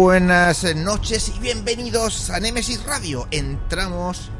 [0.00, 3.28] Buenas noches y bienvenidos a Nemesis Radio.
[3.30, 4.30] Entramos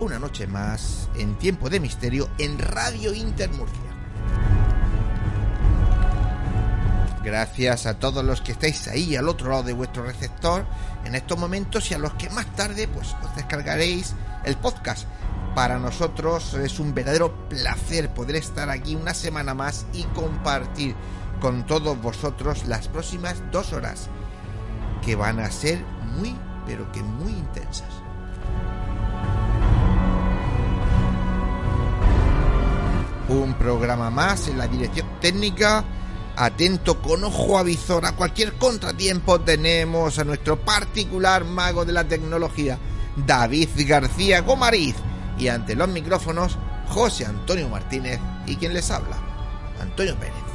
[0.00, 3.78] una noche más en Tiempo de Misterio en Radio Inter Murcia.
[7.22, 10.66] Gracias a todos los que estáis ahí al otro lado de vuestro receptor
[11.04, 14.12] en estos momentos y a los que más tarde pues os descargaréis
[14.44, 15.06] el podcast.
[15.54, 20.96] Para nosotros es un verdadero placer poder estar aquí una semana más y compartir
[21.40, 24.08] con todos vosotros las próximas dos horas
[25.06, 25.78] que van a ser
[26.16, 27.86] muy, pero que muy intensas.
[33.28, 35.84] Un programa más en la dirección técnica.
[36.34, 39.40] Atento con ojo avisor a cualquier contratiempo.
[39.40, 42.76] Tenemos a nuestro particular mago de la tecnología,
[43.16, 44.96] David García Gomariz.
[45.38, 46.58] Y ante los micrófonos,
[46.88, 49.16] José Antonio Martínez y quien les habla,
[49.80, 50.45] Antonio Pérez.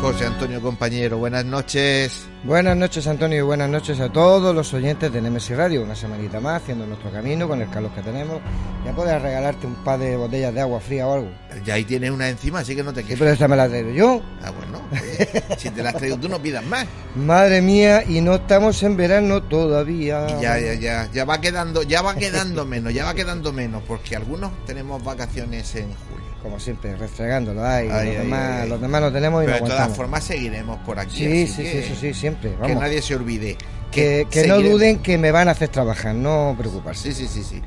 [0.00, 2.26] José Antonio compañero, buenas noches.
[2.42, 5.82] Buenas noches Antonio y buenas noches a todos los oyentes de Nemesis Radio.
[5.82, 8.40] Una semanita más haciendo nuestro camino con el calor que tenemos.
[8.86, 11.30] Ya puedes regalarte un par de botellas de agua fría o algo.
[11.66, 13.18] Ya ahí tienes una encima, así que no te Sí, quejes.
[13.18, 14.22] pero esta me la traigo yo.
[14.42, 16.86] Ah, bueno, oye, si te la has traído tú no pidas más.
[17.14, 20.26] Madre mía, y no estamos en verano todavía.
[20.38, 23.82] Y ya, ya, ya, ya va quedando, ya va quedando menos, ya va quedando menos,
[23.86, 26.19] porque algunos tenemos vacaciones en julio.
[26.42, 27.64] Como siempre, restregándolo.
[27.64, 30.24] Ay, Ay, los, ay, demás, los demás lo tenemos y Pero no de todas formas
[30.24, 31.18] seguiremos por aquí.
[31.18, 32.54] Sí, sí, que, sí, eso sí, siempre.
[32.64, 33.58] Que nadie se olvide.
[33.90, 37.12] Que, que no duden que me van a hacer trabajar, no preocuparse.
[37.12, 37.62] Sí, sí, sí, sí.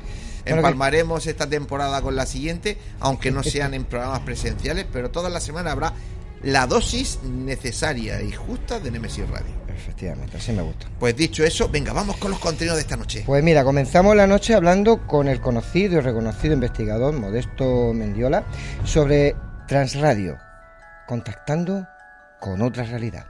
[0.46, 5.40] Empalmaremos esta temporada con la siguiente, aunque no sean en programas presenciales, pero toda la
[5.40, 5.94] semana habrá
[6.44, 9.64] la dosis necesaria y justa de Nemesis Radio.
[9.74, 10.86] Efectivamente, así me gusta.
[10.98, 13.24] Pues dicho eso, venga, vamos con los contenidos de esta noche.
[13.26, 18.44] Pues mira, comenzamos la noche hablando con el conocido y reconocido investigador Modesto Mendiola
[18.84, 19.34] sobre
[19.66, 20.38] Transradio,
[21.06, 21.86] contactando
[22.40, 23.26] con otra realidad.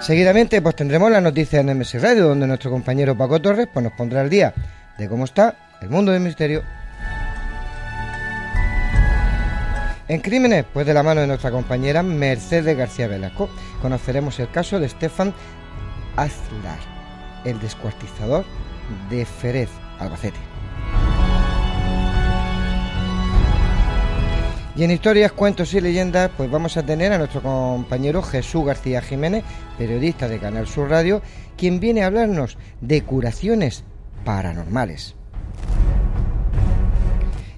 [0.00, 3.92] Seguidamente pues tendremos las noticias en MS Radio, donde nuestro compañero Paco Torres pues, nos
[3.92, 4.54] pondrá al día
[4.96, 6.62] de cómo está el mundo del misterio.
[10.08, 13.50] En Crímenes, pues de la mano de nuestra compañera Mercedes García Velasco,
[13.82, 15.34] conoceremos el caso de Stefan
[16.16, 16.78] Azlar,
[17.44, 18.46] el descuartizador
[19.10, 19.68] de Ferez,
[19.98, 20.38] Albacete.
[24.76, 29.02] Y en historias, cuentos y leyendas, pues vamos a tener a nuestro compañero Jesús García
[29.02, 29.44] Jiménez,
[29.76, 31.20] periodista de Canal Sur Radio,
[31.58, 33.84] quien viene a hablarnos de curaciones
[34.24, 35.17] paranormales.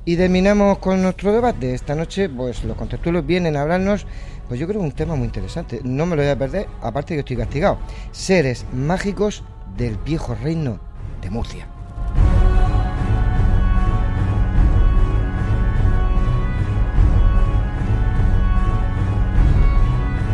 [0.05, 1.75] Y terminamos con nuestro debate.
[1.75, 4.07] Esta noche, pues los contertulios vienen a hablarnos,
[4.49, 5.81] pues yo creo un tema muy interesante.
[5.85, 7.79] No me lo voy a perder, aparte que estoy castigado.
[8.11, 9.45] Seres mágicos
[9.77, 10.81] del viejo reino
[11.21, 11.67] de Murcia.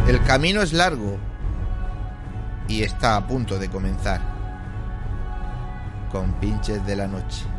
[0.06, 1.16] El camino es largo
[2.68, 4.20] y está a punto de comenzar.
[6.12, 7.55] Con pinches de la noche.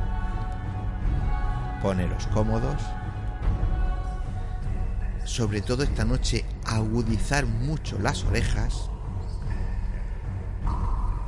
[1.81, 2.81] Poneros cómodos.
[5.23, 8.89] Sobre todo esta noche, agudizar mucho las orejas.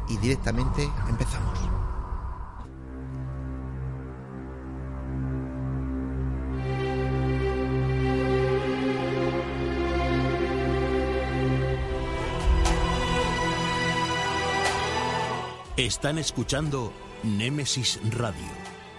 [0.08, 1.60] Y directamente empezamos.
[15.78, 16.92] Están escuchando
[17.24, 18.59] Némesis Radio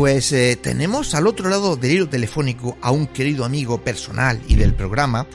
[0.00, 4.54] Pues eh, tenemos al otro lado del hilo telefónico a un querido amigo personal y
[4.54, 5.26] del programa,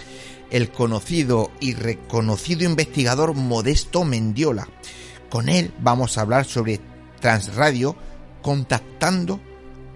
[0.50, 4.68] el conocido y reconocido investigador Modesto Mendiola.
[5.30, 6.82] Con él vamos a hablar sobre
[7.20, 7.96] Transradio
[8.42, 9.40] contactando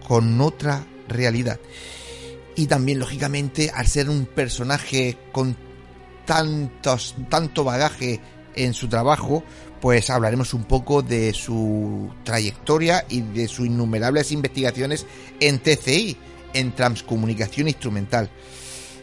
[0.07, 1.59] con otra realidad.
[2.55, 5.57] Y también, lógicamente, al ser un personaje con
[6.27, 8.19] tantos, tanto bagaje
[8.53, 9.43] en su trabajo,
[9.81, 15.05] pues hablaremos un poco de su trayectoria y de sus innumerables investigaciones
[15.39, 16.17] en TCI,
[16.53, 18.29] en Transcomunicación Instrumental.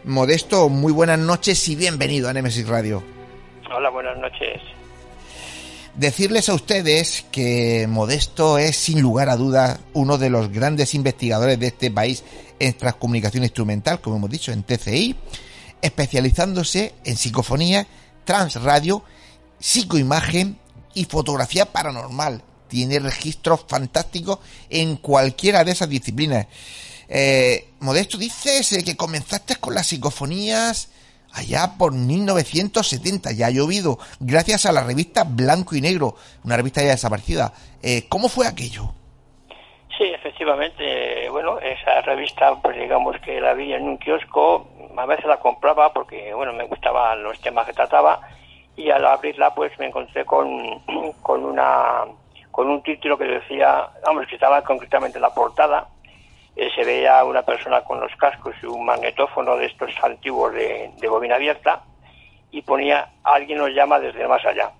[0.04, 3.02] Modesto, muy buenas noches y bienvenido a Nemesis Radio.
[3.74, 4.60] Hola, buenas noches.
[5.94, 11.58] Decirles a ustedes que Modesto es sin lugar a dudas uno de los grandes investigadores
[11.58, 12.22] de este país
[12.58, 15.16] en transcomunicación instrumental, como hemos dicho, en TCI,
[15.80, 17.86] especializándose en psicofonía,
[18.24, 19.02] transradio,
[19.58, 20.58] psicoimagen
[20.96, 22.42] y fotografía paranormal.
[22.68, 24.40] Tiene registros fantásticos
[24.70, 26.46] en cualquiera de esas disciplinas.
[27.08, 30.90] Eh, Modesto, dices eh, que comenzaste con las psicofonías
[31.32, 33.32] allá por 1970.
[33.32, 37.52] Ya ha llovido, gracias a la revista Blanco y Negro, una revista ya desaparecida.
[37.82, 38.94] Eh, ¿Cómo fue aquello?
[39.96, 41.28] Sí, efectivamente.
[41.30, 44.66] Bueno, esa revista, pues digamos que la vi en un kiosco.
[44.96, 48.20] A veces la compraba porque, bueno, me gustaban los temas que trataba
[48.76, 50.80] y al abrirla pues me encontré con,
[51.22, 52.04] con una
[52.56, 55.88] con un título que decía, vamos, que estaba concretamente en la portada,
[56.56, 60.90] eh, se veía una persona con los cascos y un magnetófono de estos antiguos de,
[61.06, 61.82] bobina abierta
[62.50, 64.70] y ponía alguien nos llama desde más allá.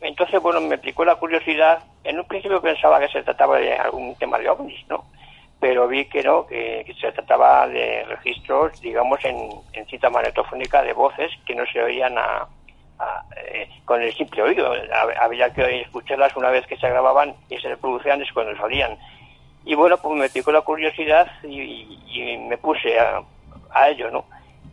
[0.00, 1.84] Entonces, bueno, me picó la curiosidad.
[2.02, 5.04] En un principio pensaba que se trataba de algún tema de ovnis, ¿no?
[5.60, 10.94] Pero vi que no, que, se trataba de registros, digamos, en, en cinta magnetofónica de
[10.94, 12.48] voces que no se oían a,
[13.36, 14.72] eh, con el simple oído.
[15.20, 18.96] Había que escucharlas una vez que se grababan y se reproducían es cuando salían.
[19.64, 21.98] Y bueno, pues me picó la curiosidad y,
[22.48, 23.22] me puse a,
[23.72, 24.24] a, ello, ¿no?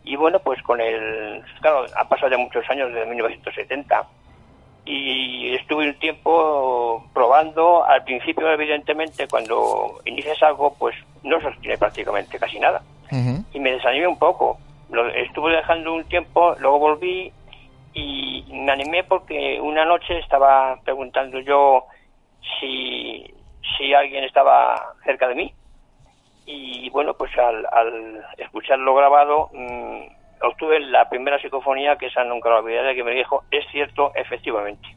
[0.04, 1.42] Y bueno, pues con el...
[1.60, 4.06] Claro, ha pasado ya muchos años, desde 1970.
[4.86, 7.84] Y estuve un tiempo probando.
[7.84, 12.82] Al principio, evidentemente, cuando inicias algo, pues no sostiene prácticamente casi nada.
[13.52, 14.58] Y me desanimé un poco.
[14.90, 17.32] Lo estuve dejando un tiempo, luego volví
[17.98, 21.86] y me animé porque una noche estaba preguntando yo
[22.60, 23.24] si,
[23.76, 25.54] si alguien estaba cerca de mí.
[26.46, 30.00] Y bueno pues al, al escucharlo grabado mmm,
[30.42, 34.88] obtuve la primera psicofonía que esa nunca la olvidaré que me dijo es cierto efectivamente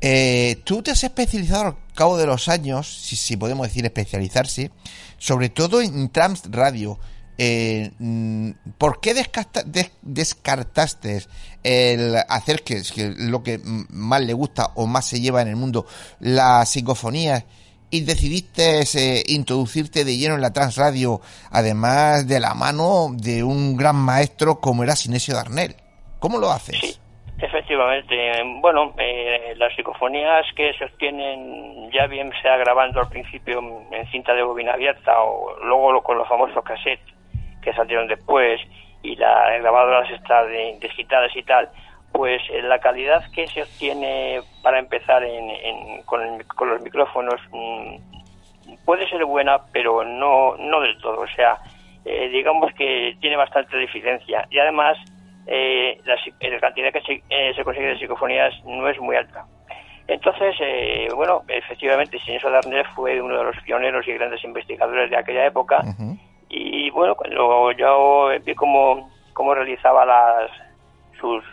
[0.00, 4.72] eh, tú te has especializado al cabo de los años si, si podemos decir especializarse
[5.18, 6.98] sobre todo en trans radio
[7.42, 11.20] eh, mm, ¿por qué descartaste
[11.64, 15.56] el hacer que, que, lo que más le gusta o más se lleva en el
[15.56, 15.86] mundo,
[16.18, 17.46] la psicofonía,
[17.88, 23.74] y decidiste eh, introducirte de lleno en la transradio, además de la mano de un
[23.74, 25.76] gran maestro como era Sinesio Darnell?
[26.18, 26.78] ¿Cómo lo haces?
[26.78, 26.94] Sí.
[27.40, 28.14] Efectivamente,
[28.60, 34.34] bueno, eh, las psicofonías que se obtienen ya bien sea grabando al principio en cinta
[34.34, 37.19] de bobina abierta o luego con los famosos cassettes
[37.62, 38.60] que salieron después
[39.02, 41.68] y las grabadoras estas de, digitales y tal,
[42.12, 46.20] pues eh, la calidad que se obtiene para empezar en, con,
[46.68, 47.96] los micrófonos mm,
[48.84, 51.20] puede ser buena, pero no, no del todo.
[51.20, 51.58] O sea,
[52.04, 54.98] eh, digamos que tiene bastante deficiencia y además
[55.46, 59.46] eh, la, cantidad que se, se, consigue de psicofonías no es muy alta.
[60.08, 60.56] Entonces,
[61.14, 65.84] bueno, efectivamente, Sinesio Darnell fue uno de los pioneros y grandes investigadores de aquella época.
[66.50, 70.50] Y bueno, cuando yo vi cómo, cómo realizaba las
[71.20, 71.44] sus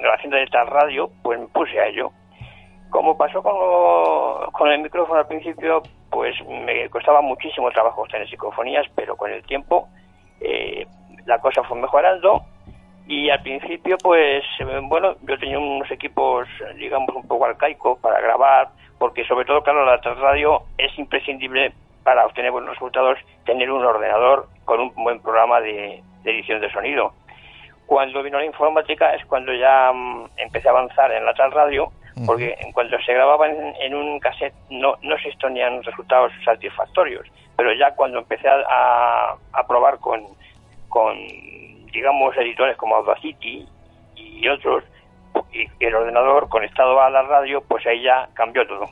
[0.00, 2.12] grabaciones de esta radio, pues me puse a ello.
[2.90, 8.86] Como pasó con, con el micrófono al principio, pues me costaba muchísimo trabajo tener psicofonías,
[8.94, 9.88] pero con el tiempo
[10.40, 10.86] eh,
[11.26, 12.44] la cosa fue mejorando
[13.06, 14.44] y al principio pues
[14.84, 19.84] bueno yo tenía unos equipos digamos un poco arcaicos para grabar porque sobre todo claro
[19.84, 25.60] la radio es imprescindible para obtener buenos resultados, tener un ordenador con un buen programa
[25.60, 27.12] de, edición de sonido.
[27.86, 31.92] Cuando vino la informática es cuando ya mm, empecé a avanzar en la tal radio,
[32.26, 37.94] porque cuando se grababa en, un cassette no, no se exponían resultados satisfactorios, pero ya
[37.94, 40.26] cuando empecé a, a probar con,
[40.88, 41.16] con
[41.92, 43.66] digamos, editores como Audacity
[44.16, 44.84] y otros,
[45.52, 48.90] y el ordenador conectado a la radio, pues ahí ya cambió todo.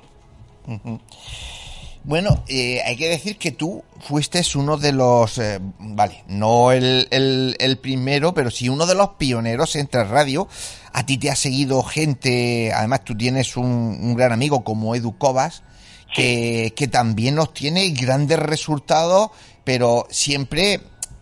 [2.03, 7.07] Bueno, eh, hay que decir que tú fuiste uno de los, eh, vale, no el,
[7.11, 10.49] el, primero, pero sí uno de los pioneros entre radio.
[10.93, 15.19] A ti te ha seguido gente, además tú tienes un, un gran amigo como Edu
[15.19, 15.63] Cobas,
[16.15, 19.31] que, que también tiene grandes resultados,
[19.65, 20.81] pero siempre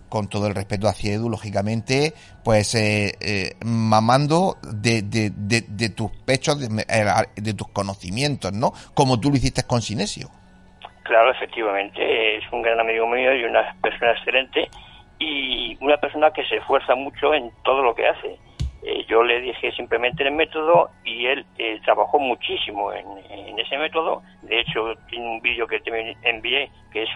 [0.08, 6.10] con todo el respeto hacia Edu, lógicamente, pues eh, eh, mamando de, de, de, tus
[6.24, 8.72] pechos, de, tus conocimientos, ¿no?
[8.94, 10.30] Como tú lo hiciste con Sinesio.
[11.08, 14.68] Claro, efectivamente, es un gran amigo mío y una persona excelente
[15.18, 18.38] y una persona que se esfuerza mucho en todo lo que hace.
[18.82, 21.46] Eh, yo le dije simplemente el método y él
[21.86, 24.22] trabajó muchísimo en, en, ese método.
[24.42, 27.10] De hecho, tiene un vídeo que te envié que es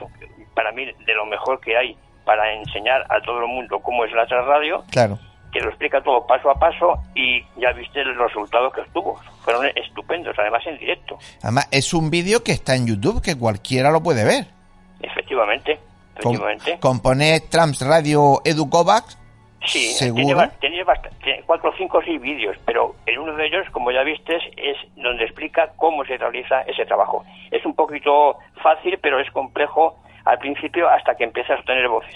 [0.54, 1.94] para mí de lo mejor que hay
[2.24, 4.84] para enseñar a todo el mundo cómo es la radio.
[4.90, 5.18] Claro.
[5.52, 9.20] Que lo explica todo paso a paso y ya viste los resultados que obtuvo.
[9.44, 11.18] Fueron estupendos, además en directo.
[11.42, 14.46] Además, es un vídeo que está en YouTube, que cualquiera lo puede ver.
[15.02, 15.78] Efectivamente.
[16.16, 16.78] efectivamente.
[16.80, 17.00] Con,
[17.50, 19.18] Trams Radio Educovax.
[19.64, 20.48] Sí, seguro.
[20.60, 20.84] Tiene,
[21.46, 25.24] cuatro, cinco o seis vídeos, pero en uno de ellos, como ya viste, es donde
[25.24, 27.24] explica cómo se realiza ese trabajo.
[27.50, 32.14] Es un poquito fácil, pero es complejo al principio hasta que empiezas a tener voces.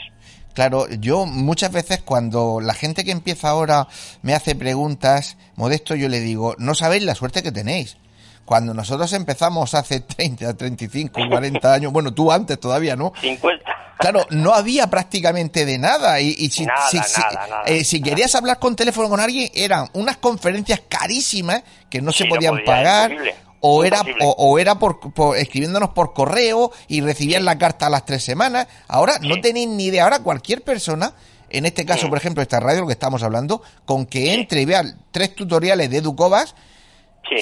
[0.56, 3.88] Claro, yo muchas veces cuando la gente que empieza ahora
[4.22, 7.98] me hace preguntas, modesto, yo le digo, no sabéis la suerte que tenéis.
[8.46, 13.12] Cuando nosotros empezamos hace 30, 35, 40 años, bueno, tú antes todavía, ¿no?
[13.20, 13.64] 50.
[13.98, 16.20] Claro, no había prácticamente de nada.
[16.22, 20.16] Y, si, nada, si, nada, eh, si querías hablar con teléfono con alguien, eran unas
[20.16, 23.14] conferencias carísimas que no se podían pagar
[23.60, 24.98] o era, o, era por,
[25.36, 28.66] escribiéndonos por correo y recibían la carta a las tres semanas.
[28.88, 30.04] Ahora no tenéis ni idea.
[30.04, 31.12] Ahora cualquier persona,
[31.50, 34.64] en este caso, por ejemplo, esta radio, lo que estamos hablando, con que entre y
[34.64, 36.54] vea tres tutoriales de Educovas,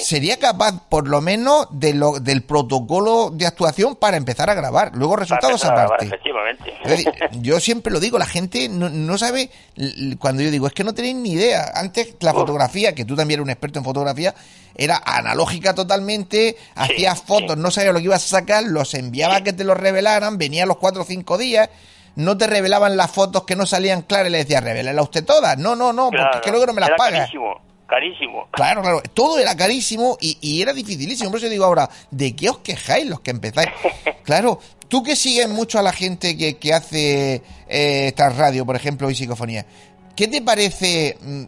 [0.00, 4.92] sería capaz por lo menos de lo, del protocolo de actuación para empezar a grabar.
[4.94, 6.10] Luego resultados aparte.
[7.40, 9.50] yo siempre lo digo, la gente no, sabe,
[10.18, 11.72] cuando yo digo, es que no tenéis ni idea.
[11.74, 14.34] Antes la fotografía, que tú también eres un experto en fotografía,
[14.74, 19.44] era analógica totalmente, hacías fotos, no sabías lo que ibas a sacar, los enviaba a
[19.44, 21.70] que te los revelaran, venía los cuatro o cinco días,
[22.16, 25.58] no te revelaban las fotos que no salían claras y le decías, revelela usted todas.
[25.58, 27.28] No, no, no, porque es que luego no me las paga.
[27.86, 28.48] Carísimo.
[28.50, 31.30] Claro, claro, todo era carísimo y, era dificilísimo.
[31.30, 33.70] Por eso digo ahora, ¿de qué os quejáis los que empezáis?
[34.24, 38.74] Claro, tú que sigues mucho a la gente que, que hace eh, esta radio, por
[38.74, 39.66] ejemplo, y psicofonía,
[40.16, 41.44] ¿qué te parece mm,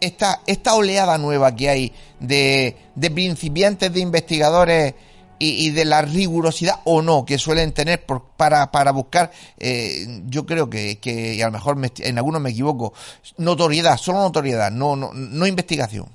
[0.00, 4.94] esta, esta oleada nueva que hay de, de principiantes, de investigadores
[5.40, 10.44] y, de la rigurosidad o no que suelen tener por, para, para buscar, eh, yo
[10.44, 12.92] creo que, que y a lo mejor en algunos me equivoco,
[13.38, 16.06] notoriedad, solo notoriedad, no, no, no investigación.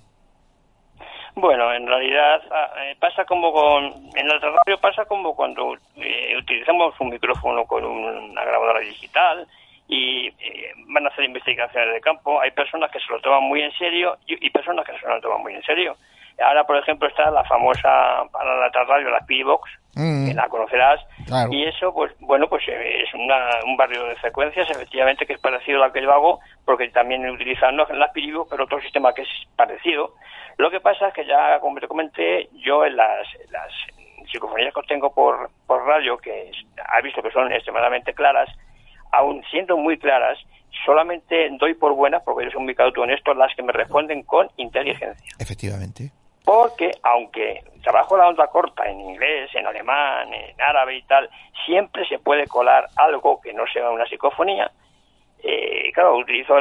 [1.36, 3.84] Bueno, en realidad ah, eh, pasa como con,
[4.15, 9.46] en la radio pasa como cuando eh, utilizamos un micrófono con una grabadora digital
[9.88, 10.30] y
[10.88, 12.39] van a hacer investigaciones de campo.
[12.42, 15.20] Hay personas que se lo toman muy en serio y, y personas que se lo
[15.22, 15.96] toman muy en serio.
[16.44, 20.27] Ahora, por ejemplo, está la famosa para la radio, la Speedbox, mm.
[20.27, 21.00] que la conocerás.
[21.50, 25.82] Y eso, pues bueno, pues eh, es un barrio de frecuencias, efectivamente, que es parecido
[25.82, 29.30] al que yo hago, porque también utilizan no la Speedbox, pero otro sistema que es
[29.56, 30.15] parecido.
[30.58, 33.72] Lo que pasa es que ya, como te comenté, yo en las, las
[34.30, 36.51] psicofonías que tengo por, por radio, que
[36.86, 38.50] ha visto que son extremadamente claras,
[39.15, 40.38] aún siendo muy claras,
[40.86, 44.50] solamente doy por buenas, porque yo soy muy cauto honesto, las que me responden con
[44.57, 45.36] inteligencia.
[45.39, 46.12] Efectivamente.
[46.43, 51.29] Porque aunque trabajo la onda corta en inglés, en alemán, en árabe y tal,
[51.65, 54.69] siempre se puede colar algo que no sea una psicofonía.
[55.41, 56.55] Eh, claro, utilizo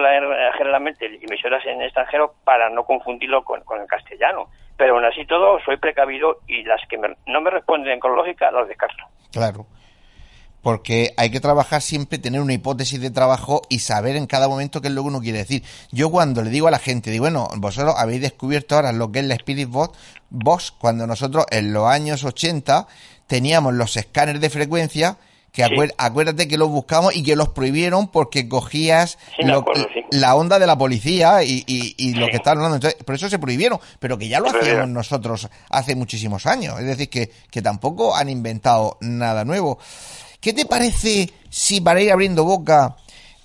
[0.57, 4.49] generalmente emisoras en extranjero para no confundirlo con, el castellano.
[4.77, 8.69] Pero aún así todo, soy precavido y las que no me responden con lógica las
[8.69, 9.05] descarto.
[9.33, 9.67] Claro
[10.65, 14.81] porque hay que trabajar siempre, tener una hipótesis de trabajo y saber en cada momento
[14.81, 15.63] qué es lo que uno quiere decir.
[15.93, 19.19] Yo cuando le digo a la gente, digo, bueno, vosotros habéis descubierto ahora lo que
[19.19, 19.69] es la Spirit
[20.31, 22.89] Box, cuando nosotros en los años 80
[23.27, 25.19] teníamos los escáneres de frecuencia,
[25.53, 25.63] que
[25.99, 29.19] acuérdate que los buscamos y que los prohibieron porque cogías
[30.11, 32.77] la onda de la policía y, lo que estaban hablando.
[32.77, 36.81] Entonces, por eso se prohibieron, pero que ya lo hacíamos nosotros hace muchísimos años.
[36.81, 39.79] Es decir, que, que tampoco han inventado nada nuevo.
[40.45, 42.97] ¿Qué te parece si para ir abriendo boca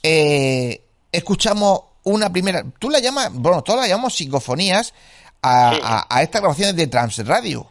[0.04, 2.62] eh, escuchamos una primera...
[2.78, 4.94] Tú la llamas, bueno, todas la llamamos psicofonías
[5.42, 7.68] a, estas grabaciones de Trans Radio.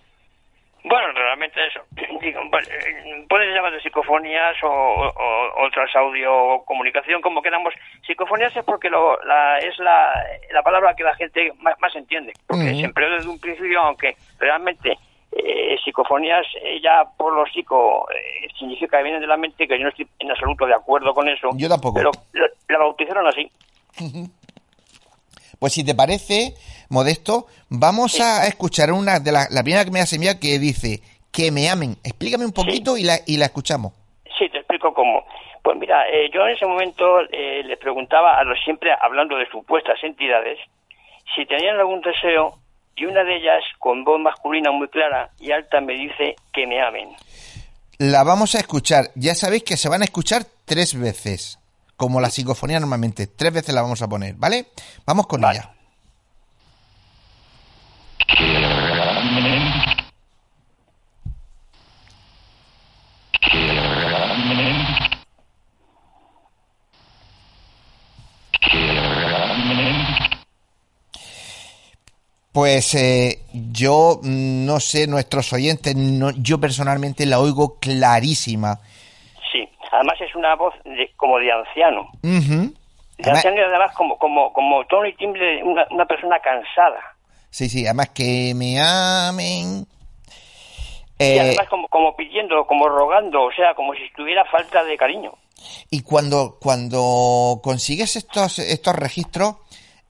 [0.82, 1.80] Bueno, realmente eso.
[3.28, 5.12] puedes llamar de psicofonías o,
[5.58, 7.74] otras audio comunicación, como queramos.
[8.06, 12.32] Psicofonías es porque lo, la, es la, la palabra que la gente más, más entiende,
[12.46, 14.96] porque siempre desde un principio, aunque realmente
[15.30, 19.78] eh, psicofonías eh, ya por lo psico eh, significa que vienen de la mente, que
[19.78, 21.50] yo no estoy en absoluto de acuerdo con eso.
[21.54, 21.96] Yo tampoco.
[21.96, 22.10] Pero
[22.68, 23.50] la, bautizaron así.
[25.58, 26.54] Pues si te parece,
[26.88, 31.00] Modesto, vamos a escuchar una de la, la primera que me hace mía que dice
[31.32, 31.96] que me amen.
[32.04, 33.92] Explícame un poquito y, la, y la escuchamos.
[34.38, 35.24] Sí, te explico cómo.
[35.64, 40.60] Pues mira, yo en ese momento les preguntaba a los siempre hablando de supuestas entidades
[41.34, 42.54] si tenían algún deseo
[42.98, 46.82] y una de ellas, con voz masculina muy clara y alta, me dice que me
[46.82, 47.10] amen.
[47.98, 49.10] La vamos a escuchar.
[49.14, 51.58] Ya sabéis que se van a escuchar tres veces,
[51.96, 53.26] como la psicofonía normalmente.
[53.26, 54.66] Tres veces la vamos a poner, ¿vale?
[55.04, 55.72] Vamos con ella.
[72.52, 78.78] Pues eh, yo mm, no sé, nuestros oyentes, no, yo personalmente la oigo clarísima.
[79.52, 80.74] Sí, además es una voz
[81.16, 82.10] como de anciano.
[82.22, 87.00] De anciano y además como, como, como tono y timbre de una, persona cansada.
[87.50, 89.86] Sí, sí, además que me amen.
[91.18, 94.96] y eh, además como, como pidiendo, como rogando, o sea, como si estuviera falta de
[94.96, 95.32] cariño.
[95.90, 99.56] Y cuando, cuando consigues estos, estos registros,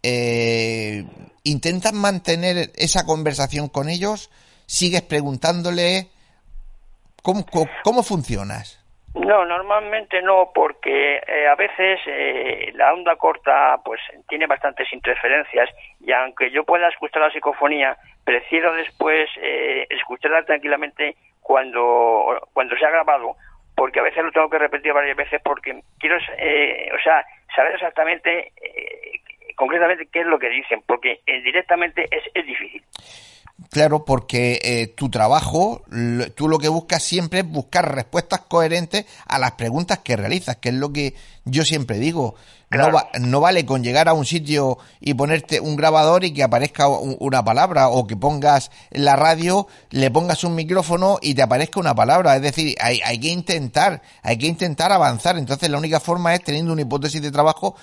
[0.02, 1.04] eh,
[1.44, 4.30] intentas mantener esa conversación con ellos,
[4.66, 6.08] sigues preguntándole
[7.22, 7.44] cómo,
[7.82, 8.78] cómo, funcionas.
[9.14, 15.70] No, normalmente no, porque eh, a veces eh, la onda corta pues tiene bastantes interferencias
[16.00, 22.84] y aunque yo pueda escuchar la psicofonía, prefiero después eh, escucharla tranquilamente cuando, cuando se
[22.84, 23.36] ha grabado,
[23.74, 27.24] porque a veces lo tengo que repetir varias veces porque quiero, o sea,
[27.56, 28.52] saber exactamente
[29.58, 32.82] concretamente qué es lo que dicen, porque eh, directamente es, es difícil.
[33.70, 35.82] Claro, porque eh, tu trabajo,
[36.36, 40.68] tú lo que buscas siempre es buscar respuestas coherentes a las preguntas que realizas, que
[40.68, 42.36] es lo que yo siempre digo.
[42.70, 42.90] No,
[43.20, 47.42] no vale con llegar a un sitio y ponerte un grabador y que aparezca una
[47.42, 52.36] palabra, o que pongas la radio, le pongas un micrófono y te aparezca una palabra.
[52.36, 55.36] Es decir, hay, hay que intentar, hay que intentar avanzar.
[55.36, 57.74] Entonces la única forma es teniendo una hipótesis de trabajo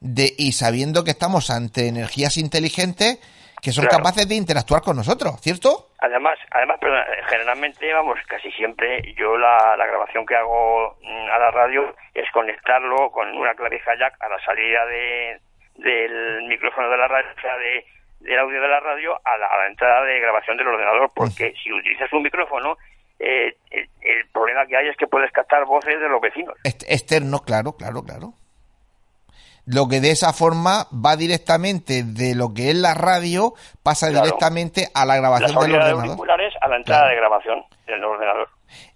[0.00, 3.18] de, y sabiendo que estamos ante energías inteligentes
[3.62, 5.90] que son capaces de interactuar con nosotros, ¿cierto?
[5.98, 6.78] Además, además,
[7.28, 13.10] generalmente, vamos, casi siempre yo la, grabación que hago mm, a la radio es conectarlo
[13.10, 15.40] con una clavija jack a la salida de,
[15.76, 17.84] del micrófono de la radio, o sea, de,
[18.20, 22.12] del audio de la radio a la, entrada de grabación del ordenador, porque si utilizas
[22.12, 22.76] un micrófono,
[23.18, 26.54] eh, el, el, problema que hay es que puedes captar voces de los vecinos.
[26.62, 28.34] Externo, claro, claro, claro
[29.66, 34.88] lo que de esa forma va directamente de lo que es la radio, pasa directamente
[34.94, 36.30] a la grabación del ordenador.
[36.60, 38.48] a la entrada de grabación del ordenador.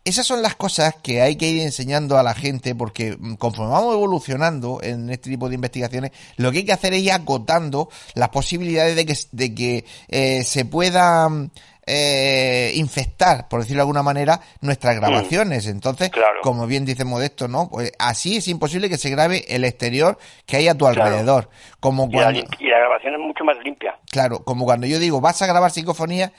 [0.05, 3.73] Esas son las cosas que hay que ir enseñando a la gente porque mm, conforme
[3.73, 7.89] vamos evolucionando en este tipo de investigaciones, lo que hay que hacer es ir acotando
[8.15, 11.51] las posibilidades de que, de que eh, se puedan
[11.93, 15.01] eh, infectar, por decirlo de alguna manera, nuestras mm.
[15.01, 15.67] grabaciones.
[15.67, 17.69] Entonces, como bien dice Modesto, ¿no?
[17.69, 21.51] Pues así es imposible que se grabe el exterior que hay a tu alrededor.
[21.81, 23.99] Como y, la, grabación es mucho más limpia.
[24.09, 26.33] Claro, como cuando yo digo, vas a grabar psicofonía,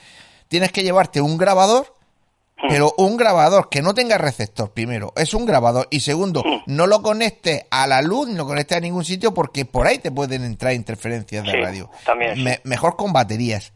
[0.48, 1.92] tienes que llevarte un grabador
[2.56, 2.68] mm.
[2.70, 5.86] pero un grabador que no tenga receptor, primero, es un grabador.
[5.90, 6.62] Y segundo, mm.
[6.64, 9.98] no lo conectes a la luz, no lo conectes a ningún sitio porque por ahí
[9.98, 11.90] te pueden entrar interferencias de radio.
[12.06, 12.42] También.
[12.64, 13.74] mejor con baterías.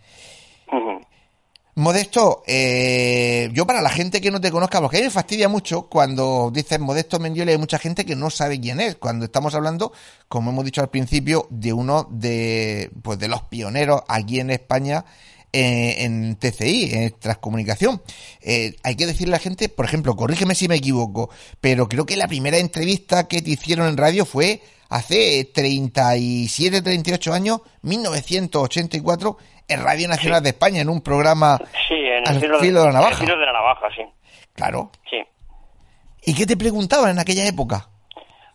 [1.79, 5.47] Modesto, eh, yo para la gente que no te conozca, porque a mí me fastidia
[5.47, 9.55] mucho cuando dices Modesto Mendiola, hay mucha gente que no sabe quién es, cuando estamos
[9.55, 9.93] hablando,
[10.27, 15.05] como hemos dicho al principio, de uno de, pues de los pioneros aquí en España
[15.53, 18.01] eh, en TCI, en transcomunicación.
[18.41, 21.29] Eh, hay que decirle a la gente, por ejemplo, corrígeme si me equivoco,
[21.61, 27.35] pero creo que la primera entrevista que te hicieron en radio fue hace 37, 38
[27.35, 29.37] años, 1984,
[29.69, 33.11] en Radio Nacional de España, en un programa sí, en el filo, de, la navaja.
[33.11, 34.03] El filo de la navaja, sí.
[34.55, 34.91] Claro.
[35.11, 35.23] Sí.
[36.25, 37.89] ¿Y qué te preguntaban en aquella época?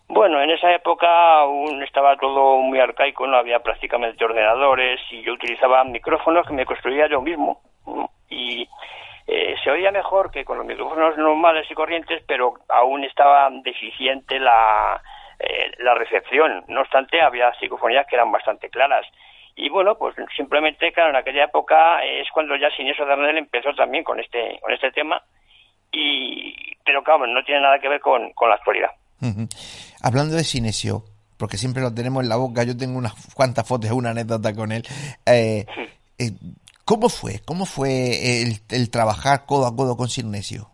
[0.08, 1.08] Bueno, en esa época
[1.40, 6.66] aún estaba todo muy arcaico, no había prácticamente ordenadores y yo utilizaba micrófonos que me
[6.66, 7.62] construía yo mismo.
[8.30, 8.68] Y
[9.28, 14.38] eh, se oía mejor que con los micrófonos normales y corrientes, pero aún estaba deficiente
[14.38, 15.02] la,
[15.40, 16.66] eh, la recepción.
[16.68, 19.06] No obstante, había psicofonías que eran bastante claras.
[19.56, 23.38] Y bueno, pues simplemente, claro, en aquella época es cuando ya Sin eso de Arnel
[23.38, 25.22] empezó también con este, con este tema
[25.92, 28.92] y pero claro, no tiene nada que ver con, con la actualidad.
[30.02, 31.04] Hablando de Sinesio,
[31.38, 34.72] porque siempre lo tenemos en la boca, yo tengo unas cuantas fotos, una anécdota con
[34.72, 34.84] él.
[35.26, 35.66] Eh,
[36.18, 36.32] eh,
[36.86, 37.40] ¿Cómo fue?
[37.46, 40.68] ¿Cómo fue el, trabajar codo a codo con Sinesio?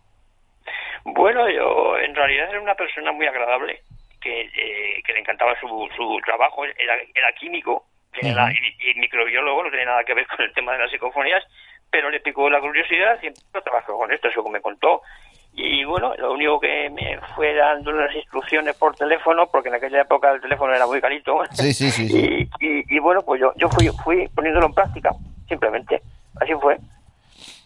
[1.04, 3.80] Bueno, yo en realidad era una persona muy agradable,
[4.20, 7.84] que, eh, que le encantaba su, su trabajo, era, era químico,
[8.22, 11.44] y, microbiólogo, no tiene nada que ver con el tema de las psicofonías,
[11.90, 15.02] pero le picó la curiosidad y trabajó con esto, eso que me contó.
[15.54, 20.02] Y bueno, lo único que me fue dando unas instrucciones por teléfono, porque en aquella
[20.02, 21.40] época el teléfono era muy carito.
[21.52, 22.48] Sí, sí, sí.
[22.60, 25.10] Y, bueno, pues yo, yo fui, fui poniéndolo en práctica,
[25.48, 26.00] simplemente.
[26.40, 26.78] Así fue.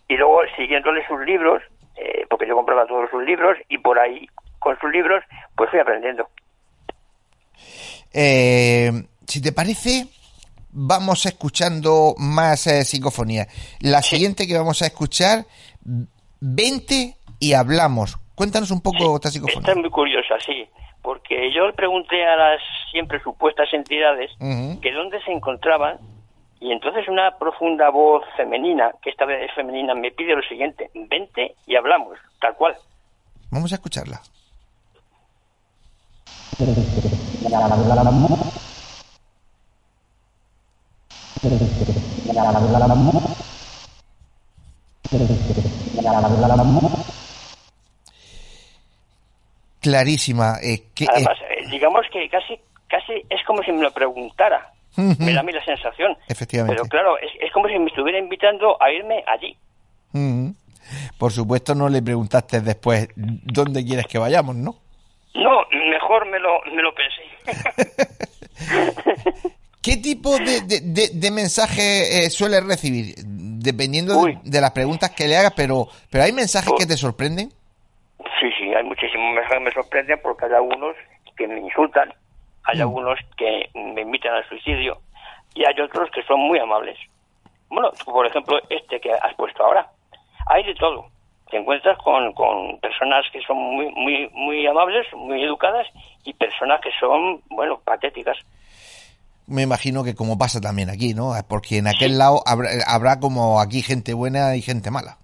[0.08, 1.62] Y luego siguiéndole sus libros,
[1.96, 4.26] eh, porque yo compraba todos sus libros, y por ahí,
[4.58, 5.22] con sus libros,
[5.54, 6.28] pues fui aprendiendo.
[8.12, 8.90] Eh,
[9.26, 10.06] si te parece,
[10.72, 13.46] vamos escuchando más eh, psicofonía.
[13.80, 15.44] La siguiente que vamos a escuchar,
[16.40, 18.18] 20 y hablamos.
[18.34, 19.60] Cuéntanos un poco esta psicofonía.
[19.60, 20.66] Esta es muy curiosa, sí,
[21.02, 25.98] porque yo le pregunté a las siempre supuestas entidades que dónde se encontraban
[26.60, 30.90] y entonces una profunda voz femenina, que esta vez es femenina, me pide lo siguiente,
[30.94, 32.76] vente y hablamos, tal cual.
[33.50, 34.22] Vamos a escucharla.
[49.80, 50.58] Clarísima.
[50.62, 54.70] Eh, que, Además, eh, digamos que casi, casi es como si me lo preguntara.
[54.96, 56.16] Me da a mí la sensación.
[56.28, 56.76] Efectivamente.
[56.76, 59.56] Pero claro, es, como si me estuviera invitando a irme allí.
[61.18, 64.76] Por supuesto, no le preguntaste después dónde quieres que vayamos, ¿no?
[65.34, 67.22] No, mejor me lo, me lo pensé.
[69.82, 73.16] ¿Qué tipo de, de, mensaje eh, sueles recibir?
[73.26, 74.14] Dependiendo
[74.44, 77.48] de, las preguntas que le hagas, pero, pero ¿hay mensajes que te sorprenden?
[78.40, 80.94] Sí, sí, hay muchísimos mensajes que me sorprenden porque hay algunos
[81.36, 82.14] que me insultan,
[82.62, 82.82] hay mm.
[82.82, 84.98] algunos que me invitan al suicidio
[85.54, 86.96] y hay otros que son muy amables.
[87.68, 89.88] Bueno, por ejemplo, este que has puesto ahora.
[90.46, 91.06] Hay de todo.
[91.50, 95.88] Te encuentras con, con personas que son muy, muy, muy amables, muy educadas
[96.24, 98.38] y personas que son, bueno, patéticas
[99.46, 101.32] me imagino que como pasa también aquí, ¿no?
[101.48, 105.18] Porque en aquel lado habrá, como aquí gente buena y gente mala.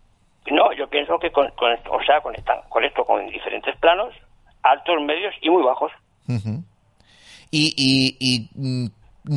[0.50, 4.14] No, yo pienso que con, o sea, conectan con esto con diferentes planos,
[4.62, 5.92] altos, medios y muy bajos.
[7.50, 8.86] Y, y, y mm,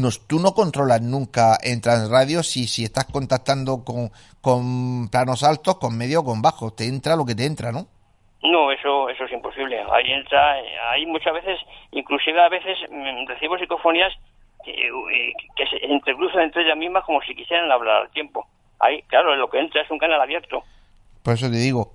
[0.02, 4.10] nos, tú no controlas nunca en Transradio si, si estás contactando con,
[4.42, 6.76] con planos altos, con medio o con bajos.
[6.76, 7.88] Te entra lo que te entra, ¿no?
[8.44, 9.80] No, eso eso es imposible.
[9.80, 10.54] Ahí entra,
[10.92, 11.60] hay muchas veces,
[11.92, 14.14] inclusive a veces mm, recibo psicofonías
[14.64, 14.74] que,
[15.56, 18.48] que se entrecruzan entre ellas mismas como si quisieran hablar al tiempo.
[18.80, 20.64] Ahí, claro, lo que entra es un canal abierto.
[21.24, 21.92] Por eso te digo.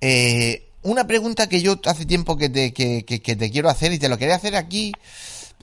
[0.00, 3.98] Eh, una pregunta que yo hace tiempo que te, que, que, te quiero hacer y
[3.98, 4.92] te lo quería hacer aquí.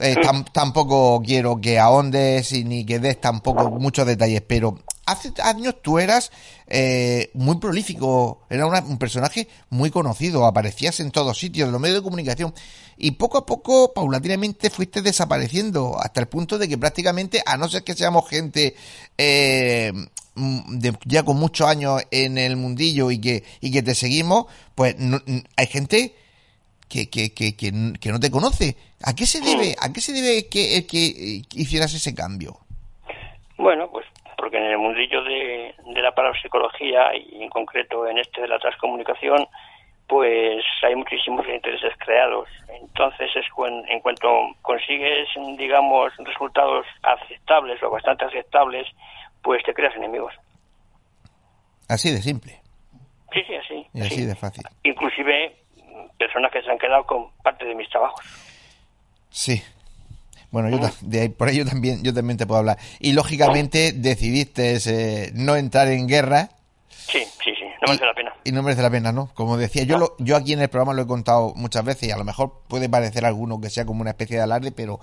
[0.00, 0.14] Eh,
[0.52, 5.98] tampoco quiero que ahondes y ni que des tampoco muchos detalles, pero hace años tú
[5.98, 6.30] eras
[6.68, 11.98] eh, muy prolífico, era un personaje muy conocido, aparecías en todos sitios, en los medios
[11.98, 12.54] de comunicación,
[12.98, 17.68] y poco a poco, paulatinamente, fuiste desapareciendo, hasta el punto de que prácticamente, a no
[17.68, 18.74] ser que seamos gente
[19.16, 19.92] eh,
[21.04, 24.96] ya con muchos años en el mundillo y que, y que te seguimos, pues
[25.56, 26.14] hay gente
[26.88, 27.72] que, que, que, que,
[28.10, 28.76] no te conoce.
[29.04, 32.58] ¿A qué se debe, a qué se debe que, que hicieras ese cambio?
[33.56, 34.06] Bueno, pues
[34.38, 39.46] porque en el mundillo de, la parapsicología y en concreto en este de la transcomunicación,
[40.08, 42.48] pues hay muchísimos intereses creados.
[42.80, 43.44] Entonces, es
[43.88, 44.28] en cuanto
[44.62, 48.86] consigues, digamos, resultados aceptables o bastante aceptables,
[49.42, 50.34] pues te creas enemigos.
[51.88, 52.60] Así de simple.
[53.32, 53.86] Sí, sí, así.
[53.92, 54.64] Y así de fácil.
[54.82, 55.56] Inclusive
[56.18, 58.24] personas que se han quedado con parte de mis trabajos.
[59.30, 59.62] Sí,
[60.50, 62.78] bueno, yo de ahí, por ello también, yo también te puedo hablar.
[63.00, 66.48] Y lógicamente decidiste eh, no entrar en guerra.
[66.88, 68.34] Sí, sí, no merece la pena.
[68.44, 69.30] Y no merece la pena, ¿no?
[69.34, 72.10] Como decía, yo, lo, yo aquí en el programa lo he contado muchas veces y
[72.10, 75.00] a lo mejor puede parecer alguno que sea como una especie de alarde, pero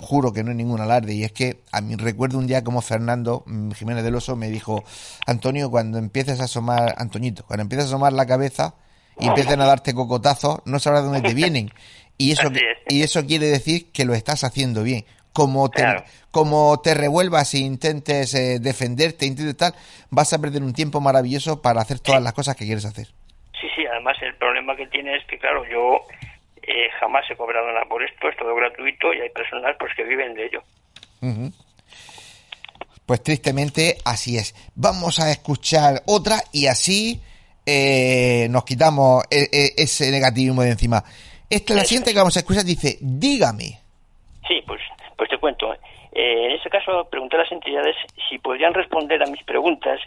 [0.00, 1.14] juro que no es ningún alarde.
[1.14, 4.48] Y es que a mí recuerdo un día como Fernando mm, Jiménez del Oso me
[4.48, 4.84] dijo,
[5.26, 8.74] Antonio, cuando empieces a asomar, Antoñito, cuando empieces a asomar la cabeza
[9.18, 11.70] y empiecen a darte cocotazos, no sabrás dónde te vienen.
[12.16, 12.50] Y eso,
[12.88, 15.04] y eso quiere decir que lo estás haciendo bien.
[15.32, 15.84] Como te,
[16.30, 19.74] como te revuelvas e intentes eh, defenderte, intentes tal,
[20.10, 23.06] vas a perder un tiempo maravilloso para hacer todas las cosas que quieres hacer.
[23.60, 26.00] Sí, sí, además el problema que tiene es que, claro, yo
[26.62, 30.04] eh, jamás he cobrado nada por esto, es todo gratuito y hay personas pues que
[30.04, 30.62] viven de ello.
[33.06, 34.54] Pues tristemente así es.
[34.74, 37.20] Vamos a escuchar otra y así
[37.66, 41.02] eh, nos quitamos e- e- ese negativismo de encima.
[41.50, 43.80] Esta es la siguiente que vamos a escuchar, dice, dígame.
[44.46, 44.80] Sí, pues,
[45.16, 45.74] pues te cuento.
[46.22, 47.96] Eh, en este caso, pregunté a las entidades
[48.28, 49.98] si podrían responder a mis preguntas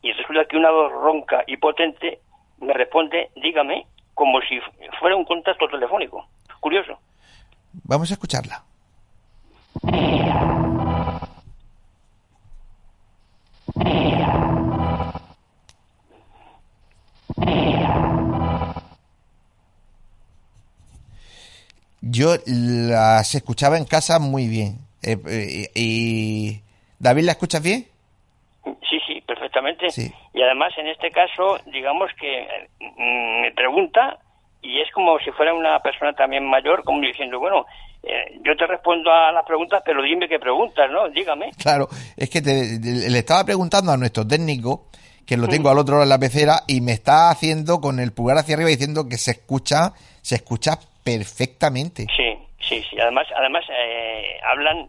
[0.00, 2.20] y resulta que una voz ronca y potente
[2.60, 3.84] me responde, dígame,
[4.14, 4.60] como si
[5.00, 6.24] fuera un contacto telefónico.
[6.60, 7.00] Curioso.
[7.82, 8.62] Vamos a escucharla.
[22.02, 24.89] Yo las escuchaba en casa muy bien.
[25.02, 26.60] Eh, eh, y
[26.98, 27.86] David, ¿la escuchas bien?
[28.64, 29.90] Sí, sí, perfectamente.
[29.90, 30.12] Sí.
[30.34, 32.46] Y además, en este caso, digamos que
[32.80, 34.18] mm, me pregunta
[34.62, 37.64] y es como si fuera una persona también mayor, como diciendo, bueno,
[38.02, 41.08] eh, yo te respondo a las preguntas, pero dime qué preguntas, ¿no?
[41.08, 41.50] Dígame.
[41.62, 44.86] Claro, es que te- te- le estaba preguntando a nuestro técnico,
[45.26, 48.12] que lo tengo al otro lado de la pecera, y me está haciendo con el
[48.12, 52.06] pulgar hacia arriba diciendo que se escucha, se escucha perfectamente.
[52.16, 52.38] Sí,
[52.70, 53.00] sí, sí.
[53.00, 54.88] Además, además eh, hablan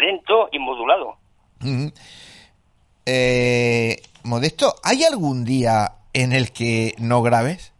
[0.00, 1.16] lento y modulado.
[3.04, 7.72] Eh, Modesto, ¿hay algún día en el que no grabes?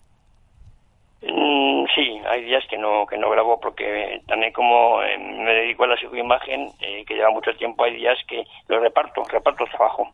[1.23, 5.85] Mm, sí, hay días que no que no grabo porque también como eh, me dedico
[5.85, 10.09] a la psicoimagen, eh, que lleva mucho tiempo, hay días que lo reparto, reparto trabajo.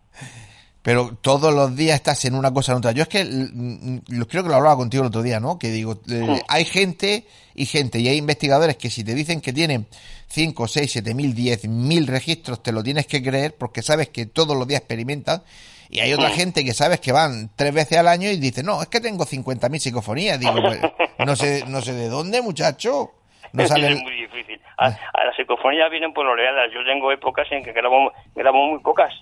[0.88, 2.92] Pero todos los días estás en una cosa en otra.
[2.92, 5.59] Yo es que creo que lo hablaba contigo el otro día, ¿no?
[5.59, 9.53] Que digo, eh, hay gente y gente, y hay investigadores que si te dicen que
[9.53, 9.87] tienen
[10.29, 14.24] 5, 6, 7 mil, 10 mil registros, te lo tienes que creer porque sabes que
[14.24, 15.42] todos los días experimentan.
[15.90, 18.81] Y hay otra gente que sabes que van tres veces al año y dice, no,
[18.81, 20.40] es que tengo 50 mil psicofonías.
[20.40, 20.81] Digo, pues,
[21.18, 23.11] no sé, no sé de dónde, muchacho.
[23.53, 23.94] No Es sale...
[23.94, 24.59] muy difícil.
[24.79, 26.70] A, a las psicofonías vienen por oleadas.
[26.72, 29.12] Yo tengo épocas en que grabo, grabo muy pocas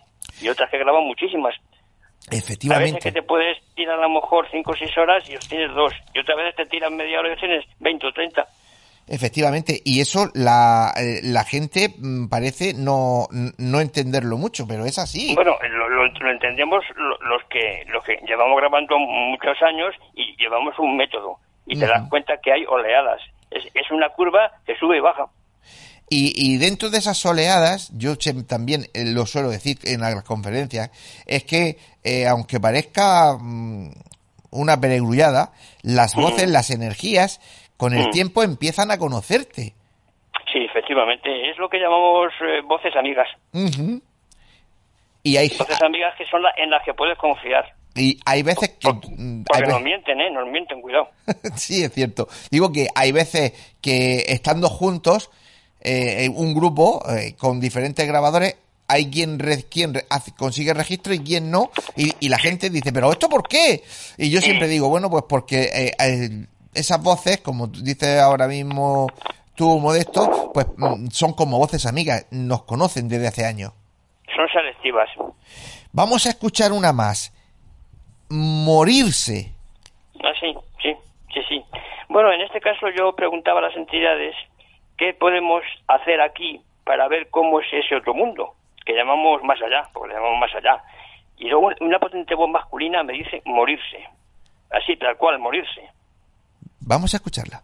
[0.41, 1.55] y otras que grabo muchísimas.
[1.55, 2.99] A veces Efectivamente.
[3.01, 5.93] que te puedes tirar a lo mejor 5 o 6 horas y os tienes dos.
[6.15, 8.45] Y otras veces te tiran media hora y tienes 20 o 30.
[9.09, 14.99] Efectivamente, y eso la, eh, la gente mm, parece no, no entenderlo mucho, pero es
[14.99, 15.33] así.
[15.37, 20.35] Bueno, lo, lo- lo entendemos lo- los que los que llevamos grabando muchos años y
[20.43, 21.37] llevamos un método.
[21.67, 23.21] Y te das cuenta que hay oleadas.
[23.53, 25.27] Es, es una curva que sube y baja.
[26.09, 28.17] Y, y dentro de esas oleadas, yo
[28.47, 30.91] también eh, lo suelo decir en las conferencias,
[31.27, 33.91] es que eh, aunque parezca mm,
[34.53, 37.41] una peregrullada, las voces, las energías,
[37.77, 38.11] con el Mm.
[38.11, 39.75] tiempo empiezan a conocerte.
[40.53, 41.51] Sí, efectivamente.
[41.51, 43.27] Es lo que llamamos eh, voces amigas.
[45.23, 47.65] Y hay, Voces amigas que son las en las que puedes confiar.
[47.97, 48.89] y hay veces que...
[48.89, 50.31] Porque, mm, hay nos mienten, ¿eh?
[50.31, 51.09] Nos mienten, cuidado.
[51.57, 52.29] sí, es cierto.
[52.51, 55.31] Digo que hay veces que estando juntos,
[55.87, 58.57] eh, un grupo eh, con diferentes grabadores,
[58.89, 59.39] hay quien,
[59.71, 59.95] quien
[60.37, 63.83] consigue registro y quien no, y, y la gente dice, pero ¿esto por qué?
[64.19, 69.09] Y yo siempre digo, bueno, pues porque eh, esas voces, como dices ahora mismo
[69.55, 73.73] tú, Modesto, pues mm, son como voces amigas, nos conocen desde hace años.
[74.35, 75.09] Son selectivas.
[75.93, 77.33] Vamos a escuchar una más.
[78.29, 79.53] Morirse.
[80.23, 80.95] Ah, sí, sí,
[81.33, 81.65] sí, sí.
[82.09, 84.35] Bueno, en este caso yo preguntaba a las entidades
[84.97, 88.55] qué podemos hacer aquí para ver cómo es ese otro mundo,
[88.85, 90.83] que llamamos más allá, porque le llamamos más allá.
[91.39, 94.09] Y luego una potente voz masculina me dice morirse.
[94.71, 95.91] Así, tal cual, morirse.
[96.81, 97.63] Vamos a escucharla.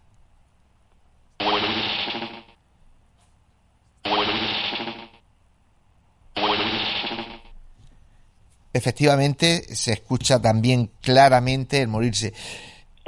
[8.75, 12.33] Efectivamente, se escucha también claramente el morirse.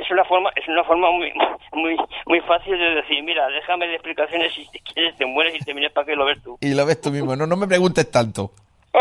[0.04, 1.32] Es una forma, es una forma muy,
[1.72, 5.64] muy, muy fácil de decir, mira, déjame de explicaciones si te quieres, te mueres y
[5.64, 6.58] te vienes para que lo ves tú.
[6.60, 8.52] Y lo ves tú mismo, no, no me preguntes tanto.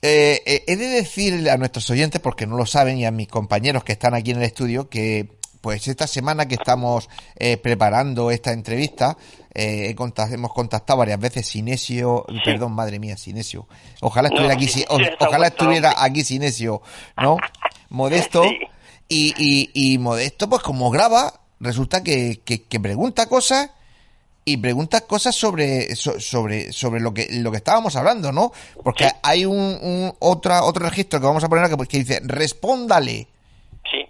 [0.00, 3.26] Eh, eh, he de decir a nuestros oyentes, porque no lo saben, y a mis
[3.26, 5.26] compañeros que están aquí en el estudio, que
[5.60, 9.16] pues esta semana que estamos eh, preparando esta entrevista,
[9.52, 13.66] eh, he contact- hemos contactado varias veces Sinesio, perdón, madre mía, Sinesio.
[14.00, 16.80] Ojalá No, estuviera aquí, sí, o- ojalá estuviera aquí Sinesio,
[17.20, 17.36] ¿no?
[17.90, 18.42] Modesto.
[18.44, 18.58] Sí.
[19.08, 23.74] Y, y, y Modesto, pues como graba, resulta que, que, que pregunta cosas
[24.44, 28.50] y preguntas cosas sobre so- sobre sobre lo que lo que estábamos hablando, ¿no?
[28.82, 29.10] Porque Sí.
[29.22, 33.26] hay un, un otra otro registro que vamos a poner acá pues, que dice respóndale.
[33.90, 34.06] Sí,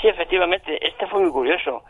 [0.00, 1.82] sí, efectivamente, este fue muy curioso,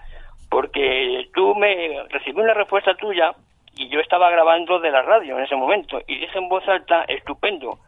[0.51, 3.33] porque tú me recibí una respuesta tuya
[3.77, 7.05] y yo estaba grabando de la radio en ese momento y dije en voz alta,
[7.09, 7.79] estupendo,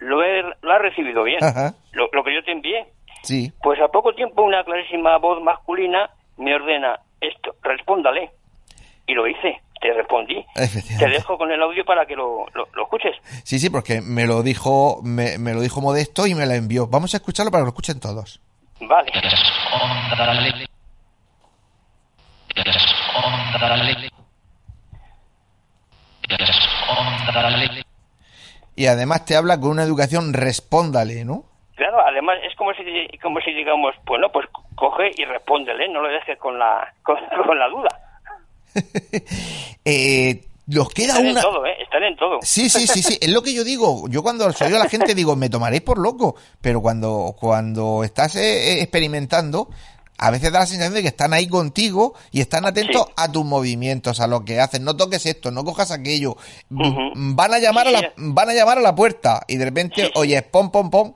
[0.00, 1.74] lo he, lo ha recibido bien, Ajá.
[1.92, 2.86] lo, lo que yo te envié.
[3.22, 3.52] Sí.
[3.62, 8.30] Pues a poco tiempo una clarísima voz masculina me ordena esto, respóndale.
[9.06, 10.44] Y lo hice, te respondí.
[10.98, 13.16] Te dejo con el audio para que lo, lo, lo escuches.
[13.44, 16.86] Sí, sí, porque me lo dijo, me, me lo dijo Modesto y me la envió.
[16.86, 18.40] Vamos a escucharlo para que lo escuchen todos.
[18.80, 19.10] Vale.
[28.80, 31.44] Y además te habla con una educación respóndale, ¿no?
[31.74, 32.82] Claro, además es como si,
[33.18, 37.18] como si digamos, pues no, pues coge y respóndele, no lo dejes con la, con,
[37.46, 37.88] con la duda.
[39.84, 41.40] Eh, nos queda Están una...
[41.40, 41.76] en todo, ¿eh?
[41.82, 42.38] Están en todo.
[42.40, 44.08] Sí, sí, sí, sí, es lo que yo digo.
[44.08, 48.36] Yo cuando soy a la gente digo, me tomaréis por loco, pero cuando, cuando estás
[48.36, 49.68] eh, experimentando,
[50.22, 53.12] a veces da la sensación de que están ahí contigo y están atentos Sí.
[53.16, 54.84] a tus movimientos, a lo que hacen.
[54.84, 56.36] No toques esto, no cojas aquello.
[56.70, 57.12] Ujú.
[57.14, 58.06] Van a llamar a la, sí.
[58.16, 60.10] van a llamar a la puerta y de repente, Sí.
[60.14, 61.14] oyes, pom, pom, pom.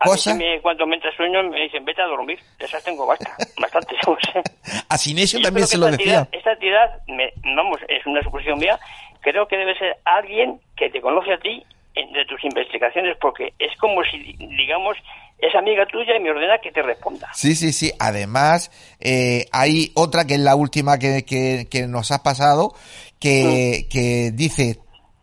[0.00, 0.32] A mí Cosa.
[0.32, 2.36] sí me- cuando me entra sueño me dicen, vete a dormir.
[2.58, 3.94] Esas tengo basta, bastante.
[4.88, 6.18] A Sinesio también se lo esta decía.
[6.22, 8.80] entidad- esta entidad, me- vamos, es una suposición mía,
[9.20, 13.76] creo que debe ser alguien que te conoce a ti de tus investigaciones, porque es
[13.78, 14.96] como si, digamos,
[15.38, 17.28] es amiga tuya y me ordena que te responda.
[17.34, 17.90] Sí, sí, sí.
[18.00, 22.72] Además, eh, hay otra que es la última que, que, que nos has pasado,
[23.20, 24.78] que, que dice,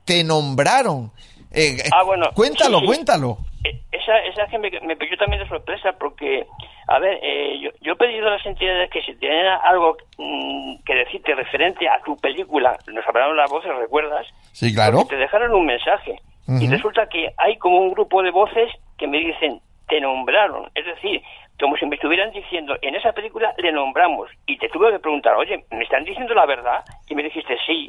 [0.05, 1.11] te nombraron.
[1.51, 2.87] Eh, Ah, bueno, Cuéntalo, sí, sí.
[2.87, 3.37] cuéntalo.
[3.63, 6.45] Eh, Esa, esa que me, me pilló también de sorpresa porque,
[6.87, 10.75] a ver, eh, yo, yo he pedido a las entidades que si tienen algo mm,
[10.85, 14.25] que decirte referente a tu película, nos hablaron las voces, ¿recuerdas?
[14.53, 15.05] Sí, claro.
[15.09, 16.19] Te dejaron un mensaje.
[16.57, 20.69] Y resulta que hay como un grupo de voces que me dicen, te nombraron.
[20.73, 21.21] Es decir,
[21.59, 24.29] como si me estuvieran diciendo, en esa película le nombramos.
[24.47, 26.83] Y te tuve que preguntar, oye, ¿me están diciendo la verdad?
[27.07, 27.87] Y me dijiste, sí.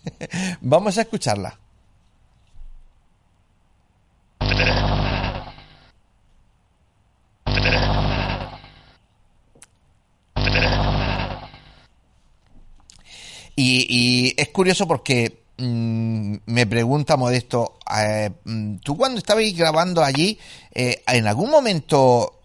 [0.60, 1.54] Vamos a escucharla.
[13.54, 20.02] Y, y es curioso porque mm, me pregunta Modesto, eh, mm, tú cuando estabais grabando
[20.02, 20.38] allí,
[20.74, 22.40] eh, ¿en algún momento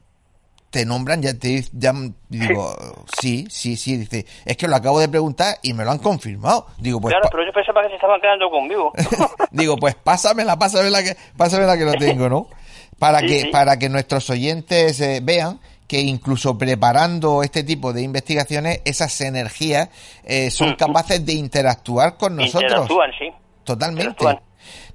[0.70, 1.22] te nombran?
[1.22, 1.94] Ya te ya,
[2.30, 2.76] digo,
[3.20, 6.68] sí, sí, sí, dice, es que lo acabo de preguntar y me lo han confirmado.
[6.78, 8.92] Digo, pues claro, pero yo pensaba que se estaban quedando conmigo.
[9.52, 12.48] Digo, pues pásamela, pásamela que, pásamela que lo tengo, ¿no?
[13.00, 13.48] Para Sí, que, sí.
[13.52, 19.88] para que nuestros oyentes eh, vean que incluso preparando este tipo de investigaciones, esas energías
[20.24, 22.64] eh, son capaces de interactuar con nosotros.
[22.64, 23.30] Interactúan, sí.
[23.64, 24.10] Totalmente.
[24.10, 24.40] interactúan.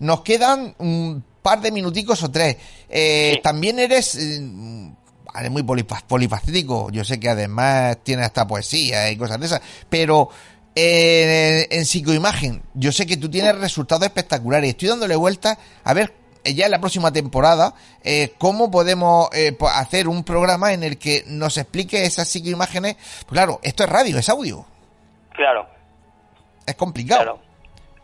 [0.00, 2.56] Nos quedan un par de minuticos o tres.
[2.88, 3.40] Eh, Sí.
[3.42, 4.90] También eres, eh,
[5.38, 6.90] eres muy polifa- polifacético.
[6.90, 9.62] Yo sé que además tienes hasta poesía y cosas de esas.
[9.88, 10.28] Pero
[10.74, 14.70] eh, en psicoimagen, yo sé que tú tienes resultados espectaculares.
[14.70, 17.74] Estoy dándole vueltas a ver eh, ya en la próxima temporada
[18.04, 22.94] eh, cómo podemos eh, hacer un programa en el que nos explique esas psicoimágenes.
[22.94, 24.64] Pues claro, esto es radio, es audio.
[25.30, 25.66] Claro,
[26.66, 27.22] Es complicado.
[27.22, 27.38] claro.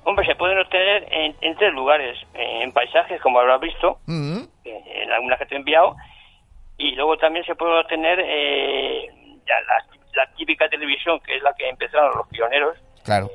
[0.04, 2.16] Hombre, se pueden obtener en, en tres lugares.
[2.32, 5.94] En paisajes, como habrás visto, Mm, eh, en algunas que te he enviado.
[6.78, 9.06] Y luego también se puede obtener eh,
[9.46, 13.28] ya la, la típica televisión, que es la que empezaron los pioneros, claro.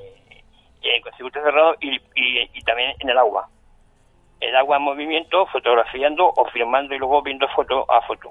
[0.82, 3.48] eh, con circuito cerrado y, y, y también en el agua.
[4.40, 8.30] El agua en movimiento, fotografiando o filmando y luego viendo foto a foto.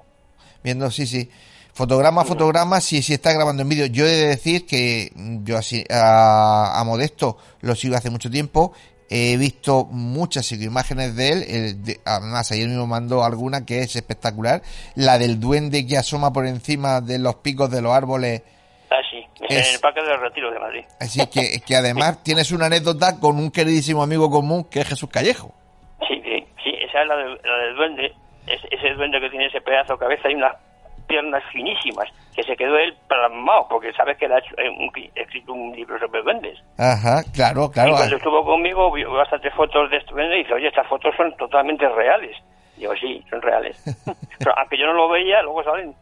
[0.62, 1.30] Viendo, sí, sí.
[1.74, 3.86] Fotograma a fotograma, si, si está grabando en vídeo.
[3.86, 5.10] Yo he de decir que
[5.42, 8.72] yo así, a, a Modesto lo sigo hace mucho tiempo.
[9.08, 11.98] He visto muchas imágenes de él.
[12.04, 14.62] además, ayer mismo mandó alguna que es espectacular.
[14.94, 18.42] La del duende que asoma por encima de los picos de los árboles.
[18.90, 20.84] Ah, sí, Es- en el Parque del Retiro de Madrid.
[21.00, 25.08] Así que, que además tienes una anécdota con un queridísimo amigo común que es Jesús
[25.10, 25.54] Callejo.
[26.92, 28.12] Esa es la, del- la del duende.
[28.46, 30.56] Es, ese duende que tiene ese pedazo de cabeza y unas
[31.06, 34.90] piernas finísimas, que se quedó él plasmado, porque sabes que él ha hecho, eh, un-
[35.14, 36.58] escrito un libro sobre duendes.
[36.78, 37.92] Ajá, claro, y claro.
[37.96, 41.34] cuando estuvo conmigo, vio bastantes fotos de este duende y dice, oye, estas fotos son
[41.36, 42.36] totalmente reales.
[42.76, 43.76] Digo, sí, son reales.
[44.38, 45.94] Pero aunque yo no lo veía, luego salen.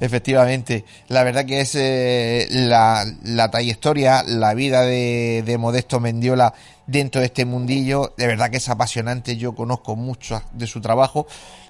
[0.00, 6.52] Efectivamente, la verdad que es eh, la, la trayectoria, la vida de, de Modesto Mendiola
[6.90, 11.26] dentro de este mundillo, de verdad que es apasionante, yo conozco mucho de su trabajo.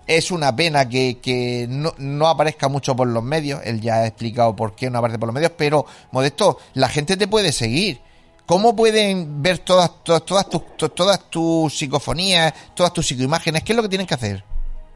[0.06, 4.06] Es una pena que, que no, no aparezca mucho por los medios, él ya ha
[4.06, 8.00] explicado por qué no aparece por los medios, pero Modesto, la gente te puede seguir.
[8.46, 13.62] ¿Cómo pueden ver todas, todas, todas, tus, to- todas tus psicofonías, todas tus psicoimágenes?
[13.62, 14.42] ¿Qué es lo que tienen que hacer?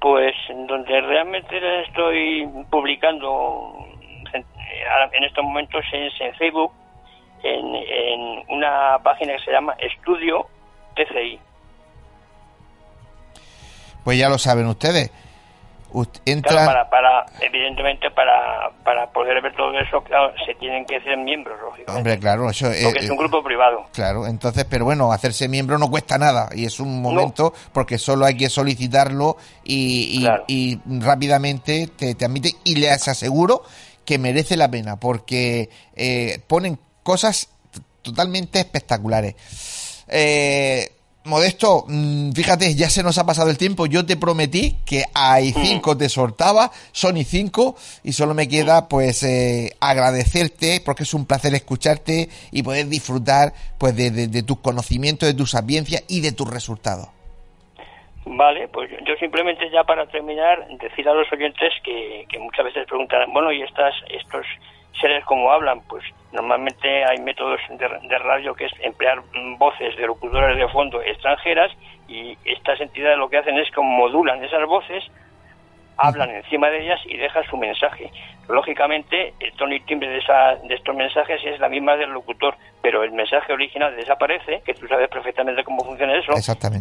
[0.01, 0.35] Pues
[0.67, 1.55] donde realmente
[1.87, 3.87] estoy publicando
[4.33, 6.73] en estos momentos es en Facebook,
[7.45, 10.47] en, en una página que se llama Estudio
[10.97, 11.39] TCI.
[14.03, 15.11] Pues ya lo saben ustedes.
[16.27, 16.67] entra...
[16.67, 21.59] para, para, evidentemente, para, para poder ver todo eso, claro, se tienen que ser miembros,
[21.61, 21.93] lógicamente.
[21.93, 23.87] Hombre, claro, eso Porque es un grupo privado.
[23.93, 28.27] Claro, entonces, pero bueno, hacerse miembro no cuesta nada y es un momento porque solo
[28.27, 33.63] hay que solicitarlo y, y, rápidamente te, te admite y les aseguro
[34.05, 37.49] que merece la pena porque eh, ponen cosas
[38.03, 39.37] totalmente espectaculares.
[40.09, 40.89] Eh,
[41.27, 43.87] Modesto, mm, fíjate, ya se nos ha pasado el tiempo.
[43.87, 48.89] Yo te prometí que hay cinco te soltaba, son y cinco, y solo me queda
[48.89, 55.27] pues eh, agradecerte porque es un placer escucharte y poder disfrutar pues de, tus conocimientos,
[55.27, 57.09] de tu sapiencia y de tus resultados.
[58.27, 62.87] Vale, pues yo simplemente ya para terminar decir a los oyentes que, que muchas veces
[62.87, 64.45] preguntan, bueno, y estas estos
[65.01, 69.23] seres como hablan, pues normalmente hay métodos de, radio que es emplear
[69.59, 71.71] voces de locutores de fondo extranjeras
[72.09, 75.05] y estas entidades lo que hacen es que modulan esas voces,
[75.97, 78.11] hablan encima de ellas y dejan su mensaje.
[78.49, 82.57] Lógicamente, el tono y timbre de, esa, de estos mensajes es la misma del locutor,
[82.83, 86.33] pero el mensaje original desaparece, que tú sabes perfectamente cómo funciona eso,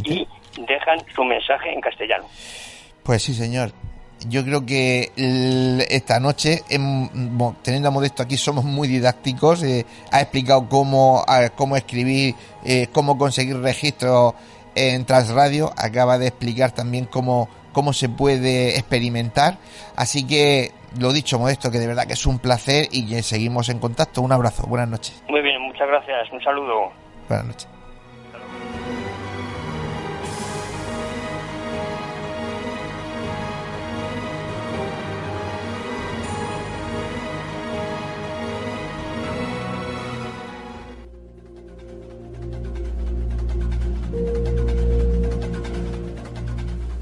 [0.04, 0.28] y
[0.68, 2.26] dejan su mensaje en castellano.
[3.04, 3.70] Pues sí, señor
[4.30, 5.12] yo creo que
[5.90, 6.62] esta noche,
[7.62, 9.64] teniendo a Modesto aquí, somos muy didácticos.
[9.64, 11.24] Eh, ha explicado cómo,
[11.56, 14.34] cómo escribir, eh, cómo conseguir registros
[14.76, 15.72] en Transradio.
[15.78, 19.58] Acaba de explicar también cómo, cómo se puede experimentar.
[19.96, 23.70] Así que, lo dicho, Modesto, que de verdad que es un placer y que seguimos
[23.70, 24.22] en contacto.
[24.22, 25.24] Un abrazo, buenas noches.
[25.30, 26.32] Muy bien, muchas gracias.
[26.32, 26.92] Un saludo.
[27.28, 27.83] Buenas noches.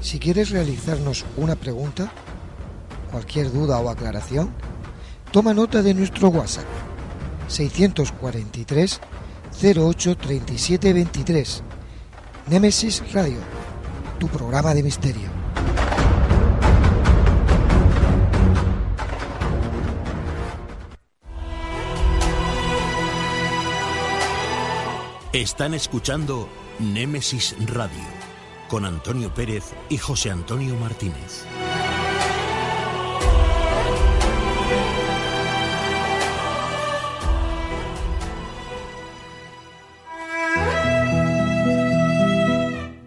[0.00, 2.12] Si quieres realizarnos una pregunta,
[3.10, 4.50] cualquier duda o aclaración,
[5.30, 6.66] toma nota de nuestro WhatsApp
[7.48, 9.00] 643
[9.62, 11.62] 08 37 23.
[12.48, 13.38] Nemesis Radio,
[14.18, 15.30] tu programa de misterio.
[25.32, 26.48] Están escuchando
[26.78, 28.04] Némesis Radio
[28.68, 31.44] con Antonio Pérez y José Antonio Martínez.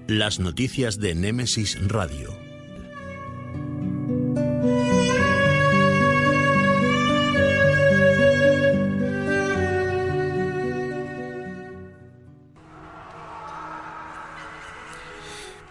[0.08, 2.45] Las noticias de Némesis Radio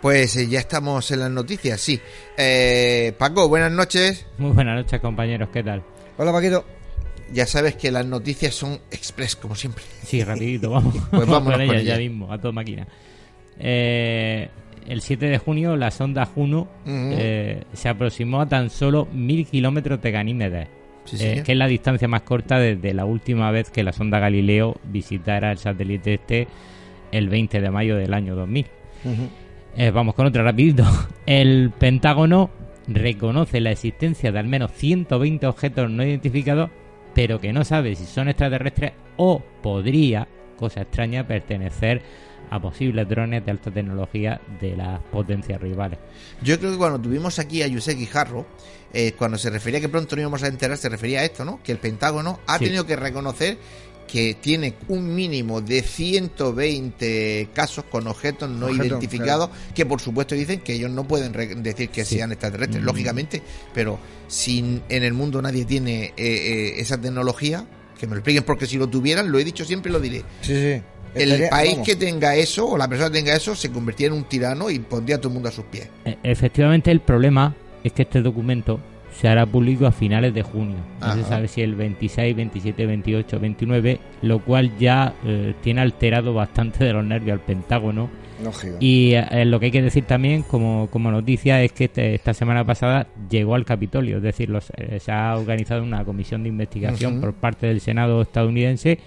[0.05, 1.99] Pues eh, ya estamos en las noticias, sí.
[2.37, 4.27] Eh, Paco, buenas noches.
[4.37, 5.83] Muy buenas noches, compañeros, ¿qué tal?
[6.19, 6.63] Hola, Paquito.
[7.33, 9.83] Ya sabes que las noticias son express, como siempre.
[10.03, 10.95] Sí, rapidito, vamos.
[11.11, 12.87] pues vamos con ellas, ya mismo, a toda máquina.
[13.59, 14.51] Eh,
[14.87, 20.11] el 7 de junio, la sonda Juno se aproximó a tan solo mil kilómetros de
[20.11, 20.69] Ganímedes.
[21.19, 25.51] que es la distancia más corta desde la última vez que la sonda Galileo visitara
[25.51, 26.47] el satélite este
[27.11, 28.67] el 20 de mayo del año 2000.
[29.77, 30.85] Eh, vamos con otro rapidito.
[31.27, 32.51] El Pentágono
[32.87, 36.71] reconoce la existencia de al menos 120 objetos no identificados,
[37.15, 42.03] pero que no sabe si son extraterrestres o podría, cosa extraña, pertenecer
[42.51, 45.99] a posibles drones de alta tecnología de las potencias rivales.
[46.43, 48.47] Yo creo que cuando tuvimos aquí a Yusek Jarro,
[48.93, 51.61] eh, cuando se refería que pronto no íbamos a enterar, se refería a esto, ¿no?
[51.65, 53.59] Que el Pentágono ha tenido que reconocer
[54.07, 60.61] que tiene un mínimo de 120 casos con objetos no identificados, que por supuesto dicen
[60.61, 62.87] que ellos no pueden decir que sean extraterrestres, mm.
[62.87, 63.43] lógicamente,
[63.73, 63.99] pero
[64.29, 67.67] si en el mundo nadie tiene eh, eh, esa tecnología,
[67.99, 70.25] que me lo expliquen, porque si lo tuvieran, lo he dicho siempre lo diré.
[71.15, 74.25] El país que tenga eso, o la persona que tenga eso, se convertiría en un
[74.25, 75.89] tirano y pondría a todo el mundo a sus pies.
[76.05, 78.81] E, efectivamente, el problema es que este documento
[79.15, 80.77] se hará público a finales de junio.
[81.01, 86.35] No se sabe si el 26, 27, 28, 29, lo cual ya eh, tiene alterado
[86.35, 88.11] bastante de los nervios al Pentágono.
[88.81, 92.35] Y eh, lo que hay que decir también como, como noticia es que este, esta
[92.35, 96.49] semana pasada llegó al Capitolio, es decir, los, eh, se ha organizado una comisión de
[96.49, 98.99] investigación por parte del Senado estadounidense.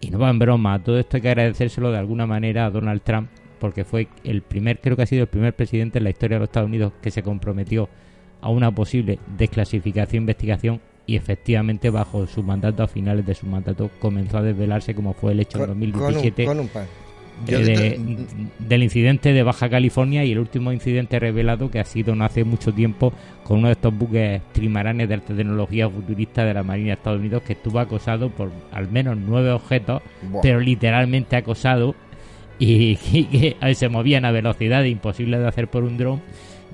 [0.00, 3.02] Y no va en broma, todo esto hay que agradecérselo de alguna manera a Donald
[3.02, 6.36] Trump porque fue el primer, creo que ha sido el primer presidente en la historia
[6.36, 7.88] de los Estados Unidos que se comprometió
[8.46, 13.90] a una posible desclasificación investigación y efectivamente bajo su mandato a finales de su mandato
[13.98, 16.46] comenzó a desvelarse como fue el hecho en 2017
[18.58, 22.44] del incidente de Baja California y el último incidente revelado que ha sido no hace
[22.44, 26.88] mucho tiempo con uno de estos buques trimaranes de alta tecnología futurista de la Marina
[26.88, 30.02] de Estados Unidos que estuvo acosado por al menos nueve objetos,
[30.40, 31.94] pero literalmente acosado
[32.58, 36.22] y, que se movían a velocidad imposible de hacer por un dron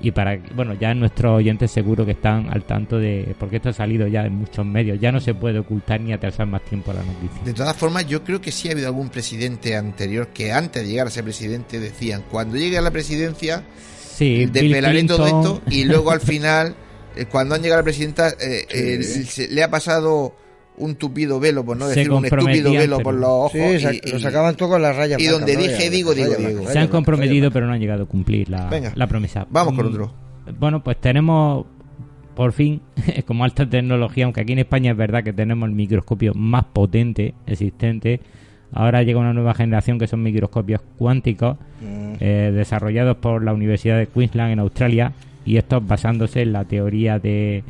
[0.03, 3.73] y para bueno ya nuestros oyentes seguro que están al tanto de porque esto ha
[3.73, 7.01] salido ya en muchos medios ya no se puede ocultar ni atrasar más tiempo la
[7.03, 7.41] noticia.
[7.45, 10.89] De todas formas yo creo que sí ha habido algún presidente anterior que antes de
[10.89, 13.63] llegar a ser presidente decían cuando llegue a la presidencia
[13.97, 16.75] sí, desvelaré todo esto y luego al final
[17.15, 20.35] eh, cuando han llegado a la presidenta eh, eh, le ha pasado
[20.77, 23.51] un tupido velo, por no decir un estúpido velo por los ojos.
[23.53, 25.21] Sí, y, lo sacaban todo con las rayas.
[25.21, 26.69] Y donde dije digo, digo, digo.
[26.69, 29.45] Se han comprometido, pero no han llegado a cumplir la, la promesa.
[29.49, 30.13] Vamos con mm, otro.
[30.59, 31.65] Bueno, pues tenemos
[32.35, 32.81] por fin,
[33.25, 37.33] como alta tecnología, aunque aquí en España es verdad que tenemos el microscopio más potente
[37.45, 38.21] existente,
[38.71, 42.13] ahora llega una nueva generación que son microscopios cuánticos mm.
[42.19, 45.13] eh, desarrollados por la Universidad de Queensland en Australia
[45.45, 47.63] y estos basándose en la teoría de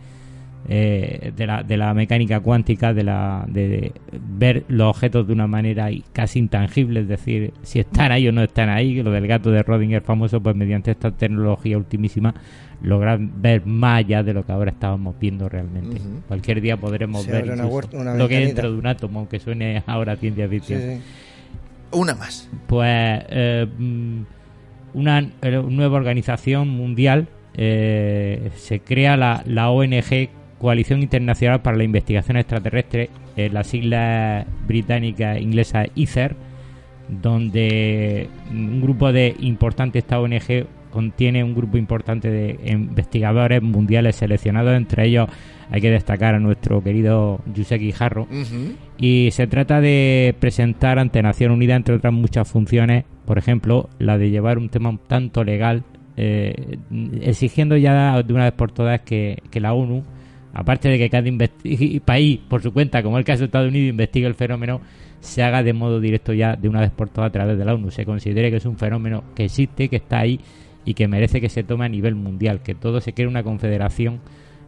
[0.70, 5.45] eh, de, la, de la mecánica cuántica, de, la, de, ver los objetos de una
[5.45, 9.51] manera casi intangible, es decir, si están ahí o no están ahí, lo del gato
[9.51, 12.34] de Rodinger famoso, pues mediante esta tecnología ultimísima
[12.82, 15.99] logran ver más allá de lo que ahora estábamos viendo realmente.
[16.30, 20.47] Cualquier día podremos ver lo que hay dentro de un átomo, aunque suene ahora ciencia
[20.47, 21.01] ficción.
[21.91, 22.49] Una más.
[22.68, 24.22] Pues eh, mm,
[24.93, 30.30] una, eh, nueva organización mundial se crea la, la ONG
[30.64, 36.38] Coalición Internacional para la Investigación Extraterrestre en las islas británicas inglesas ICER,
[37.09, 44.74] donde un grupo de importantes, esta ONG contiene un grupo importante de investigadores mundiales seleccionados,
[44.78, 45.28] entre ellos
[45.70, 48.30] hay que destacar a nuestro querido Yuseki Jarro,
[48.97, 54.18] y se trata de presentar ante Nación Unida, entre otras muchas funciones, por ejemplo, la
[54.18, 55.84] de llevar un tema un tanto legal,
[56.16, 56.78] eh,
[57.20, 60.05] exigiendo ya de una vez por todas que la ONU
[60.53, 61.29] aparte de que cada
[62.05, 64.81] país por su cuenta, como el caso de Estados Unidos, investigue el fenómeno,
[65.19, 67.73] se haga de modo directo ya de una vez por todas a través de la
[67.73, 67.91] ONU.
[67.91, 70.39] Se considere que es un fenómeno que existe, que está ahí
[70.85, 74.19] y que merece que se tome a nivel mundial, que todo se cree una confederación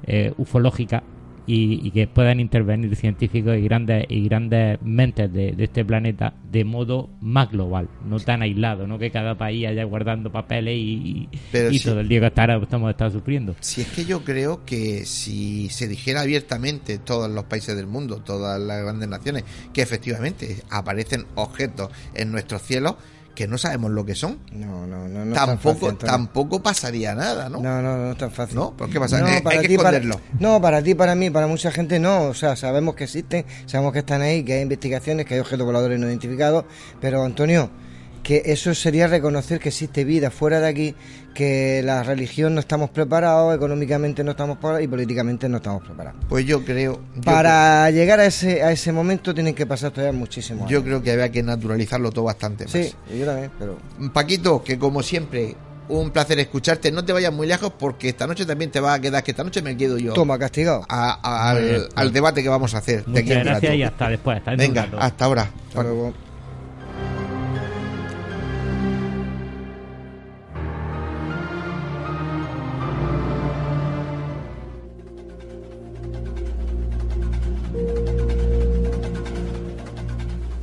[0.05, 1.03] eh, ufológica
[1.47, 7.09] y, que puedan intervenir científicos y grandes y grandes mentes de, este planeta de modo
[7.21, 11.29] más global, no tan aislado, no que cada país haya guardando papeles y,
[11.83, 13.55] todo el día que estará, estamos estado sufriendo.
[13.59, 18.21] Si es que yo creo que si se dijera abiertamente todos los países del mundo,
[18.21, 19.43] todas las grandes naciones,
[19.73, 22.95] que efectivamente aparecen objetos en nuestros cielos,
[23.35, 24.39] que no sabemos lo que son.
[24.51, 25.33] No, no, no.
[25.33, 27.59] tampoco, tampoco pasaría nada, ¿no?
[27.59, 28.55] No, no, no es tan fácil.
[28.55, 28.75] ¿No?
[28.75, 29.19] ¿Por qué pasa?
[29.19, 30.19] No, para hay que esconderlo.
[30.39, 32.23] no, para ti, para mí, para mucha gente no.
[32.23, 35.65] O sea, sabemos que existen, sabemos que están ahí, que hay investigaciones, que hay objetos
[35.65, 36.65] voladores no identificados.
[37.01, 37.69] Pero, Antonio,
[38.25, 40.95] que eso sería reconocer que existe vida fuera de aquí,
[41.35, 46.19] que la religión no estamos preparados, económicamente no estamos preparados y políticamente no estamos preparados.
[46.27, 46.99] Pues yo creo...
[47.23, 50.67] Para llegar a ese, a ese momento tienen que pasar todavía muchísimo.
[50.67, 52.73] Yo creo que había que naturalizarlo todo bastante más.
[52.73, 53.77] Sí, yo también, pero...
[54.11, 55.55] Paquito, que como siempre
[55.87, 56.91] un placer escucharte.
[56.91, 59.43] No te vayas muy lejos porque esta noche también te va a quedar, que esta
[59.43, 60.13] noche me quedo yo.
[60.13, 60.83] Toma, castigado.
[60.89, 63.07] al, debate que vamos a hacer.
[63.07, 64.41] Muchas gracias y hasta después.
[64.57, 65.51] Venga, hasta ahora.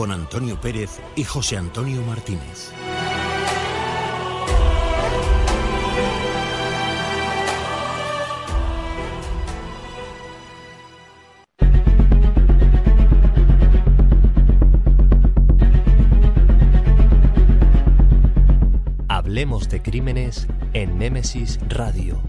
[0.00, 2.72] con Antonio Pérez y José Antonio Martínez.
[19.06, 22.22] Hablemos de crímenes en Némesis Radio.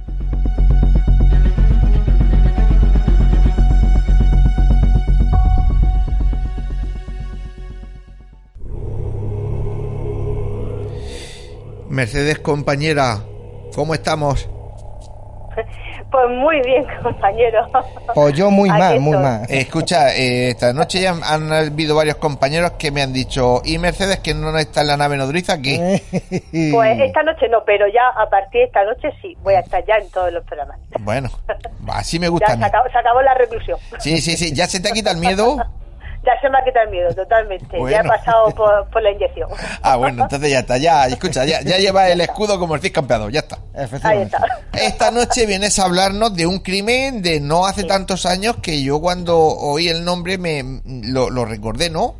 [11.91, 13.19] Mercedes compañera,
[13.75, 14.49] ¿cómo estamos?
[16.09, 17.67] Pues muy bien, compañero.
[18.13, 19.45] Pues yo muy mal, muy mal.
[19.49, 24.19] escucha, eh, esta noche ya han habido varios compañeros que me han dicho, ¿y Mercedes
[24.19, 25.77] que no está en la nave nodriza aquí?
[26.71, 29.83] pues esta noche no, pero ya a partir de esta noche sí, voy a estar
[29.85, 30.79] ya en todos los programas.
[31.01, 31.29] Bueno,
[31.89, 32.55] así me gusta.
[32.57, 33.77] se, acabó, se acabó la reclusión.
[33.99, 35.57] Sí, sí, sí, ¿ya se te quita el miedo?
[36.23, 37.77] ya se me ha quitado el miedo, totalmente.
[37.89, 39.49] Ya he pasado por, la inyección.
[39.83, 40.77] Ah, bueno, entonces ya está.
[40.77, 43.57] Ya, escucha, ya, ya lleva el escudo como el campeador, ya está.
[44.03, 44.45] Ahí está.
[44.73, 49.01] Esta noche vienes a hablarnos de un crimen de no hace tantos años que yo
[49.01, 52.15] cuando oí el nombre me lo, recordé, ¿no?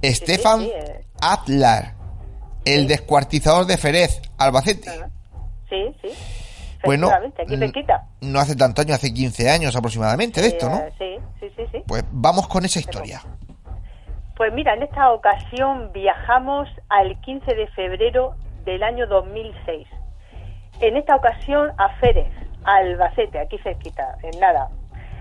[0.00, 1.04] Estefan eh.
[1.20, 1.94] Atlar,
[2.64, 4.90] el descuartizador de Ferez, Albacete.
[5.68, 6.41] Sí, sí.
[6.84, 7.10] Bueno,
[8.20, 10.78] no hace tanto años, hace 15 años aproximadamente de esto, ¿no?
[10.98, 11.82] Sí, sí, sí, sí.
[11.86, 13.20] Pues vamos con esa historia.
[14.36, 19.86] Pues mira, en esta ocasión viajamos al 15 de febrero del año 2006.
[20.80, 22.32] En esta ocasión a Férez,
[22.64, 24.68] Albacete, aquí cerquita, en nada,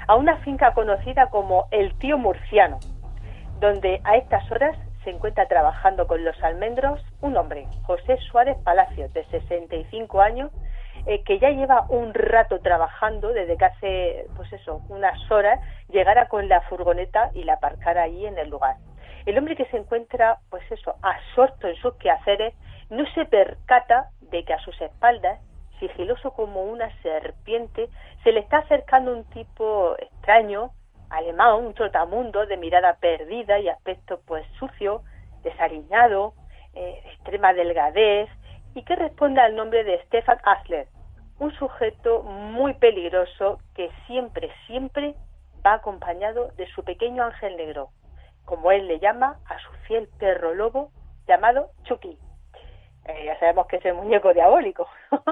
[0.07, 2.80] a una finca conocida como El Tío Murciano,
[3.59, 9.12] donde a estas horas se encuentra trabajando con los almendros un hombre, José Suárez Palacios,
[9.14, 10.51] de 65 años,
[11.06, 16.28] eh, que ya lleva un rato trabajando desde que hace, pues eso, unas horas, llegara
[16.28, 18.76] con la furgoneta y la aparcara ahí en el lugar.
[19.26, 22.54] El hombre que se encuentra, pues eso, absorto en sus quehaceres,
[22.89, 25.39] no se percata de que a sus espaldas,
[25.80, 27.89] sigiloso como una serpiente,
[28.24, 30.72] se le está acercando un tipo extraño,
[31.10, 35.02] alemán, un trotamundo de mirada perdida y aspecto pues sucio,
[35.43, 36.34] desaliñado,
[36.74, 38.30] eh, extrema delgadez,
[38.74, 40.88] y que responde al nombre de Stefan Asler,
[41.42, 45.16] un sujeto muy peligroso que siempre, siempre
[45.66, 47.89] va acompañado de su pequeño ángel negro,
[48.46, 50.92] como él le llama a su fiel perro lobo
[51.28, 52.16] llamado Chucky.
[53.06, 54.88] Eh, ya sabemos que es el muñeco diabólico.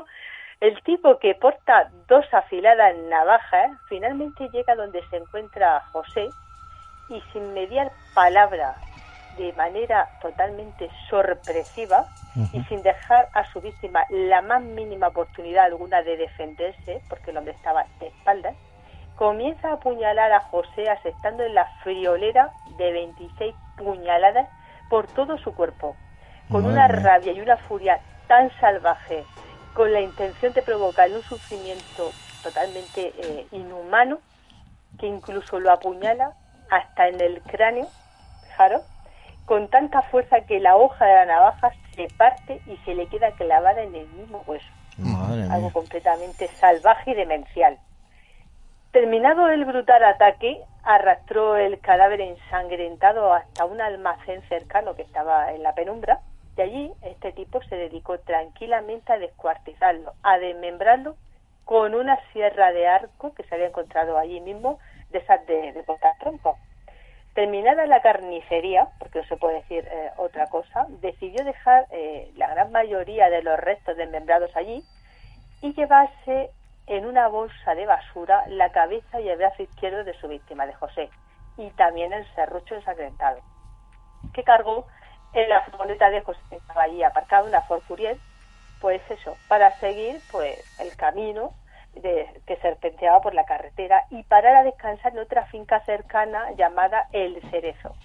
[0.62, 6.28] el tipo que porta dos afiladas navajas finalmente llega donde se encuentra José
[7.10, 8.76] y sin mediar palabra
[9.39, 12.05] de manera totalmente sorpresiva
[12.51, 17.37] y sin dejar a su víctima la más mínima oportunidad alguna de defenderse, porque el
[17.37, 18.55] hombre estaba de espaldas,
[19.15, 24.47] comienza a apuñalar a José asestando en la friolera de 26 puñaladas
[24.89, 25.95] por todo su cuerpo,
[26.51, 29.23] con una rabia y una furia tan salvaje,
[29.73, 32.11] con la intención de provocar un sufrimiento
[32.43, 34.19] totalmente eh, inhumano,
[34.99, 36.33] que incluso lo apuñala
[36.69, 37.87] hasta en el cráneo,
[38.47, 38.81] fijaros,
[39.50, 43.32] con tanta fuerza que la hoja de la navaja se parte y se le queda
[43.32, 44.68] clavada en el mismo hueso.
[45.50, 47.80] Algo completamente salvaje y demencial.
[48.91, 55.64] Terminado el brutal ataque, arrastró el cadáver ensangrentado hasta un almacén cercano que estaba en
[55.64, 56.20] la penumbra.
[56.56, 61.16] Y allí este tipo se dedicó tranquilamente a descuartizarlo, a desmembrarlo
[61.66, 64.78] con una sierra de arco que se había encontrado allí mismo,
[65.10, 65.84] de esas de, de
[66.20, 66.56] troncos.
[67.39, 72.49] Terminada la carnicería, porque no se puede decir eh, otra cosa, decidió dejar eh, la
[72.49, 74.83] gran mayoría de los restos desmembrados allí
[75.61, 76.49] y llevarse
[76.87, 80.73] en una bolsa de basura la cabeza y el brazo izquierdo de su víctima, de
[80.73, 81.09] José,
[81.55, 83.39] y también el serrucho ensangrentado,
[84.33, 84.85] que cargó
[85.31, 88.19] en la furgoneta de José, que estaba allí aparcado, una Ford Furiel,
[88.81, 91.53] pues eso, para seguir pues el camino
[92.02, 97.41] que serpenteaba por la carretera y parar a descansar en otra finca cercana llamada El
[97.50, 97.95] Cerezo.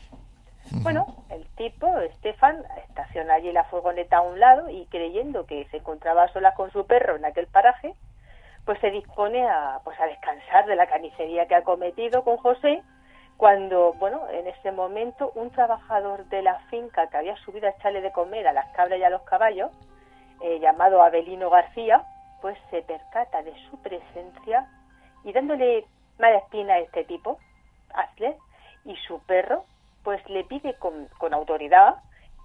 [0.83, 5.79] Bueno, el tipo, Estefan, estaciona allí la furgoneta a un lado y creyendo que se
[5.79, 7.95] encontraba sola con su perro en aquel paraje,
[8.65, 12.83] pues se dispone a, pues a descansar de la carnicería que ha cometido con José,
[13.37, 18.01] cuando, bueno, en ese momento un trabajador de la finca que había subido a echarle
[18.01, 19.71] de comer a las cabras y a los caballos,
[20.41, 22.05] eh, llamado Abelino García,
[22.41, 24.69] pues se percata de su presencia
[25.23, 25.85] y dándole
[26.19, 27.39] mala espina a este tipo,
[27.95, 28.35] Asler,
[28.85, 29.65] y su perro,
[30.03, 31.97] pues le pide con, autoridad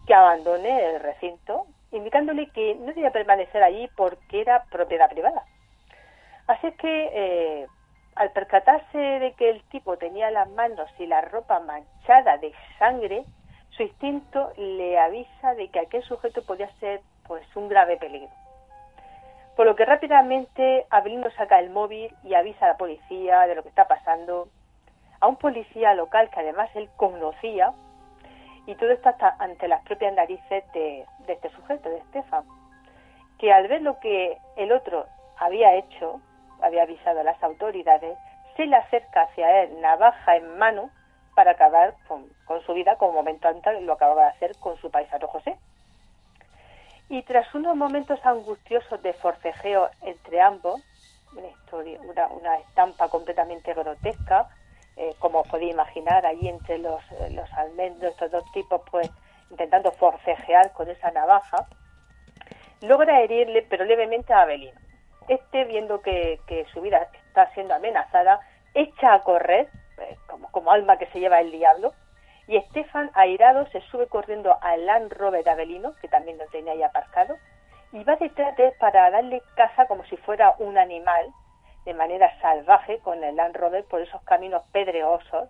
[0.06, 5.44] que abandone el recinto, indicándole que no debía permanecer allí porque era propiedad privada.
[6.48, 7.68] Así es que, eh,
[8.16, 13.26] al percatarse de que el tipo tenía las manos y la ropa manchada de sangre,
[13.72, 18.30] su instinto le avisa de que aquel sujeto podía ser pues un grave peligro.
[19.60, 23.62] Por lo que rápidamente Abelino saca el móvil y avisa a la policía de lo
[23.62, 24.48] que está pasando.
[25.20, 27.74] A un policía local que además él conocía.
[28.68, 32.46] Y todo esto hasta ante las propias narices de, este sujeto, de Estefan.
[33.38, 35.08] Que al ver lo que el otro
[35.38, 36.22] había hecho,
[36.62, 38.18] había avisado a las autoridades,
[38.56, 40.90] se le acerca hacia él, navaja en mano,
[41.36, 42.30] para acabar con,
[42.66, 45.58] su vida, como momento antes lo acababa de hacer con su paisano José
[47.10, 50.82] y tras unos momentos angustiosos de forcejeo entre ambos,
[51.72, 54.48] una estampa completamente grotesca,
[54.96, 59.10] eh, como podéis imaginar, allí entre los, eh, los almendros, estos dos tipos, pues
[59.50, 61.68] intentando forcejear con esa navaja,
[62.82, 64.80] logra herirle, pero levemente a Abelino.
[65.28, 66.40] Este, viendo que,
[66.74, 68.40] su vida está siendo amenazada,
[68.74, 70.18] echa a correr, eh,
[70.52, 71.94] como alma que se lleva el diablo,
[72.50, 76.74] y Estefan, airado, se sube corriendo al Land Rover de Abelino, que también lo tenía
[76.74, 77.38] ahí aparcado,
[77.92, 81.32] y va detrás de él para darle caza como si fuera un animal,
[81.86, 85.48] de manera salvaje, con el Land Rover por esos caminos pedregosos.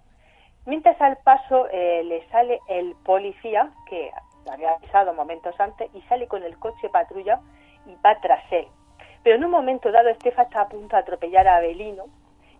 [0.65, 4.11] Mientras al paso eh, le sale el policía, que
[4.51, 7.39] había avisado momentos antes, y sale con el coche patrulla
[7.85, 8.67] y va tras él.
[9.23, 12.07] Pero en un momento dado, Estefan está a punto de atropellar a Abelino,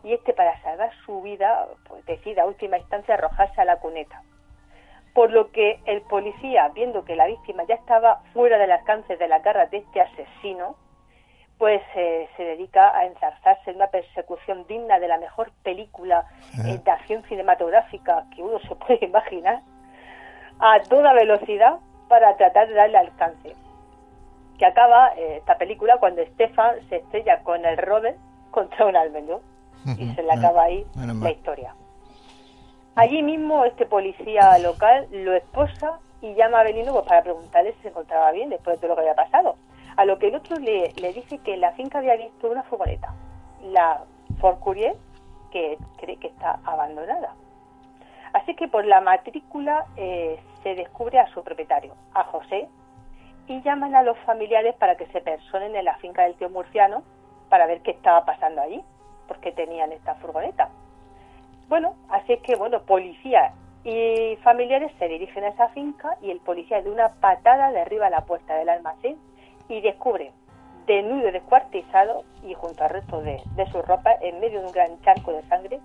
[0.01, 4.23] y este, para salvar su vida, pues decide a última instancia arrojarse a la cuneta
[5.19, 9.27] por lo que el policía, viendo que la víctima ya estaba fuera del alcance de
[9.27, 10.77] la garra de este asesino,
[11.57, 16.23] pues eh, se dedica a enzarzarse en una persecución digna de la mejor película
[16.65, 19.59] eh, de acción cinematográfica que uno se puede imaginar,
[20.57, 23.57] a toda velocidad para tratar de darle alcance.
[24.57, 28.17] Que acaba eh, esta película cuando Stefan se estrella con el Robert
[28.51, 29.41] contra un almendro
[29.97, 31.75] y se le acaba ahí la historia.
[32.99, 37.83] Allí mismo este policía local lo esposa y llama a Belino pues, para preguntarle si
[37.83, 39.55] se encontraba bien después de todo lo que había pasado.
[39.95, 43.13] A lo que el otro le, dice que la finca había visto una furgoneta,
[43.63, 44.03] la
[44.41, 44.97] Ford Courier,
[45.49, 47.35] que cree que está abandonada.
[48.33, 52.67] Así que por la matrícula eh, se descubre a su propietario, a José,
[53.47, 57.03] y llaman a los familiares para que se personen en la finca del tío murciano
[57.47, 58.83] para ver qué estaba pasando allí,
[59.25, 60.67] porque tenían esta furgoneta.
[61.69, 63.53] Bueno, así es que, bueno, policía
[63.83, 68.21] y familiares se dirigen a esa finca y el policía de una patada derriba la
[68.21, 69.17] puerta del almacén
[69.69, 70.31] y descubre
[70.87, 73.39] desnudo descuartizado y junto al resto de,
[73.71, 75.79] su ropa, en medio de un gran charco de sangre,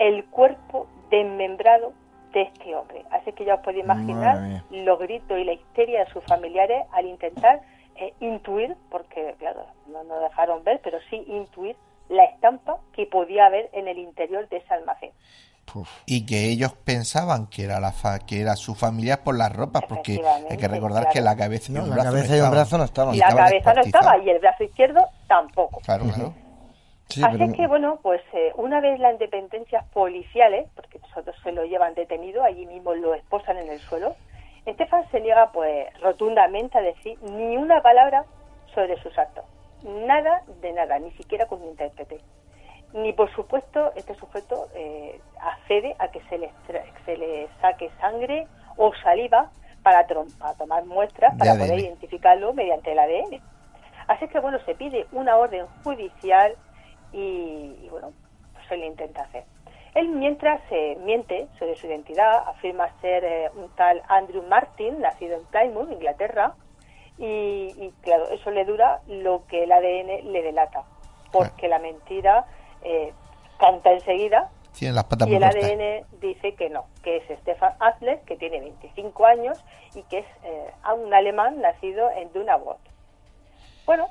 [0.00, 1.92] el cuerpo desmembrado
[2.32, 3.04] de este hombre.
[3.12, 7.06] Así que ya os podéis imaginar los gritos y la histeria de sus familiares al
[7.06, 7.60] intentar
[7.94, 11.76] eh, intuir, porque claro, no nos dejaron ver, pero sí intuir
[12.12, 15.10] la estampa que podía haber en el interior de ese almacén.
[16.04, 17.94] Y que ellos pensaban que era la
[18.26, 21.76] que era su familia por las ropas, porque hay que recordar que la cabeza, y,
[21.76, 23.18] el brazo cabeza no y el brazo no estaban.
[23.18, 25.80] La cabeza no estaba y el brazo izquierdo tampoco.
[25.80, 26.34] Claro, claro.
[27.08, 31.94] Así que, bueno, pues eh, una vez las independencias policiales, porque nosotros se lo llevan
[31.94, 34.14] detenido, allí mismo lo esposan en el suelo,
[34.66, 38.24] Estefan se niega pues rotundamente a decir ni una palabra
[38.74, 39.44] sobre sus actos
[39.84, 42.20] nada de nada, ni siquiera con un intérprete.
[42.92, 46.50] Ni por supuesto este sujeto eh, accede a que se le,
[47.04, 49.50] se le saque sangre o saliva
[49.82, 53.40] para, tomar muestras para poder identificarlo mediante el ADN.
[54.08, 56.54] Así que bueno, se pide una orden judicial
[57.12, 58.12] y, bueno,
[58.52, 59.44] pues se le intenta hacer.
[59.94, 65.36] Él mientras se miente sobre su identidad, afirma ser eh, un tal Andrew Martin, nacido
[65.36, 66.54] en Plymouth, Inglaterra,
[67.18, 70.84] y, claro, eso le dura lo que el ADN le delata,
[71.30, 72.46] porque la mentira
[72.82, 73.12] eh,
[73.58, 78.20] canta enseguida Tiene las patas y el ADN dice que no, que es Stefan Adler,
[78.22, 82.78] que tiene 25 años y que es eh, un alemán nacido en Dunabot.
[83.86, 84.08] Bueno,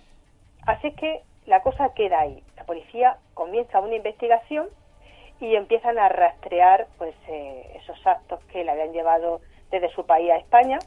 [0.66, 2.44] así que la cosa queda ahí.
[2.56, 4.70] La policía comienza una investigación
[5.40, 9.42] y empiezan a rastrear pues eh, esos actos que le habían llevado
[9.72, 10.78] desde su país a España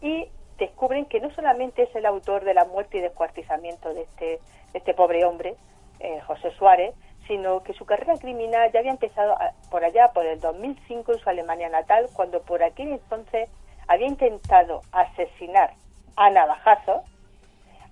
[0.00, 0.28] y
[0.58, 4.40] descubren que no solamente es el autor de la muerte y descuartizamiento de este,
[4.74, 5.56] este pobre hombre,
[6.00, 6.94] eh, José Suárez,
[7.26, 9.36] sino que su carrera criminal ya había empezado
[9.70, 13.50] por allá, por el 2005 en su Alemania natal, cuando por aquel entonces
[13.88, 15.72] había intentado asesinar
[16.16, 17.02] a navajazo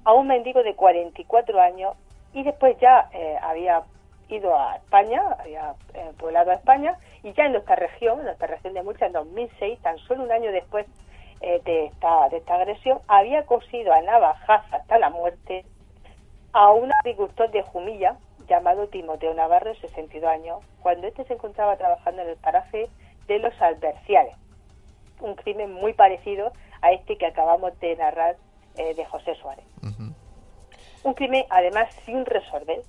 [0.04, 1.96] a un mendigo de 44 años
[2.32, 3.82] y después ya eh, había
[4.28, 8.46] ido a España, había eh, poblado a España y ya en nuestra región, en nuestra
[8.46, 10.86] región de Murcia, en 2006, tan solo un año después
[11.46, 15.66] eh, de, esta, de esta agresión, había cosido a navajazo hasta la muerte
[16.54, 18.16] a un agricultor de Jumilla
[18.48, 22.88] llamado Timoteo Navarro, de 62 años, cuando este se encontraba trabajando en el paraje
[23.26, 24.34] de los Alberciales.
[25.20, 28.36] Un crimen muy parecido a este que acabamos de narrar
[28.76, 29.66] eh, de José Suárez.
[31.02, 32.80] Un crimen, además, sin resolver,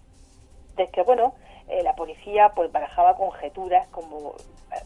[0.78, 1.34] de que, bueno,
[1.68, 4.36] eh, la policía pues barajaba conjeturas como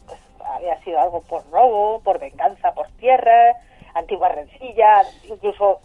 [0.08, 3.56] pues, había sido algo por robo, por venganza por tierra,
[3.94, 5.80] antigua rencilla, incluso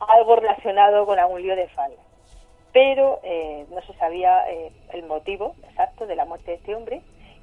[0.00, 2.00] algo relacionado con algún lío de falda.
[2.72, 7.02] Pero eh, no se sabía eh, el motivo exacto de la muerte de este hombre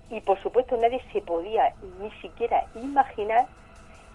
[0.10, 3.48] y por supuesto nadie se podía ni siquiera imaginar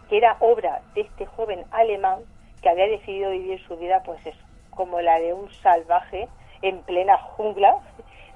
[0.09, 2.21] que era obra de este joven alemán
[2.63, 4.39] que había decidido vivir su vida pues eso,
[4.71, 6.29] como la de un salvaje
[6.63, 7.77] en plena jungla,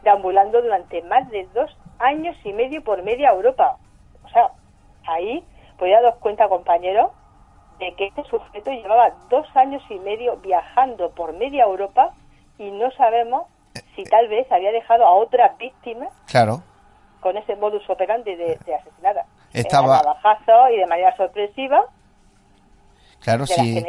[0.03, 3.79] deambulando durante más de dos años y medio por media Europa.
[4.37, 4.51] Sea,
[5.07, 5.43] ahí
[5.78, 7.12] podía dar cuenta, compañero,
[7.78, 12.12] de que este sujeto llevaba dos años y medio viajando por media Europa
[12.59, 13.47] y no sabemos
[13.95, 16.62] si tal vez había dejado a otras víctimas claro.
[17.20, 19.26] con ese modus operandi de, de asesinada.
[19.53, 20.03] Estaba...
[20.70, 21.87] y de manera sorpresiva
[23.20, 23.84] Claro, si,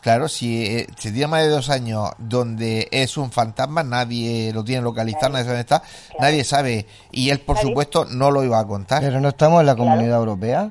[0.00, 4.64] claro, si eh, se tiene más de dos años donde es un fantasma, nadie lo
[4.64, 5.82] tiene localizado, nadie sabe dónde está,
[6.18, 6.86] nadie sabe.
[7.12, 9.02] Y él, por supuesto, no lo iba a contar.
[9.02, 10.70] Pero no estamos en la comunidad europea.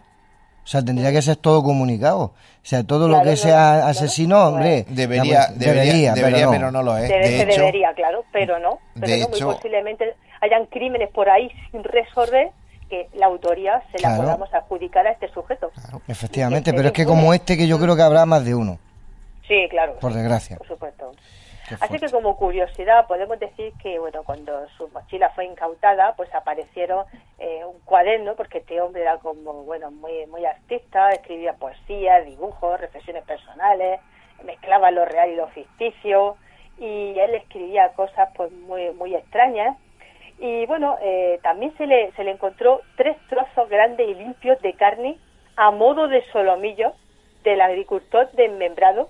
[0.63, 2.19] O sea, tendría que ser todo comunicado.
[2.19, 4.85] O sea, todo lo que sea asesino, hombre.
[4.89, 6.83] Debería, debería, debería, pero, no.
[6.83, 7.09] lo es.
[7.09, 8.77] de hecho, debería, claro, pero no.
[8.93, 12.51] Pero de hecho, muy posiblemente hayan crímenes por ahí sin resolver
[12.89, 15.71] que la autoría se la podamos adjudicar a este sujeto.
[16.07, 18.77] Efectivamente, pero es que como este que yo creo que habrá más de uno.
[19.49, 19.95] Sí, claro.
[19.99, 20.55] Por desgracia.
[20.57, 21.11] Por supuesto.
[21.81, 27.05] Así que como curiosidad podemos decir que bueno cuando su mochila fue incautada pues aparecieron
[27.37, 32.79] eh, un cuaderno porque este hombre era como bueno muy muy artista escribía poesía dibujos
[32.79, 33.99] reflexiones personales
[34.43, 36.37] mezclaba lo real y lo ficticio
[36.79, 39.77] y él escribía cosas pues muy muy extrañas
[40.39, 44.73] y bueno, eh, también se le, se le encontró tres trozos grandes y limpios de
[44.73, 45.17] carne
[45.57, 46.93] a modo de solomillo
[47.43, 49.09] del agricultor desmembrado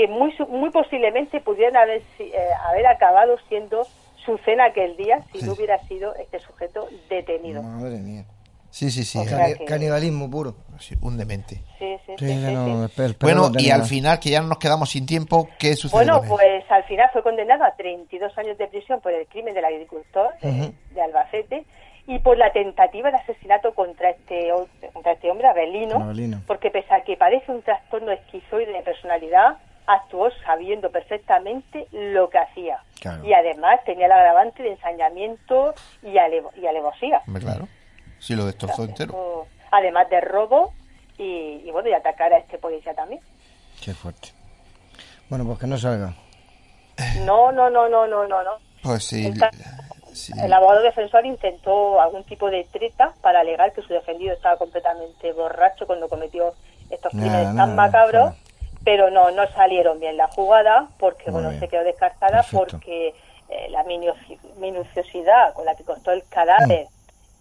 [0.00, 2.32] que muy, muy posiblemente pudieran haber, eh,
[2.66, 3.86] haber acabado siendo
[4.24, 7.62] su cena aquel día si no hubiera sido este sujeto detenido.
[7.62, 8.24] Madre mía.
[8.70, 9.18] Sí, sí, sí.
[9.66, 10.54] Canibalismo puro.
[11.02, 11.56] un demente.
[11.78, 13.16] Sí, sí, sí.
[13.20, 15.98] bueno, y al final, que ya no nos quedamos sin tiempo, ¿qué sucedió?
[15.98, 19.66] Bueno, pues al final fue condenado a 32 años de prisión por el crimen del
[19.66, 21.66] agricultor de Albacete
[22.06, 24.50] y por la tentativa de asesinato contra este,
[24.94, 30.30] contra este hombre, Abelino, porque pese a que parece un trastorno esquizoide de personalidad, actuó
[30.44, 32.82] sabiendo perfectamente lo que hacía.
[33.24, 37.22] Y además tenía el agravante de ensañamiento y, y alevosía.
[37.38, 37.66] Claro.
[38.18, 39.46] Sí, lo destrozó entero.
[39.70, 40.72] Además de robo
[41.16, 43.20] y, bueno, y atacar a este policía también.
[43.82, 44.28] Qué fuerte.
[45.28, 46.12] Bueno, pues que no salga.
[47.24, 48.50] No, no, no, no, no, no.
[48.82, 49.32] Pues sí.
[50.36, 55.32] El abogado defensor intentó algún tipo de treta para alegar que su defendido estaba completamente
[55.32, 56.52] borracho cuando cometió
[56.90, 58.34] estos crímenes tan macabros,
[58.84, 63.14] pero no, no salieron bien la jugada porque, bueno, se quedó descartada porque
[63.48, 66.86] eh, la minuciosidad con la que costó el cadáver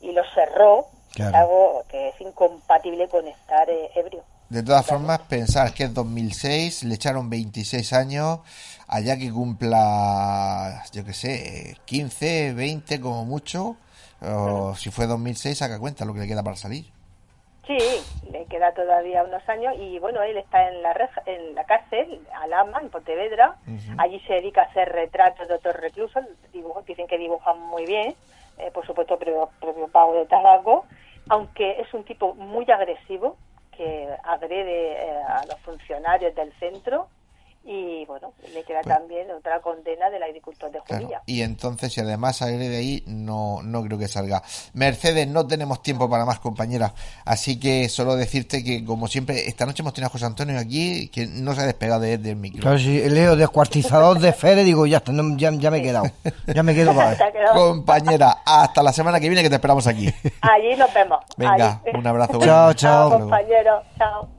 [0.02, 0.06] mm.
[0.06, 0.88] y lo cerró,
[1.34, 4.24] algo que es incompatible con estar eh, ebrio.
[4.50, 8.40] De todas formas, pensar que es 2006, le echaron 26 años,
[8.88, 13.78] allá que cumpla, yo qué sé, 15, 20 como mucho,
[14.22, 16.92] o si fue 2006, saca cuenta lo que le queda para salir.
[17.70, 17.78] Sí,
[18.32, 22.80] le queda todavía unos años y bueno, él está en la en la cárcel, Alama,
[22.82, 23.58] en Pontevedra.
[24.00, 26.26] Allí se dedica a hacer retratos de otros reclusos,
[26.88, 28.16] dicen que dibujan muy bien
[28.60, 29.50] eh, por supuesto, previo,
[29.92, 30.86] pago de tabaco,
[31.30, 33.38] aunque es un tipo muy agresivo
[33.76, 37.08] que agrede eh, a los funcionarios del centro
[37.66, 41.22] y bueno, le queda pues también otra condena del agricultor de Judía.
[41.26, 44.42] y entonces, si además sale de ahí, no, no creo que salga.
[44.74, 46.94] Mercedes, no tenemos tiempo para más, compañeras.
[47.26, 51.10] Así que solo decirte que, como siempre, esta noche hemos tenido a José Antonio aquí,
[51.10, 52.62] que no se ha despegado de, del micro.
[52.62, 56.06] Claro, si leo descuartizador de Fere, digo, ya está, ya, me he quedado.
[56.48, 57.18] Ya me quedo para
[57.54, 60.12] Compañera, hasta la semana que viene que te esperamos aquí.
[60.42, 61.20] Allí nos vemos.
[61.38, 62.40] Venga, un abrazo.
[62.44, 63.10] chao, chao.
[63.12, 63.84] compañero.
[63.98, 64.39] Chao.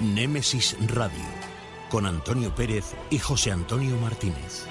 [0.00, 1.24] Némesis Radio
[1.90, 4.66] con Antonio Pérez y José Antonio Martínez.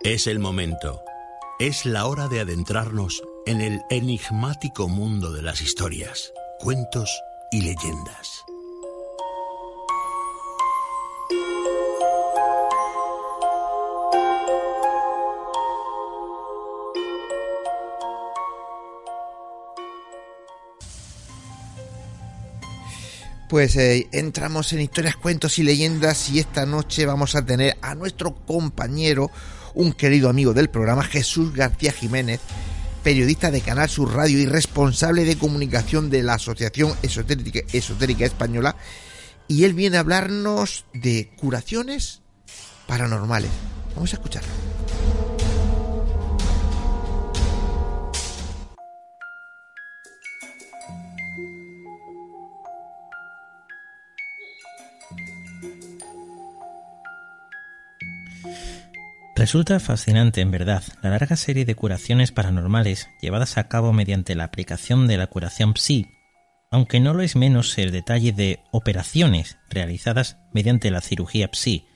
[0.00, 1.00] Es el momento.
[1.60, 7.20] Es la hora de adentrarnos en el enigmático mundo de las historias, cuentos
[7.52, 8.46] y leyendas.
[23.50, 27.94] Pues eh, entramos en historias, cuentos y leyendas y esta noche vamos a tener a
[27.94, 29.30] nuestro compañero
[29.74, 32.40] un querido amigo del programa, Jesús García Jiménez,
[33.02, 38.76] periodista de Canal Sur Radio y responsable de comunicación de la Asociación Esotérica, Esotérica Española.
[39.48, 42.22] Y él viene a hablarnos de curaciones
[42.86, 43.50] paranormales.
[43.94, 44.79] Vamos a escucharlo.
[59.40, 64.44] Resulta fascinante, en verdad, la larga serie de curaciones paranormales llevadas a cabo mediante la
[64.44, 66.08] aplicación de la curación psi,
[66.70, 71.86] aunque no lo es menos el detalle de operaciones realizadas mediante la cirugía psi,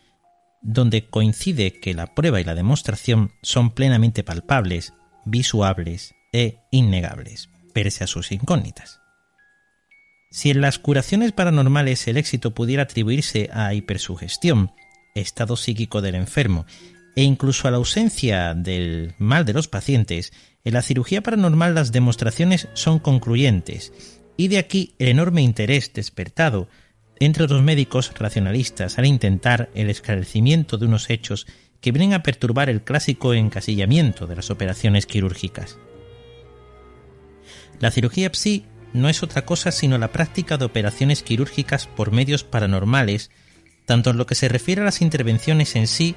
[0.62, 4.94] donde coincide que la prueba y la demostración son plenamente palpables,
[5.26, 9.02] visuables e innegables, pese a sus incógnitas.
[10.30, 14.72] Si en las curaciones paranormales el éxito pudiera atribuirse a hipersugestión,
[15.14, 16.64] estado psíquico del enfermo
[17.16, 20.32] e incluso a la ausencia del mal de los pacientes,
[20.64, 23.92] en la cirugía paranormal las demostraciones son concluyentes,
[24.36, 26.68] y de aquí el enorme interés despertado
[27.20, 31.46] entre los médicos racionalistas al intentar el esclarecimiento de unos hechos
[31.80, 35.78] que vienen a perturbar el clásico encasillamiento de las operaciones quirúrgicas.
[37.78, 42.42] La cirugía psi no es otra cosa sino la práctica de operaciones quirúrgicas por medios
[42.42, 43.30] paranormales,
[43.84, 46.14] tanto en lo que se refiere a las intervenciones en sí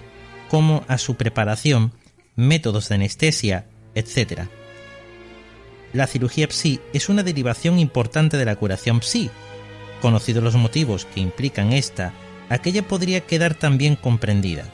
[0.49, 1.93] como a su preparación,
[2.35, 4.43] métodos de anestesia, etc.
[5.93, 9.29] La cirugía psi es una derivación importante de la curación psi.
[10.01, 12.13] Conocidos los motivos que implican esta,
[12.49, 14.65] aquella podría quedar también comprendida.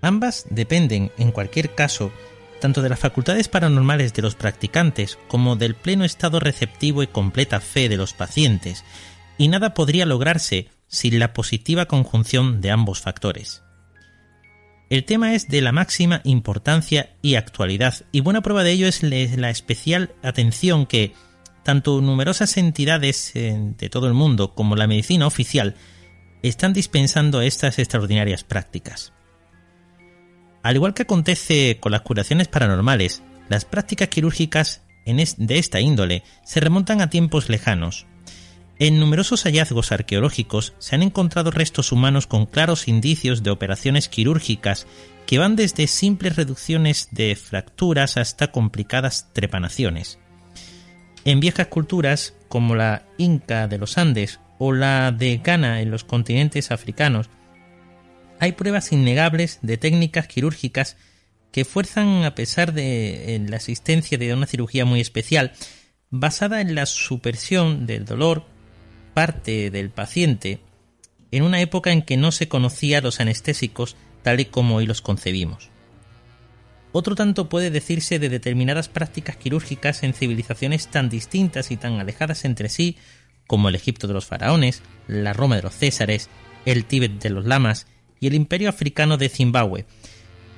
[0.00, 2.12] Ambas dependen, en cualquier caso,
[2.60, 7.60] tanto de las facultades paranormales de los practicantes como del pleno estado receptivo y completa
[7.60, 8.84] fe de los pacientes,
[9.36, 13.63] y nada podría lograrse sin la positiva conjunción de ambos factores.
[14.90, 19.02] El tema es de la máxima importancia y actualidad, y buena prueba de ello es
[19.02, 21.14] la especial atención que
[21.62, 25.74] tanto numerosas entidades eh, de todo el mundo como la medicina oficial
[26.42, 29.14] están dispensando estas extraordinarias prácticas.
[30.62, 36.60] Al igual que acontece con las curaciones paranormales, las prácticas quirúrgicas de esta índole se
[36.60, 38.06] remontan a tiempos lejanos,
[38.78, 44.86] en numerosos hallazgos arqueológicos se han encontrado restos humanos con claros indicios de operaciones quirúrgicas
[45.26, 50.18] que van desde simples reducciones de fracturas hasta complicadas trepanaciones.
[51.24, 56.04] En viejas culturas, como la Inca de los Andes o la de Ghana en los
[56.04, 57.30] continentes africanos,
[58.40, 60.96] hay pruebas innegables de técnicas quirúrgicas
[61.52, 65.52] que fuerzan a pesar de la existencia de una cirugía muy especial,
[66.10, 68.53] basada en la supersión del dolor
[69.14, 70.60] parte del paciente
[71.30, 75.00] en una época en que no se conocía los anestésicos tal y como hoy los
[75.00, 75.70] concebimos.
[76.92, 82.44] Otro tanto puede decirse de determinadas prácticas quirúrgicas en civilizaciones tan distintas y tan alejadas
[82.44, 82.96] entre sí
[83.46, 86.28] como el Egipto de los faraones, la Roma de los Césares,
[86.64, 87.86] el Tíbet de los lamas
[88.20, 89.86] y el Imperio africano de Zimbabue.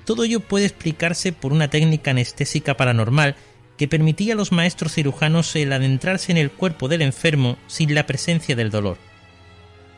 [0.05, 3.35] Todo ello puede explicarse por una técnica anestésica paranormal
[3.77, 8.07] que permitía a los maestros cirujanos el adentrarse en el cuerpo del enfermo sin la
[8.07, 8.99] presencia del dolor.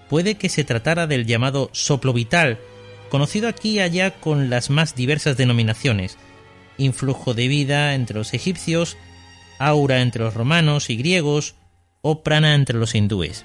[0.09, 2.59] Puede que se tratara del llamado soplo vital,
[3.11, 6.17] conocido aquí y allá con las más diversas denominaciones,
[6.77, 8.97] influjo de vida entre los egipcios,
[9.59, 11.55] aura entre los romanos y griegos,
[12.01, 13.45] o prana entre los hindúes.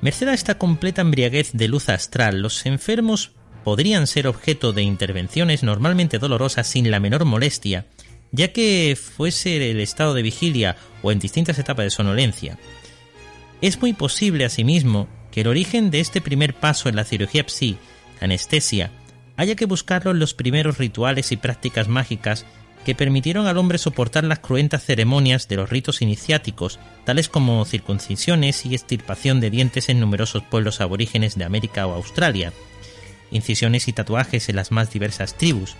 [0.00, 3.32] Merced a esta completa embriaguez de luz astral, los enfermos
[3.62, 7.86] podrían ser objeto de intervenciones normalmente dolorosas sin la menor molestia,
[8.32, 12.58] ya que fuese el estado de vigilia o en distintas etapas de sonolencia.
[13.60, 17.76] Es muy posible, asimismo, que el origen de este primer paso en la cirugía psi,
[18.20, 18.90] anestesia,
[19.36, 22.44] haya que buscarlo en los primeros rituales y prácticas mágicas
[22.84, 28.66] que permitieron al hombre soportar las cruentas ceremonias de los ritos iniciáticos, tales como circuncisiones
[28.66, 32.52] y extirpación de dientes en numerosos pueblos aborígenes de América o Australia,
[33.30, 35.76] incisiones y tatuajes en las más diversas tribus,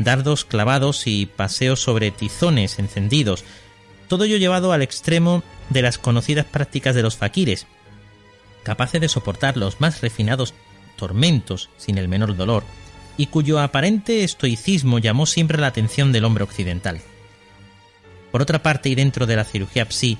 [0.00, 3.44] dardos clavados y paseos sobre tizones encendidos,
[4.08, 7.66] todo ello llevado al extremo de las conocidas prácticas de los faquires,
[8.64, 10.54] capaces de soportar los más refinados
[10.96, 12.64] tormentos sin el menor dolor,
[13.16, 17.00] y cuyo aparente estoicismo llamó siempre la atención del hombre occidental.
[18.32, 20.18] Por otra parte, y dentro de la cirugía psi,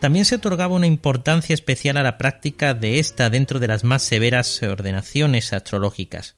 [0.00, 4.02] también se otorgaba una importancia especial a la práctica de esta dentro de las más
[4.02, 6.36] severas ordenaciones astrológicas.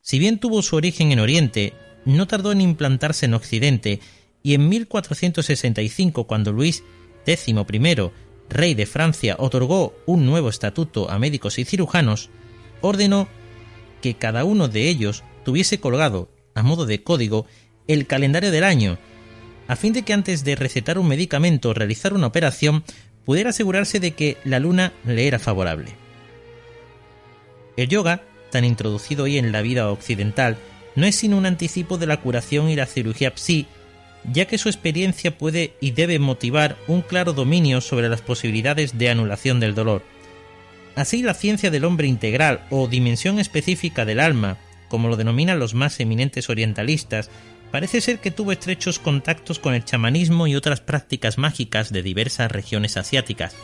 [0.00, 1.72] Si bien tuvo su origen en Oriente,
[2.06, 4.00] no tardó en implantarse en Occidente
[4.42, 6.82] y en 1465, cuando Luis
[7.26, 7.52] XI
[8.48, 12.30] rey de Francia, otorgó un nuevo estatuto a médicos y cirujanos,
[12.80, 13.28] ordenó
[14.00, 17.46] que cada uno de ellos tuviese colgado, a modo de código,
[17.88, 18.98] el calendario del año,
[19.68, 22.84] a fin de que antes de recetar un medicamento o realizar una operación
[23.24, 25.92] pudiera asegurarse de que la luna le era favorable.
[27.76, 30.56] El yoga, tan introducido hoy en la vida occidental,
[30.96, 33.66] no es sino un anticipo de la curación y la cirugía psi,
[34.32, 39.10] ya que su experiencia puede y debe motivar un claro dominio sobre las posibilidades de
[39.10, 40.02] anulación del dolor.
[40.96, 44.56] Así la ciencia del hombre integral o dimensión específica del alma,
[44.88, 47.30] como lo denominan los más eminentes orientalistas,
[47.70, 52.50] parece ser que tuvo estrechos contactos con el chamanismo y otras prácticas mágicas de diversas
[52.50, 53.54] regiones asiáticas,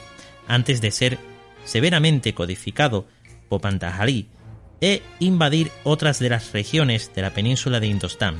[0.46, 1.18] antes de ser
[1.64, 3.06] severamente codificado
[3.48, 4.28] por Pantahari
[4.82, 8.36] e invadir otras de las regiones de la península de Indostán.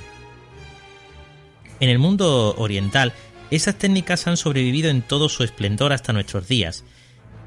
[1.80, 3.14] En el mundo oriental,
[3.50, 6.84] esas técnicas han sobrevivido en todo su esplendor hasta nuestros días.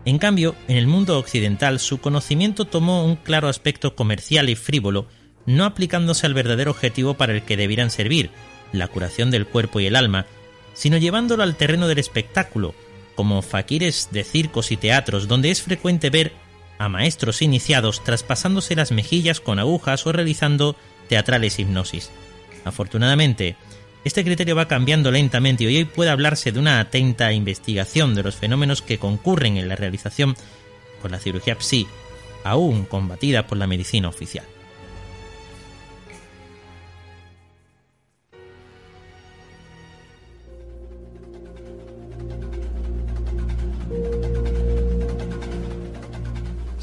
[0.06, 5.08] En cambio, en el mundo occidental su conocimiento tomó un claro aspecto comercial y frívolo,
[5.46, 8.32] no aplicándose al verdadero objetivo para el que debieran servir,
[8.72, 10.26] la curación del cuerpo y el alma,
[10.74, 12.76] sino llevándolo al terreno del espectáculo,
[13.16, 16.34] como faquires de circos y teatros donde es frecuente ver
[16.78, 20.76] a maestros iniciados traspasándose las mejillas con agujas o realizando
[21.07, 22.11] teatrales hipnosis.
[22.63, 23.55] Afortunadamente,
[24.03, 28.36] este criterio va cambiando lentamente y hoy puede hablarse de una atenta investigación de los
[28.36, 30.36] fenómenos que concurren en la realización
[31.01, 31.88] con la cirugía psi,
[32.43, 34.45] aún combatida por la medicina oficial.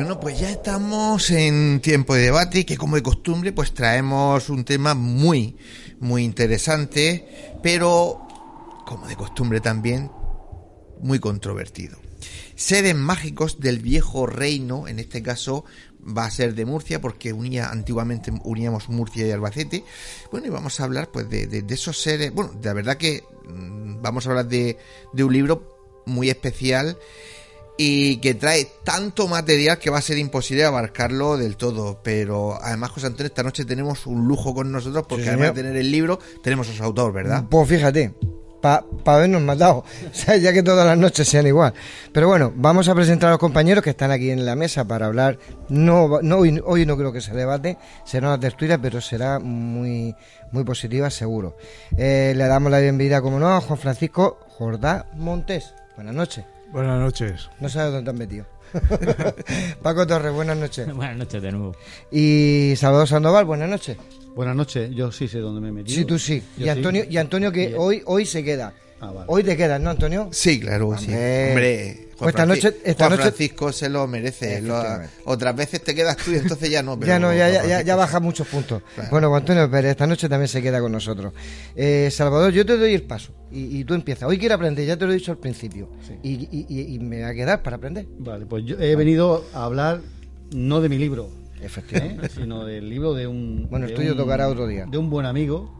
[0.00, 4.64] Bueno, pues ya estamos en tiempo de debate que como de costumbre pues traemos un
[4.64, 5.58] tema muy,
[5.98, 8.26] muy interesante, pero
[8.86, 10.10] como de costumbre también
[11.02, 11.98] muy controvertido.
[12.54, 15.66] Seres mágicos del viejo reino, en este caso
[16.00, 19.84] va a ser de Murcia porque unía antiguamente uníamos Murcia y Albacete.
[20.32, 24.00] Bueno, y vamos a hablar pues de, esos seres, bueno, de la verdad que mm,
[24.00, 24.78] vamos a hablar de
[25.12, 26.96] un libro muy especial
[27.82, 32.02] y que trae tanto material que va a ser imposible abarcarlo del todo.
[32.02, 35.76] Pero además, José Antonio, esta noche tenemos un lujo con nosotros porque además de tener
[35.78, 37.44] el libro, tenemos a su autor, ¿verdad?
[37.48, 38.12] Pues fíjate.
[38.60, 39.78] Para pa habernos matado,
[40.12, 41.72] o sea, ya que todas las noches sean igual.
[42.12, 45.06] Pero bueno, vamos a presentar a los compañeros que están aquí en la mesa para
[45.06, 45.38] hablar.
[45.70, 50.14] No, no hoy, hoy no creo que se debate, será una tertulia, pero será muy,
[50.52, 51.56] muy positiva, seguro.
[51.96, 55.72] Eh, le damos la bienvenida, como no, a Juan Francisco Jordá Montes.
[55.96, 56.44] Buenas noches.
[56.72, 57.50] Buenas noches.
[57.58, 58.46] No sabes dónde te has metido.
[59.82, 60.86] Paco Torres, buenas noches.
[60.94, 61.74] buenas noches de nuevo.
[62.12, 63.96] Y Salvador Sandoval, buenas noches.
[64.36, 65.96] Buenas noches, yo sí sé dónde me he metido.
[65.96, 66.42] Sí, tú sí.
[66.56, 68.72] y Antonio, y Antonio que hoy, hoy se queda.
[69.00, 70.28] Ah, Hoy te quedas, ¿no, Antonio?
[70.30, 71.06] Sí, claro, sí.
[71.06, 74.62] Hombre, pues esta noche, esta Juan Francisco se lo merece.
[75.24, 77.00] otras veces te quedas tú y entonces ya no.
[77.00, 78.82] ya no, ya, ya, baja muchos puntos.
[79.10, 81.32] Bueno, Antonio Pérez, esta noche también se queda con nosotros.
[81.74, 84.28] Eh, Salvador, yo te doy el paso y, tú empiezas.
[84.28, 85.88] Hoy quiero aprender, ya te lo he dicho al principio.
[86.22, 88.06] Y, me va a quedar para aprender.
[88.18, 90.02] Vale, pues yo he venido a hablar
[90.52, 91.30] no de mi libro,
[91.62, 92.26] Efectivamente.
[92.26, 92.30] ¿eh?
[92.34, 93.66] sino del libro de un.
[93.70, 94.84] Bueno, el tuyo tocará otro día.
[94.84, 95.72] De un buen amigo,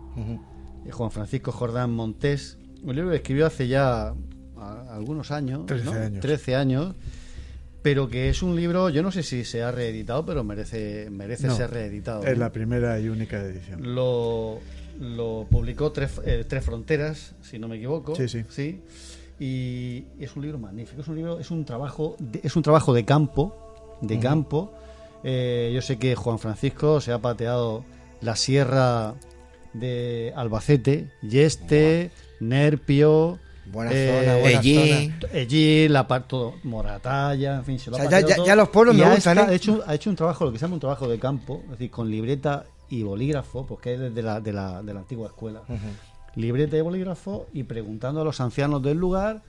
[0.90, 4.14] Juan Francisco Jordán Montés un libro que escribió hace ya
[4.90, 6.94] algunos años, 13 años.
[7.82, 11.50] pero que es un libro, yo no sé si se ha reeditado, pero merece, merece
[11.50, 12.24] ser reeditado.
[12.24, 13.94] Es la primera y única edición.
[13.94, 14.58] Lo,
[15.00, 18.14] lo publicó Tres, eh, Tres Fronteras, si no me equivoco.
[18.14, 18.44] Sí, sí.
[18.50, 18.80] ¿sí?
[19.38, 22.92] Y es un libro magnífico, es un libro, es un trabajo de, es un trabajo
[22.92, 24.72] de campo, de campo,
[25.22, 27.84] Eh, yo sé que Juan Francisco se ha pateado
[28.22, 29.14] la sierra
[29.74, 32.10] de Albacete, Yeste,
[32.40, 35.10] Nerpio, Buena eh,
[35.48, 39.38] zona, la parte Moratalla, en fin, se lo ha ya, ya, los pueblos me gustan,
[39.38, 41.70] ha, hecho, ha hecho un trabajo, lo que se llama un trabajo de campo, es
[41.72, 45.62] decir, con libreta y bolígrafo, porque es de la, de la, de la antigua escuela.
[46.34, 49.42] Libreta y bolígrafo y preguntando a los ancianos del lugar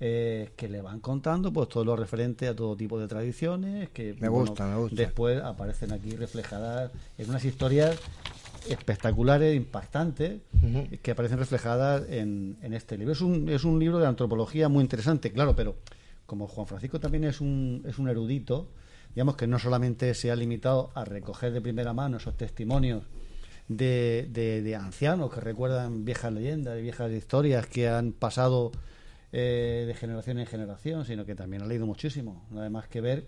[0.00, 4.14] eh, que le van contando pues todo lo referente a todo tipo de tradiciones que
[4.20, 4.94] me gusta, me gusta.
[4.94, 7.98] después aparecen aquí reflejadas en unas historias
[8.70, 10.40] espectaculares, impactantes,
[11.02, 13.12] que aparecen reflejadas en, en, este libro.
[13.12, 15.76] Es un, es un libro de antropología muy interesante, claro, pero
[16.26, 18.68] como Juan Francisco también es un, es un erudito,
[19.14, 23.04] digamos que no solamente se ha limitado a recoger de primera mano esos testimonios
[23.68, 28.72] de, de, ancianos que recuerdan viejas leyendas y viejas historias que han pasado
[29.32, 32.46] eh, de generación en generación, sino que también ha leído muchísimo.
[32.50, 33.26] No hay más que ver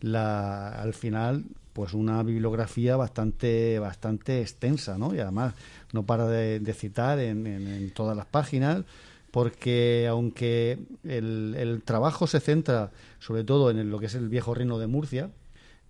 [0.00, 5.14] la, al final pues una bibliografía bastante bastante extensa, ¿no?
[5.14, 5.54] Y además
[5.92, 8.82] no para de, citar en, en, todas las páginas
[9.30, 14.54] porque aunque el, el, trabajo se centra sobre todo en lo que es el viejo
[14.54, 15.30] reino de Murcia,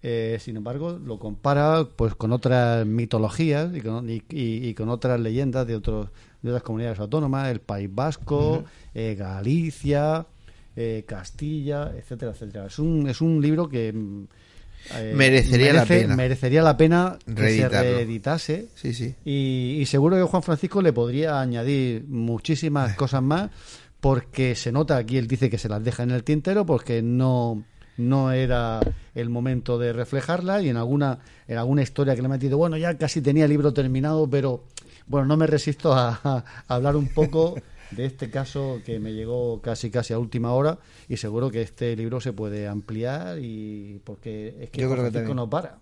[0.04, 5.64] eh, sin embargo lo compara pues con otras mitologías y con, y, con otras leyendas
[5.64, 6.08] de otros
[6.42, 8.64] de otras comunidades autónomas, el País Vasco,
[8.94, 10.26] eh, Galicia,
[10.74, 12.66] eh, Castilla, etcétera, etcétera.
[12.66, 13.94] Es un, es un libro que
[14.94, 16.16] eh, merecería la pena.
[16.16, 18.68] Merecería la pena que se reeditase.
[18.74, 19.14] Sí, sí.
[19.24, 23.50] Y, seguro que Juan Francisco le podría añadir muchísimas cosas más,
[24.00, 27.64] porque se nota aquí, él dice que se las deja en el tintero, porque no
[27.98, 28.80] no era
[29.14, 32.78] el momento de reflejarla y en alguna en alguna historia que le he metido bueno
[32.78, 34.64] ya casi tenía el libro terminado pero
[35.06, 37.54] bueno no me resisto a hablar un poco
[37.96, 40.78] de este caso que me llegó casi casi a última hora
[41.08, 45.48] y seguro que este libro se puede ampliar y porque es que Juan Francisco no
[45.48, 45.78] para,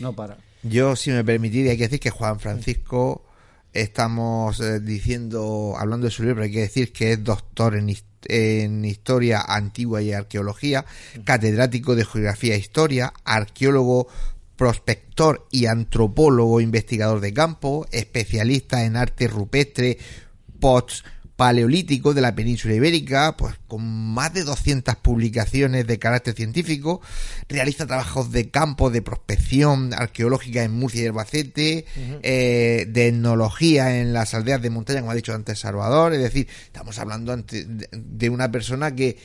[0.00, 0.38] no para.
[0.62, 3.24] Yo, si me permitiría, hay que decir que Juan Francisco
[3.72, 7.94] estamos eh, diciendo, hablando de su libro, hay que decir que es doctor en,
[8.26, 10.84] en historia antigua y arqueología,
[11.24, 14.08] catedrático de geografía e historia, arqueólogo
[14.56, 19.98] prospector y antropólogo investigador de campo, especialista en arte rupestre,
[20.60, 21.04] post
[21.42, 27.00] paleolítico de la península ibérica, pues con más de 200 publicaciones de carácter científico,
[27.48, 31.84] realiza trabajos de campo de prospección arqueológica en Murcia y Albacete,
[32.22, 36.46] eh, de etnología en las aldeas de montaña, como ha dicho antes Salvador, es decir,
[36.64, 39.18] estamos hablando de una persona que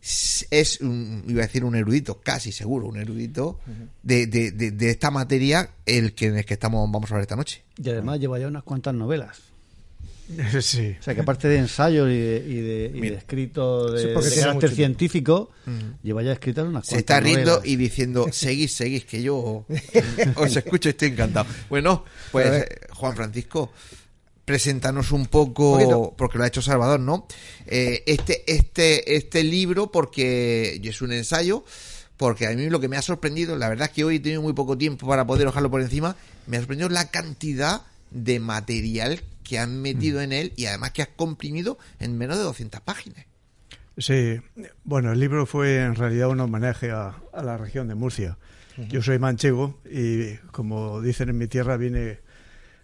[0.00, 3.58] es, un, iba a decir un erudito, casi seguro, un erudito
[4.00, 7.34] de, de, de, esta materia el que, en el que estamos, vamos a hablar esta
[7.34, 7.64] noche.
[7.82, 9.53] Y además lleva ya unas cuantas novelas.
[10.60, 10.96] Sí.
[10.98, 14.70] O sea, que aparte de ensayos y de, y de, y de escritos de, carácter
[14.70, 15.50] científico,
[16.02, 19.66] lleva ya escritas unas Se está riendo y diciendo, seguís, seguís, que yo
[20.36, 21.46] os escucho y estoy encantado.
[21.68, 23.72] Bueno, pues Juan Francisco,
[24.44, 27.26] preséntanos un poco, porque lo ha hecho Salvador, ¿no?
[27.66, 31.64] Eh, este, este, este libro, porque es un ensayo,
[32.16, 34.42] porque a mí lo que me ha sorprendido, la verdad es que hoy he tenido
[34.42, 39.20] muy poco tiempo para poder ojarlo por encima, me ha sorprendido la cantidad de material
[39.44, 43.26] que han metido en él y además que has comprimido en menos de 200 páginas.
[43.96, 44.40] Sí,
[44.82, 48.38] bueno, el libro fue en realidad un homenaje a, la región de Murcia.
[48.88, 52.18] Yo soy manchego y, como dicen en mi tierra, vine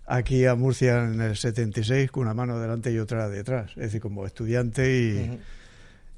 [0.06, 4.00] aquí a Murcia en el 76 con una mano delante y otra detrás, es decir,
[4.00, 5.38] como estudiante y...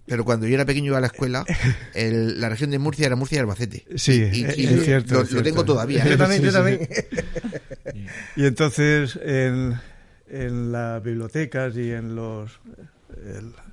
[0.05, 1.45] Pero cuando yo era pequeño iba a la escuela,
[1.95, 3.85] la región de Murcia era Murcia y Albacete.
[3.95, 5.25] Sí, es cierto.
[5.31, 6.05] Lo, tengo todavía.
[6.05, 6.89] Yo también, yo también.
[8.37, 9.79] y entonces, en,
[10.33, 12.59] en las bibliotecas y en los,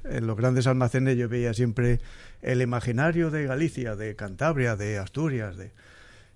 [0.04, 2.02] en los grandes almacenes yo veía siempre
[2.42, 5.72] el imaginario de Galicia, de Cantabria, de Asturias, de,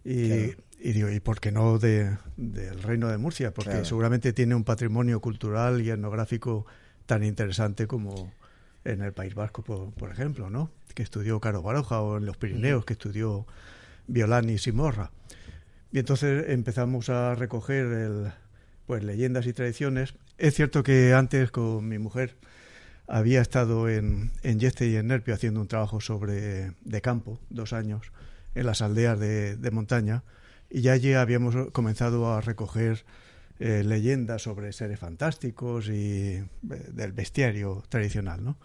[0.06, 3.54] y, y digo, ¿y por qué no de, del Reino de Murcia?
[3.54, 6.66] Porque seguramente tiene un patrimonio cultural y etnográfico
[7.06, 8.34] tan interesante como
[8.86, 10.72] en el País Vasco, por, ejemplo, ¿no?
[10.94, 13.46] Que estudió Caro Baroja, o en los Pirineos, que estudió
[14.08, 15.12] Violani y Simorra.
[15.92, 18.34] Y entonces empezamos a recoger el,
[18.86, 20.16] pues leyendas y tradiciones.
[20.38, 22.36] Es cierto que antes con mi mujer
[23.08, 27.74] había estado en, en Yeste y en Nerpio haciendo un trabajo sobre de campo, dos
[27.74, 28.12] años,
[28.56, 30.24] en las aldeas de, montaña,
[30.70, 33.06] y ya allí habíamos comenzado a recoger
[33.60, 38.58] eh, leyendas sobre seres fantásticos y eh, del bestiario tradicional, ¿no?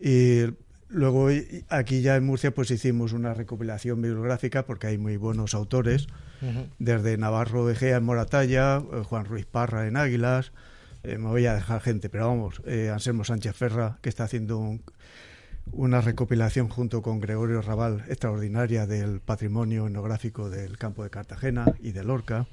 [0.00, 0.46] Y
[0.88, 1.28] luego
[1.68, 6.06] aquí ya en Murcia pues hicimos una recopilación bibliográfica porque hay muy buenos autores
[6.78, 10.52] desde Navarro Egea en Moratalla, eh, Juan Ruiz Parra en Águilas,
[11.02, 14.58] eh, me voy a dejar gente, pero vamos, eh, Anselmo Sánchez Ferra, que está haciendo
[14.58, 14.82] un,
[15.72, 21.92] una recopilación junto con Gregorio Raval extraordinaria del patrimonio etnográfico del campo de Cartagena y
[21.92, 22.46] de Lorca,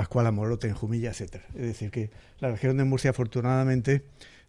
[0.00, 1.44] Pascual Amorote en Jumilla, etcétera.
[1.54, 2.08] Es decir, que
[2.38, 4.02] la región de Murcia afortunadamente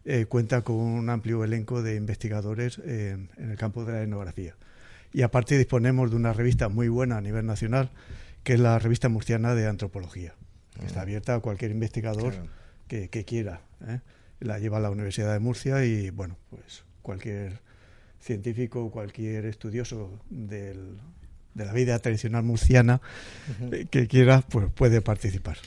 [0.06, 4.56] eh, cuenta con un amplio elenco de investigadores en, el campo de la etnografía.
[5.12, 7.90] Y aparte disponemos de una revista muy buena a nivel nacional,
[8.44, 10.34] que es la revista murciana de antropología.
[10.86, 11.02] está ah.
[11.02, 12.32] abierta a cualquier investigador
[12.88, 13.60] que, quiera.
[13.86, 14.00] ¿eh?
[14.40, 17.60] La lleva a la Universidad de Murcia y, bueno, pues cualquier
[18.20, 20.96] científico, cualquier estudioso del,
[21.54, 23.00] de la vida tradicional murciana
[23.72, 25.58] eh, que quiera, pues puede participar.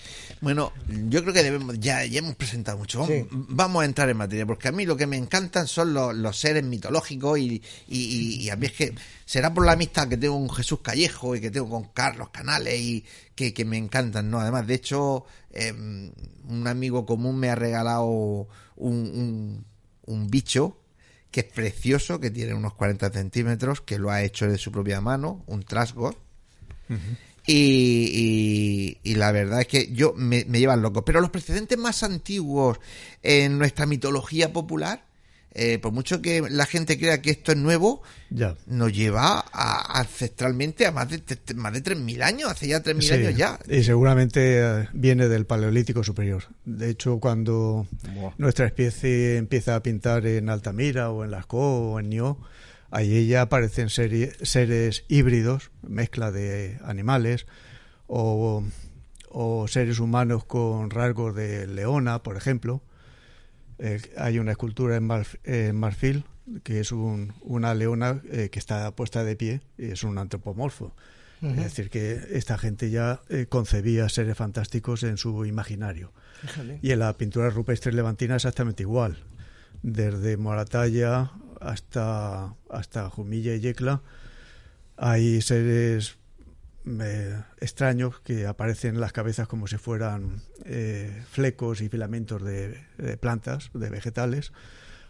[0.42, 0.74] Bueno,
[1.10, 3.08] yo creo que debemos, ya, ya hemos presentado mucho.
[3.32, 6.64] Vamos, a entrar en materia, porque a mí lo que me encantan son los, seres
[6.64, 8.96] mitológicos y, y, a mí es que
[9.26, 12.80] será por la amistad que tengo con Jesús Callejo y que tengo con Carlos Canales
[12.80, 13.06] y
[13.36, 14.40] que, me encantan, ¿no?
[14.40, 16.12] Además, de hecho, em,
[16.48, 19.66] un amigo común me ha regalado un, un,
[20.06, 20.78] un bicho
[21.36, 25.02] que es precioso, que tiene unos 40 centímetros, que lo ha hecho de su propia
[25.02, 26.16] mano, un trasgo.
[27.46, 31.04] y, y, la verdad es que yo me, me llevan loco.
[31.04, 32.80] Pero los precedentes más antiguos
[33.22, 35.04] en nuestra mitología popular
[35.58, 38.58] eh, por mucho que la gente crea que esto es nuevo, ya.
[38.68, 41.24] nos lleva ancestralmente a más de,
[41.56, 43.58] más de 3.000 años, hace ya 3.000 años ya.
[43.70, 46.44] Y seguramente eh, viene del Paleolítico Superior.
[46.66, 47.88] De hecho, cuando
[48.38, 52.38] nuestra especie empieza a pintar en Altamira o en Lascaux o en Nió,
[52.92, 57.46] ahí ya aparecen seres híbridos, mezcla de animales,
[58.08, 58.62] o,
[59.30, 62.82] o seres humanos con rasgos de leona, por ejemplo
[63.80, 66.24] eh, hay una escultura en, marfil
[66.64, 70.94] que es una leona eh, que está puesta de pie y es un antropomorfo.
[71.42, 76.12] Es decir, que esta gente ya eh, concebía seres fantásticos en su imaginario.
[76.82, 79.24] Y en la pintura rupestre levantina exactamente igual.
[79.84, 81.32] Desde Moratalla
[81.62, 84.02] hasta, hasta Jumilla y Yecla
[84.98, 86.18] hay seres
[87.60, 92.78] extraños que aparecen en las cabezas como si fueran eh, flecos y filamentos de,
[93.20, 94.52] plantas, de vegetales.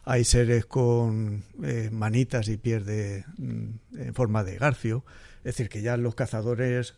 [0.03, 5.03] Hay seres con eh, manitas y pies de, mm, en forma de garfio.
[5.39, 6.95] Es decir, que ya los cazadores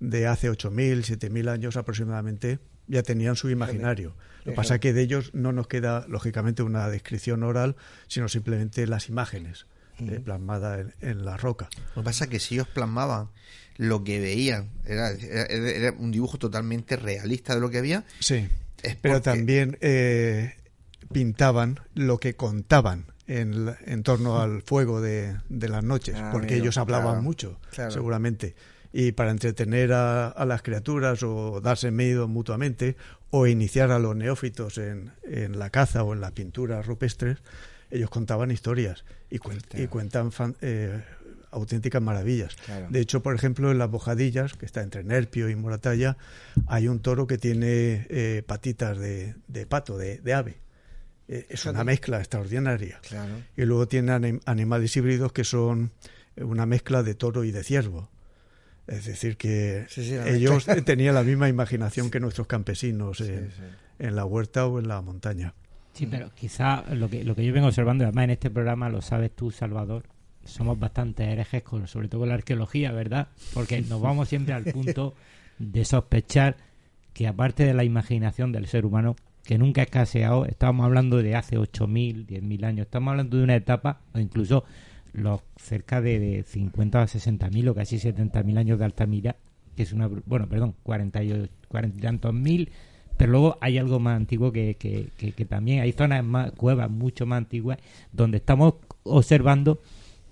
[0.00, 4.16] de hace 8.000, 7.000 años aproximadamente ya tenían su imaginario.
[4.44, 7.76] Lo que pasa es que de ellos no nos queda, lógicamente, una descripción oral,
[8.06, 9.66] sino simplemente las imágenes
[9.98, 11.68] eh, plasmadas en, la roca.
[11.94, 13.30] Lo que pasa es que si ellos plasmaban
[13.78, 14.68] lo que veían.
[14.84, 18.04] Era, era, un dibujo totalmente realista de lo que había.
[18.20, 18.46] Sí.
[19.00, 20.54] Pero también eh,
[21.10, 26.56] pintaban lo que contaban en, en torno al fuego de, de las noches, ah, porque
[26.56, 28.54] ellos hablaban mucho, seguramente.
[28.92, 32.96] Y para entretener a, a, las criaturas o darse miedo mutuamente
[33.30, 37.38] o iniciar a los neófitos en, en la caza o en la pintura rupestres,
[37.90, 39.36] ellos contaban historias y,
[39.74, 40.30] y cuentan
[40.60, 41.02] eh,
[41.50, 42.56] auténticas maravillas.
[42.90, 46.16] De hecho, por ejemplo, en las Bojadillas, que está entre Nerpio y Moratalla,
[46.66, 49.34] hay un toro que tiene eh, patitas de,
[49.68, 50.58] pato, de, ave.
[51.28, 53.00] Eh, es una mezcla extraordinaria.
[53.56, 55.92] Y luego tiene animales híbridos que son
[56.36, 58.10] una mezcla de toro y de ciervo.
[58.86, 59.86] Es decir, que
[60.26, 65.54] ellos tenían la misma imaginación que nuestros campesinos en la huerta o en la montaña.
[65.92, 69.02] Sí, pero quizá lo que, lo que yo vengo observando, además en este programa lo
[69.02, 70.04] sabes tú, Salvador,
[70.48, 73.28] somos bastante herejes, con, sobre todo con la arqueología, ¿verdad?
[73.54, 75.14] Porque nos vamos siempre al punto
[75.58, 76.56] de sospechar
[77.12, 81.34] que aparte de la imaginación del ser humano, que nunca ha escaseado, estamos hablando de
[81.34, 84.64] hace 8.000, 10.000 años, estamos hablando de una etapa, o incluso
[85.12, 89.36] los cerca de, 50 a 60.000 o casi 70.000 años de Altamira,
[89.74, 92.70] que es una, bueno, perdón, 40 y, 40 y tantos mil,
[93.16, 97.26] pero luego hay algo más antiguo que, que, que también hay zonas más, cuevas mucho
[97.26, 97.78] más antiguas,
[98.12, 99.80] donde estamos observando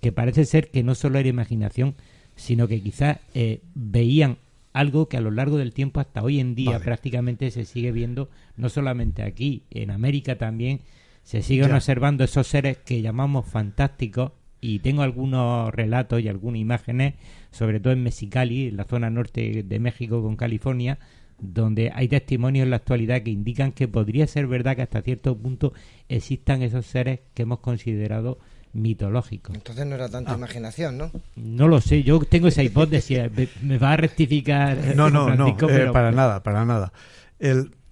[0.06, 1.96] que parece ser que no solo era imaginación,
[2.36, 4.38] sino que quizás eh, veían
[4.72, 8.30] algo que a lo largo del tiempo hasta hoy en día prácticamente se sigue viendo,
[8.56, 10.78] no solamente aquí, en América también
[11.24, 14.30] se siguen observando esos seres que llamamos fantásticos.
[14.60, 17.14] Y tengo algunos relatos y algunas imágenes,
[17.50, 21.00] sobre todo en Mexicali, en la zona norte de México con California,
[21.40, 25.36] donde hay testimonios en la actualidad que indican que podría ser verdad que hasta cierto
[25.36, 25.72] punto
[26.08, 28.38] existan esos seres que hemos considerado
[28.76, 29.52] mitológico.
[29.54, 30.36] Entonces no era tanta ah.
[30.36, 31.10] imaginación, ¿no?
[31.34, 33.18] No lo sé, yo tengo esa hipótesis.
[33.62, 34.94] ¿Me va a rectificar?
[34.94, 36.92] No, no, no, eh, para nada, para nada.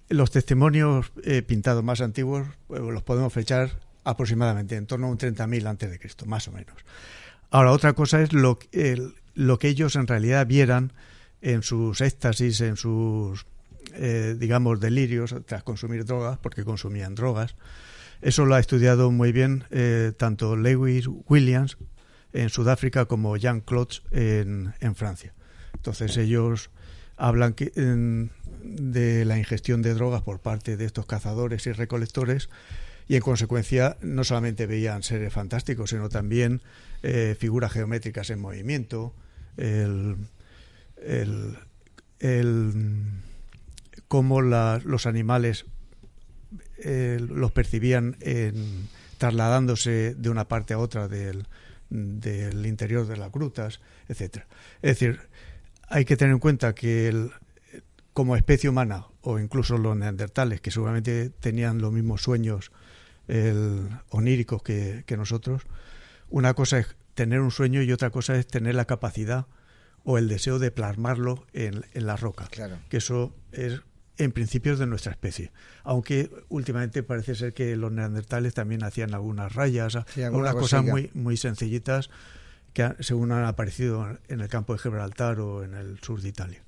[0.09, 3.71] los testimonios eh, pintados más antiguos eh, los podemos fechar
[4.03, 6.75] aproximadamente en torno a un 30.000 antes de Cristo, más o menos.
[7.49, 8.59] Ahora, otra cosa es lo,
[9.33, 10.93] lo que ellos en realidad vieran
[11.41, 13.45] en sus éxtasis, en sus
[13.93, 17.55] eh, digamos, delirios tras consumir drogas, porque consumían drogas.
[18.21, 21.77] Eso lo ha estudiado muy bien eh, tanto Lewis Williams
[22.33, 25.33] en Sudáfrica como Jean Klotz en, en Francia.
[25.73, 26.69] Entonces ellos
[27.17, 32.49] hablan de la ingestión de drogas por parte de estos cazadores y recolectores
[33.07, 36.61] y en consecuencia no solamente veían seres fantásticos, sino también
[37.03, 39.13] eh, figuras geométricas en movimiento,
[39.57, 40.17] el,
[41.03, 41.57] el,
[42.19, 42.73] el
[44.07, 45.65] cómo los animales
[46.77, 48.87] eh, los percibían en,
[49.17, 51.47] trasladándose de una parte a otra del,
[51.89, 54.47] del interior de las grutas, etcétera.
[54.81, 55.19] Es decir,
[55.87, 57.31] hay que tener en cuenta que el,
[58.13, 62.71] como especie humana o incluso los neandertales, que seguramente tenían los mismos sueños
[63.27, 65.63] el, oníricos que, nosotros,
[66.29, 69.47] una cosa es tener un sueño y otra cosa es tener la capacidad
[70.03, 72.47] o el deseo de plasmarlo en, la roca.
[72.51, 72.77] Claro.
[72.89, 73.81] Que eso es
[74.17, 75.51] en principio de nuestra especie.
[75.83, 81.37] Aunque últimamente parece ser que los neandertales también hacían algunas rayas, algunas cosas muy, muy
[81.37, 82.09] sencillitas
[82.73, 86.61] que según han aparecido en el campo de Gibraltar o en el sur de Italia.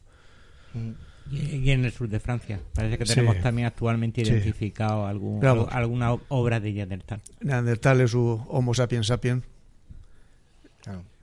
[0.73, 0.91] Mm.
[1.29, 2.61] Y en el sur de Francia.
[2.73, 7.21] Parece que tenemos también actualmente identificado algún, alguna obra de Neandertal.
[7.41, 9.43] Neandertal es su Homo sapiens sapiens.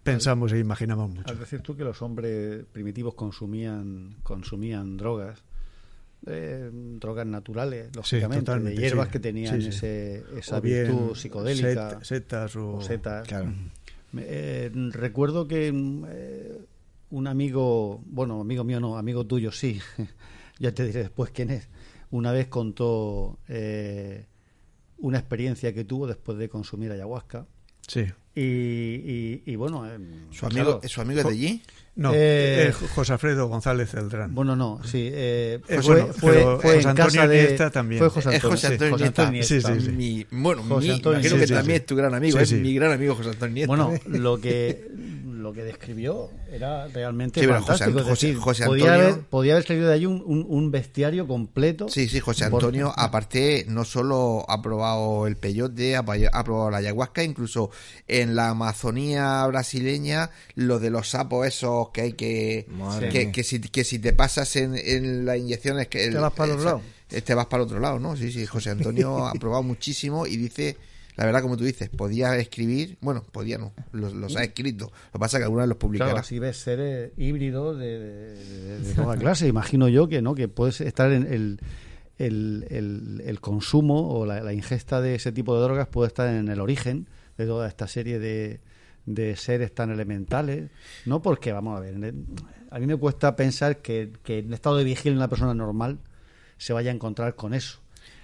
[0.02, 1.30] Pensamos e imaginamos mucho.
[1.30, 5.42] Al decir tú que los hombres primitivos consumían, consumían drogas,
[6.26, 12.02] eh, drogas naturales, lógicamente, de hierbas que tenían ese, esa virtud psicodélica.
[12.02, 13.28] setas o, setas.
[14.16, 16.58] Eh, recuerdo que eh,
[17.10, 19.80] un amigo, bueno, amigo mío no, amigo tuyo sí,
[20.58, 21.68] ya te diré después quién es,
[22.10, 24.26] una vez contó eh,
[24.98, 27.46] una experiencia que tuvo después de consumir ayahuasca.
[27.86, 28.04] Sí.
[28.34, 29.86] Y, y, bueno.
[29.86, 29.98] Eh,
[30.30, 31.62] ¿Su amigo, ¿Su amigo es de allí?
[31.96, 34.34] No, eh, José Alfredo González Celdrán.
[34.34, 35.10] Bueno, no, sí.
[35.12, 38.00] Eh, fue, fue, fue en casa de, también.
[38.00, 39.46] Fue José Antonio, José Antonio, José Antonio Niesta.
[39.48, 39.92] Sí, sí, sí.
[39.92, 42.92] Mi, bueno, José Antonio, mi, imagino que también es tu gran amigo, es mi gran
[42.92, 43.68] amigo José Antonio Niesta.
[43.68, 44.90] Bueno, lo que
[45.44, 48.02] lo que describió era realmente fantástico.
[48.02, 51.88] José, José, Antonio, podía, haber, podía haber salido de allí un, un, un, bestiario completo.
[51.88, 57.22] Sí, sí, José Antonio, aparte, no solo ha probado el peyote, ha, probado la ayahuasca,
[57.22, 57.70] incluso
[58.08, 62.66] en la Amazonía brasileña, lo de los sapos esos que hay que...
[63.10, 65.88] Que, que, si, que si te pasas en, en las inyecciones...
[65.88, 66.82] Que te vas para el otro lado.
[67.08, 68.16] Te vas para el otro lado, ¿no?
[68.16, 70.78] Sí, sí, José Antonio ha probado muchísimo y dice
[71.16, 74.86] la verdad, como tú dices, podía escribir, bueno, podía no, los, ha escrito.
[74.86, 76.10] Lo que pasa es que algunas los publicará.
[76.10, 77.98] Claro, así ves seres híbridos de,
[78.80, 79.46] de, toda clase.
[79.46, 81.60] Imagino yo que no que puedes estar en el,
[82.18, 86.60] el, el, consumo o la, ingesta de ese tipo de drogas puede estar en el
[86.60, 87.06] origen
[87.38, 88.60] de toda esta serie de,
[89.06, 90.70] de seres tan elementales.
[91.06, 91.94] No porque, vamos a ver,
[92.70, 96.00] a mí me cuesta pensar que, que en estado de vigilia una persona normal
[96.58, 97.78] se vaya a encontrar con eso.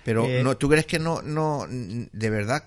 [0.04, 2.64] Pero eh, no, ¿tú crees que no, no, de verdad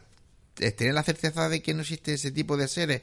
[0.54, 3.02] tener la certeza de que no existe ese tipo de seres,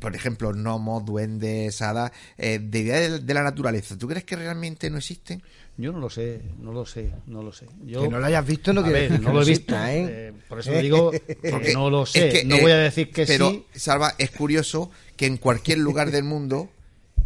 [0.00, 4.98] por ejemplo, gnomos, duendes, hadas, eh, de, de, la naturaleza, ¿tú crees que realmente no
[4.98, 5.42] existen?
[5.76, 7.66] Yo no lo sé, no lo sé, no lo sé.
[7.84, 10.06] Yo, que no lo hayas visto no no lo he visto, ¿eh?
[10.08, 10.32] ¿eh?
[10.48, 11.12] por eso digo
[11.42, 12.44] que no lo sé.
[12.44, 13.64] no voy a decir que pero, sí.
[13.74, 16.70] Salva, es curioso que en cualquier lugar del mundo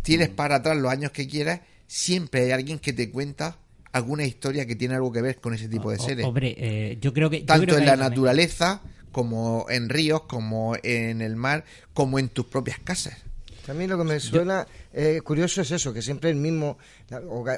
[0.03, 3.59] tienes para atrás los años que quieras, siempre hay alguien que te cuenta
[3.93, 6.25] alguna historia que tiene algo que ver con ese tipo de seres.
[6.27, 8.83] Hombre, yo creo que tanto en la naturaleza
[9.13, 11.65] como en ríos, como en el mar,
[11.95, 13.17] como en tus propias casas.
[13.69, 16.79] A mí lo que me suena eh, curioso es eso, que siempre el mismo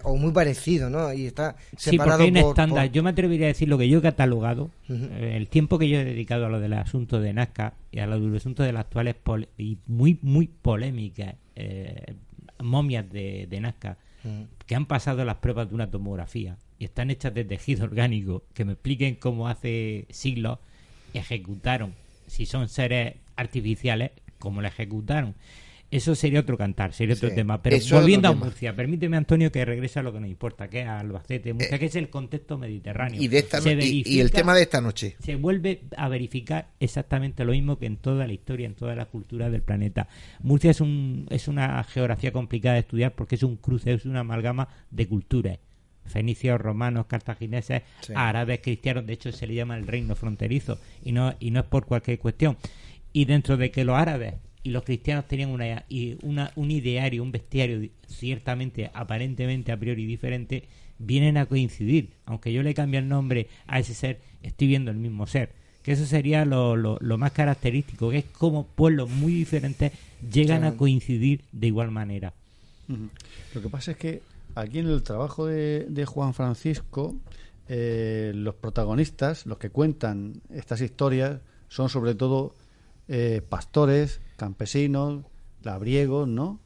[0.03, 1.13] o, muy parecido, ¿no?
[1.13, 2.93] Y está separado sí, porque hay un estándar.
[2.93, 5.99] Yo me atrevería a decir lo que yo he catalogado, eh, el tiempo que yo
[5.99, 8.83] he dedicado a lo del asunto de Nazca y a lo del asunto de las
[8.83, 9.17] actuales
[9.57, 12.15] y muy, muy polémicas eh,
[12.63, 13.97] momias de, de Nazca,
[14.67, 18.65] que han pasado las pruebas de una tomografía y están hechas de tejido orgánico, que
[18.65, 20.59] me expliquen cómo hace siglos
[21.19, 21.95] ejecutaron,
[22.27, 25.35] si son seres artificiales, como la ejecutaron.
[25.91, 27.63] Eso sería otro cantar, sería otro tema.
[27.63, 30.89] Pero volviendo a Murcia, permíteme, Antonio, que regrese a lo que nos importa, que es
[30.89, 33.23] Albacete, Murcia, eh, que es el contexto mediterráneo.
[33.23, 33.29] Y,
[34.05, 35.15] y, el tema de esta noche.
[35.21, 39.05] Se vuelve a verificar exactamente lo mismo que en toda la historia, en toda la
[39.05, 40.09] cultura del planeta.
[40.41, 44.21] Murcia es, un, es una geografía complicada de estudiar porque es un cruce, es una
[44.21, 45.59] amalgama de culturas
[46.07, 47.83] fenicios, romanos, cartagineses,
[48.15, 51.67] árabes, cristianos, de hecho se le llama el reino fronterizo y no, y no es
[51.67, 52.57] por cualquier cuestión.
[53.13, 55.85] Y dentro de que los árabes y los cristianos tenían una,
[56.23, 60.65] una, un ideario, un bestiario ciertamente, aparentemente a priori diferente,
[60.99, 62.11] vienen a coincidir.
[62.27, 65.51] Aunque yo le cambie el nombre a ese ser, estoy viendo el mismo ser.
[65.83, 69.93] Que eso sería lo, lo, lo más característico, que es como pueblos muy diferentes
[70.33, 72.33] llegan a coincidir de igual manera.
[73.55, 74.23] Lo que pasa es que
[74.55, 77.17] aquí en el trabajo de, de Juan Francisco,
[77.69, 82.55] eh, los protagonistas, los que cuentan estas historias, son sobre todo
[83.09, 85.25] eh, pastores, campesinos,
[85.63, 86.61] labriegos, ¿no?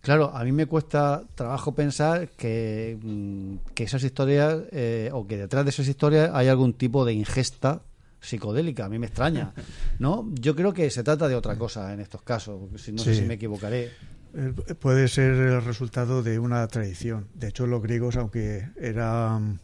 [0.00, 5.36] Claro, a mí me cuesta trabajo pensar que, mm, que esas historias, eh, o que
[5.36, 7.82] detrás de esas historias hay algún tipo de ingesta
[8.20, 8.86] psicodélica.
[8.86, 9.52] A mí me extraña,
[9.98, 10.28] ¿no?
[10.32, 13.22] Yo creo que se trata de otra cosa en estos casos, si no sé si
[13.22, 13.90] me equivocaré.
[14.34, 17.28] Eh, puede ser el resultado de una tradición.
[17.34, 19.60] De hecho, los griegos, aunque eran,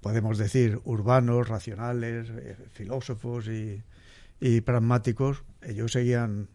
[0.00, 3.82] podemos decir, urbanos, racionales, eh, filósofos y,
[4.40, 6.48] y pragmáticos, ellos seguían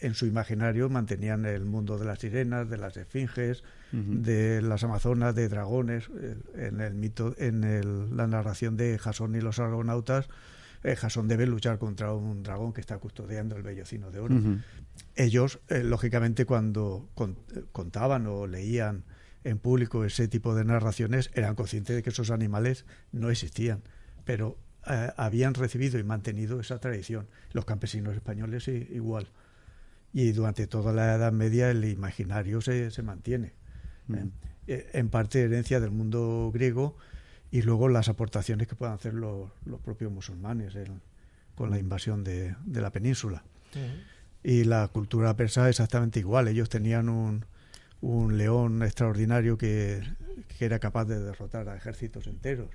[0.00, 5.34] en su imaginario mantenían el mundo de las sirenas, de las esfinges, de las amazonas,
[5.34, 6.08] de dragones.
[6.54, 10.28] En el mito, en la narración de Jasón y los argonautas,
[10.84, 14.36] eh, Jasón debe luchar contra un dragón que está custodiando el vellocino de oro.
[15.16, 17.08] Ellos, eh, lógicamente, cuando
[17.72, 19.04] contaban o leían
[19.44, 23.82] en público ese tipo de narraciones, eran conscientes de que esos animales no existían,
[24.24, 27.28] pero eh, habían recibido y mantenido esa tradición.
[27.52, 29.28] Los campesinos españoles igual
[30.12, 33.52] y durante toda la Edad Media el imaginario se, se mantiene.
[34.06, 34.14] Mm.
[34.14, 34.30] ¿eh?
[34.66, 36.96] Eh, en parte herencia del mundo griego
[37.50, 40.74] y luego las aportaciones que puedan hacer los, los propios musulmanes
[41.54, 43.42] con la invasión de, de la península.
[44.42, 46.48] Y la cultura persa exactamente igual.
[46.48, 47.44] Ellos tenían un,
[48.00, 50.02] un león extraordinario que,
[50.56, 52.70] que, era capaz de derrotar a ejércitos enteros.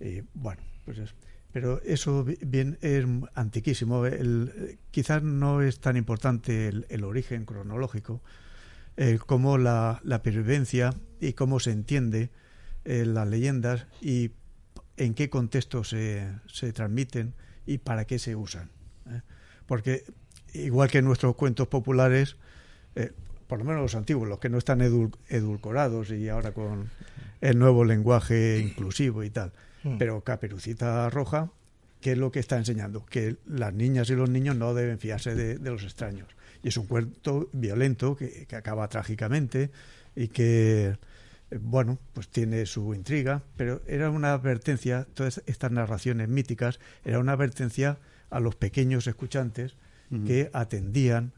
[0.00, 1.14] Y bueno, pues es,
[1.52, 3.04] pero eso bien es
[3.34, 4.06] antiquísimo.
[4.06, 8.22] El, quizás no es tan importante el, origen cronológico
[8.96, 12.30] eh, como la, la, pervivencia y cómo se entiende
[12.84, 14.32] eh, las leyendas y
[14.96, 17.34] en qué contexto se, se transmiten
[17.64, 18.70] y para qué se usan.
[19.06, 19.22] ¿eh?
[19.66, 20.04] Porque
[20.54, 22.36] igual que en nuestros cuentos populares,
[23.46, 26.90] por lo menos los antiguos, los que no están edulcorados y ahora con
[27.40, 29.52] el nuevo lenguaje inclusivo y tal,
[29.82, 29.98] Mm.
[29.98, 31.50] Pero Caperucita Roja,
[32.00, 33.04] ¿qué es lo que está enseñando?
[33.06, 36.28] Que las niñas y los niños no deben fiarse de, los extraños.
[36.62, 39.70] Y es un cuento violento que, acaba trágicamente
[40.16, 40.96] y que,
[41.50, 47.20] eh, bueno, pues tiene su intriga, pero era una advertencia, todas estas narraciones míticas, era
[47.20, 47.98] una advertencia
[48.30, 49.76] a los pequeños escuchantes
[50.26, 51.32] que atendían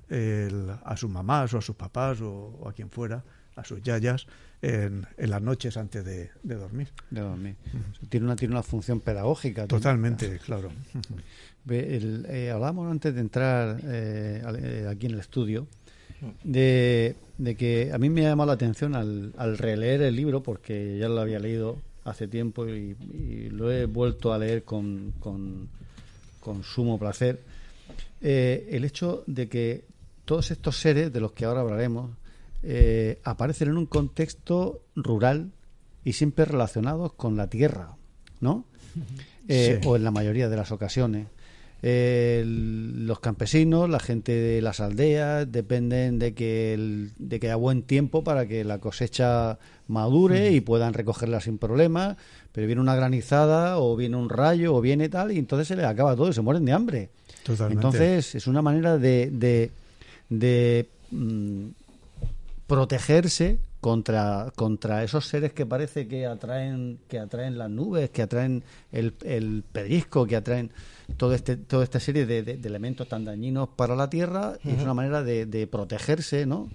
[0.84, 3.24] a sus mamás o a sus papás o a quien fuera,
[3.56, 4.26] a sus yayas,
[4.62, 6.88] en, las noches antes de, dormir.
[7.10, 7.56] De dormir.
[8.08, 9.66] tiene, una, tiene una función pedagógica.
[9.66, 10.70] Totalmente, claro.
[11.68, 15.66] Eh, hablamos antes de entrar eh, eh, aquí en el estudio
[16.42, 17.14] de,
[17.58, 21.20] que a mí me ha llamado la atención al, releer el libro, porque ya lo
[21.20, 22.96] había leído hace tiempo y,
[23.50, 25.68] lo he vuelto a leer con, con,
[26.40, 27.40] con sumo placer,
[28.20, 29.84] el hecho de que
[30.24, 32.10] todos estos seres de los que ahora hablaremos
[32.62, 35.50] eh, aparecen en un contexto rural
[36.04, 37.96] y siempre relacionados con la tierra,
[38.40, 38.64] ¿no?
[39.48, 41.26] Eh, o en la mayoría de las ocasiones.
[41.82, 48.22] los campesinos, la gente de las aldeas, dependen de que, de que haya buen tiempo
[48.22, 52.16] para que la cosecha madure y puedan recogerla sin problemas,
[52.52, 55.86] pero viene una granizada o viene un rayo o viene tal y entonces se les
[55.86, 57.10] acaba todo y se mueren de hambre.
[57.46, 59.70] Entonces es una manera de, de,
[60.28, 61.68] de mm,
[62.66, 68.62] protegerse contra, contra esos seres que parece que atraen, que atraen las nubes, que atraen
[68.92, 70.70] el, el pedrisco, que atraen
[71.16, 74.94] todo este, toda esta serie de, elementos tan dañinos para la tierra, y es una
[74.94, 76.68] manera de, protegerse, ¿no?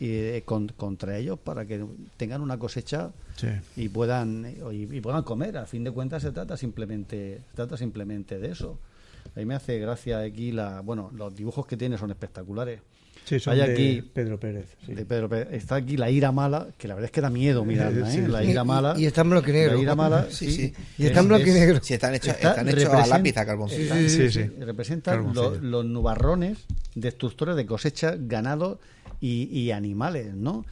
[0.00, 1.84] Y eh, contra ellos para que
[2.16, 3.10] tengan una cosecha
[3.76, 5.58] y puedan y, puedan comer.
[5.58, 8.78] A fin de cuentas se trata simplemente se trata simplemente de eso.
[9.34, 12.80] A mí me hace gracia aquí la bueno los dibujos que tiene son espectaculares
[13.24, 15.48] Sí, Hay aquí, Pedro Pérez, de Pedro Pérez.
[15.52, 18.26] Está aquí la ira mala, que la verdad es que da miedo mirarla, ¿eh?
[18.26, 18.94] La ira mala.
[18.98, 19.74] Y, está en blanco y negro.
[19.76, 20.72] La ira mala, sí, sí.
[20.98, 21.78] Y está en blanco y negro.
[21.80, 23.68] Sí, están hechos, están hechos a lápiz a carbón.
[23.68, 24.42] Sí, sí, sí.
[24.58, 26.58] Representan los nubarrones
[26.94, 28.80] destructores de cosecha, ganado
[29.20, 30.64] y, y animales, ¿no?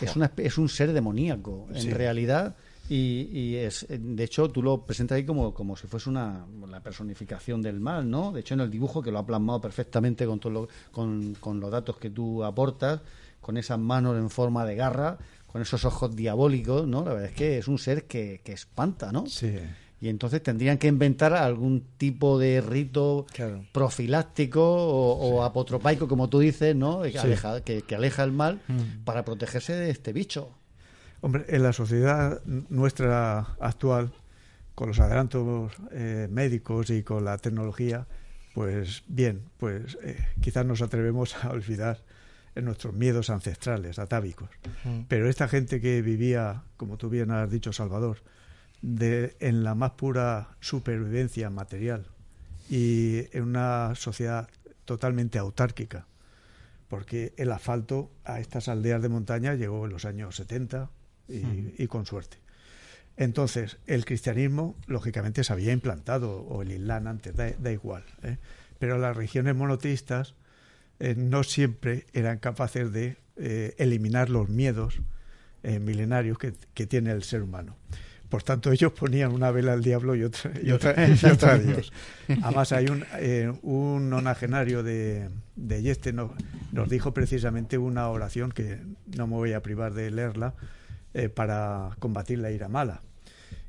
[0.00, 1.68] Es, una, es un ser demoníaco.
[1.74, 2.56] En realidad
[2.88, 7.62] y, es, de hecho, tú lo presentas ahí como, como si fuese una la personificación
[7.62, 8.32] del mal, ¿no?
[8.32, 11.70] De hecho, en el dibujo, que lo ha plasmado perfectamente con, todo con, con los
[11.70, 13.00] datos que tú aportas,
[13.40, 17.04] con esas manos en forma de garra, con esos ojos diabólicos, ¿no?
[17.04, 19.26] La verdad es que es un ser que, que espanta, ¿no?
[19.26, 19.56] Sí.
[20.00, 23.26] Y entonces tendrían que inventar algún tipo de rito
[23.72, 27.02] profiláctico o, apotropaico, como tú dices, ¿no?
[27.02, 29.04] Que, aleja, que, aleja el mal mm.
[29.04, 30.50] para protegerse de este bicho.
[31.20, 34.12] Hombre, en la sociedad nuestra actual,
[34.74, 38.06] con los adelantos eh, médicos y con la tecnología,
[38.54, 42.02] pues bien, pues eh, quizás nos atrevemos a olvidar
[42.54, 44.48] en nuestros miedos ancestrales, atávicos.
[45.08, 48.18] Pero esta gente que vivía, como tú bien has dicho, Salvador,
[48.80, 52.06] de, en la más pura supervivencia material
[52.70, 54.48] y en una sociedad
[54.86, 56.06] totalmente autárquica,
[56.88, 60.90] porque el asfalto a estas aldeas de montaña llegó en los años 70
[61.28, 62.38] y, con suerte.
[63.16, 68.04] Entonces, el cristianismo, lógicamente, se había implantado, o el Islam antes, da, igual.
[68.22, 68.36] ¿eh?
[68.78, 70.34] Pero las regiones monoteístas
[71.00, 75.00] eh, no siempre eran capaces de eh, eliminar los miedos
[75.80, 77.76] milenarios que, que, tiene el ser humano.
[78.28, 80.92] Por tanto, ellos ponían una vela al diablo y otra, y otra,
[81.52, 81.92] a Dios.
[82.42, 86.32] Además, hay un, eh, un nonagenario de, de Yeste nos,
[86.72, 88.80] nos dijo precisamente una oración que
[89.16, 90.54] no me voy a privar de leerla
[91.14, 93.02] eh, para combatir la ira mala.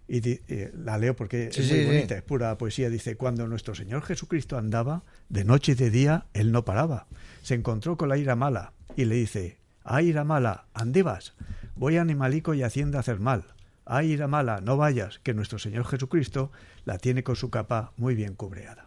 [0.08, 2.90] Y eh, la leo porque es muy bonita, es pura poesía.
[2.90, 7.08] Dice, cuando nuestro Señor Jesucristo andaba, de noche y de día, Él no paraba.
[7.42, 11.36] Se encontró con la ira mala y le dice, ah, ira mala, andebas,
[11.76, 13.44] voy a animalico y hacienda a hacer mal
[13.88, 16.52] ay, ira mala, no vayas, que nuestro Señor Jesucristo
[16.86, 18.86] la tiene con su capa muy bien cubreada.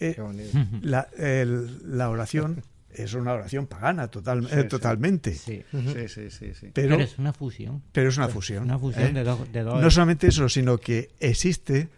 [0.00, 0.16] Eh,
[0.82, 2.62] la, la, oración
[2.94, 5.34] es una oración pagana total, eh, totalmente.
[5.34, 5.62] Sí.
[6.08, 7.82] Sí, sí, pero, es una fusión.
[7.92, 8.64] Pero es una fusión.
[8.64, 9.24] Una fusión ¿eh?
[9.52, 11.88] de, dos, No solamente eso, sino que existe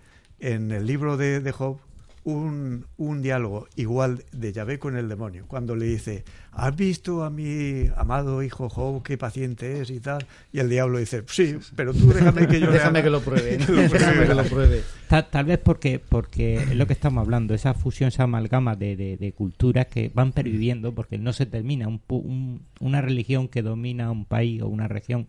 [0.40, 1.78] en el libro de, de Job
[2.24, 7.30] un, un, diálogo igual de Yahvé con el demonio, cuando le dice, ¿has visto a
[7.30, 10.26] mi amado hijo Job qué paciente es y tal?
[10.52, 13.58] Y el diablo dice, sí, pero tú déjame que yo déjame que lo pruebe.
[13.66, 14.82] déjame que lo pruebe.
[15.08, 19.32] Tal, vez porque, porque es lo que estamos hablando, esa fusión, esa amalgama de, de,
[19.32, 21.88] culturas que van perviviendo porque no se termina.
[21.88, 25.28] Un, una religión que domina un país o una región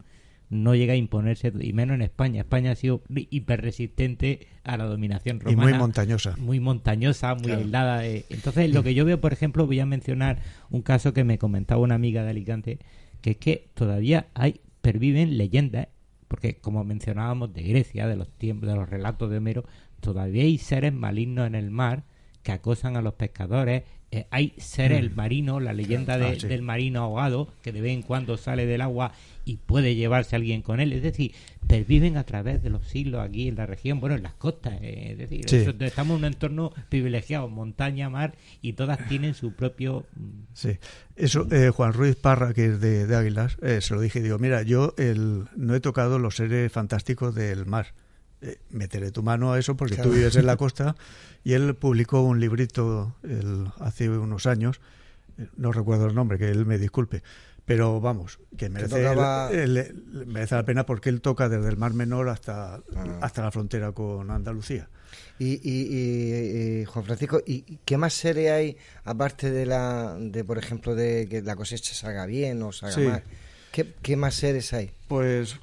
[0.50, 2.42] no llega a imponerse, y menos en España.
[2.42, 5.62] España ha sido hiperresistente a la dominación romana.
[5.62, 6.36] Y muy montañosa.
[6.38, 8.06] Muy montañosa, muy aislada.
[8.06, 10.40] Entonces, lo que yo veo, por ejemplo, voy a mencionar
[10.70, 12.80] un caso que me comentaba una amiga de Alicante,
[13.22, 15.88] que es que todavía hay perviven leyendas,
[16.28, 19.66] porque como mencionábamos de Grecia, de los tiempos, de los relatos de Homero,
[20.00, 22.04] todavía hay seres malignos en el mar
[22.44, 23.82] que acosan a los pescadores.
[24.16, 25.16] Eh, hay seres, el mm.
[25.16, 29.12] marino, la leyenda ah, del marino ahogado, que de vez en cuando sale del agua
[29.44, 30.94] y puede llevarse a alguien con él.
[30.94, 31.34] Es decir,
[31.68, 34.76] perviven a través de los siglos aquí en la región, bueno, en las costas.
[34.82, 35.46] Eh, es decir,
[35.82, 40.06] estamos en un entorno privilegiado, montaña, mar, y todas tienen su propio.
[40.16, 40.78] Mm, sí,
[41.18, 44.62] eso, eh, Juan Ruiz Parra, que es de, Águilas, eh, se lo dije, digo, mira,
[44.62, 47.88] yo el, no he tocado los seres fantásticos del mar.
[48.70, 50.96] Meteré tu mano a eso porque tú vives en la costa.
[51.46, 53.16] Y él publicó un librito
[53.80, 54.82] hace unos años,
[55.58, 57.22] no recuerdo el nombre, que él me disculpe,
[57.66, 59.94] pero vamos, que merece,
[60.26, 62.82] merece la pena porque él toca desde el Mar Menor hasta, ah.
[63.22, 64.90] hasta la frontera con Andalucía.
[65.38, 70.96] Y, y, Juan Francisco, ¿y qué más serie hay aparte de la, de por ejemplo,
[70.96, 73.24] de que la cosecha salga bien o salga mal?
[73.72, 74.92] ¿Qué, ¿Qué, más seres hay?
[75.08, 75.58] Pues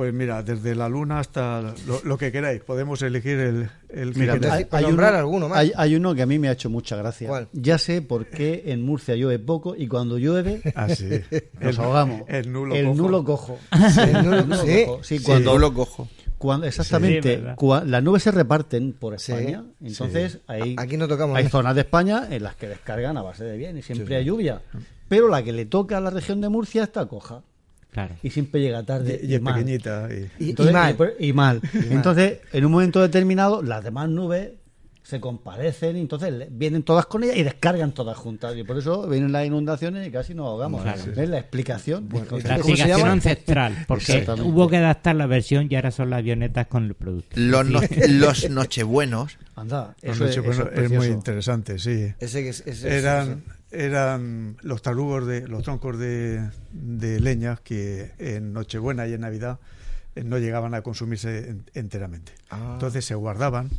[0.00, 1.74] pues mira, desde la luna hasta
[2.04, 2.62] lo, que queráis.
[2.62, 5.70] Podemos elegir el, el que Hay, hay, uno, alguno más.
[5.76, 7.46] Hay, uno que a mí me ha hecho mucha gracia.
[7.52, 10.88] Ya sé por qué en Murcia llueve poco y cuando llueve ah,
[11.60, 12.22] nos ahogamos.
[12.28, 12.96] El nulo el cojo.
[12.96, 13.58] Nulo cojo.
[14.02, 15.04] el nulo, cojo.
[15.04, 16.08] Sí, cuando nulo cojo.
[16.38, 17.38] Cuando, exactamente,
[17.84, 22.26] las nubes se reparten por España, entonces hay, Aquí no tocamos hay zonas de España
[22.30, 24.62] en las que descargan a base de bien y siempre hay lluvia,
[25.08, 27.42] pero la que le toca a la región de Murcia está coja.
[28.22, 29.20] Y siempre llega tarde.
[29.22, 30.08] Y, es pequeñita.
[30.38, 30.96] Y, mal.
[31.18, 31.60] y, mal.
[31.90, 34.50] Entonces, en un momento determinado, las demás nubes
[35.02, 38.56] se comparecen y entonces vienen todas con ellas y descargan todas juntas.
[38.56, 40.86] Y por eso vienen las inundaciones y casi nos ahogamos.
[40.86, 42.08] Es la explicación.
[42.44, 43.84] la explicación ancestral.
[43.88, 47.28] Porque hubo que adaptar la versión y ahora son las avionetas con el producto.
[47.34, 47.66] Los,
[48.08, 49.36] los nochebuenos.
[49.56, 52.14] Anda, eso, es, muy interesante, sí.
[52.84, 59.20] Eran eran los tarugos de los troncos de, de leña que en Nochebuena y en
[59.20, 59.60] Navidad
[60.14, 62.32] eh, no llegaban a consumirse enteramente.
[62.50, 62.70] Ah.
[62.74, 63.70] Entonces se guardaban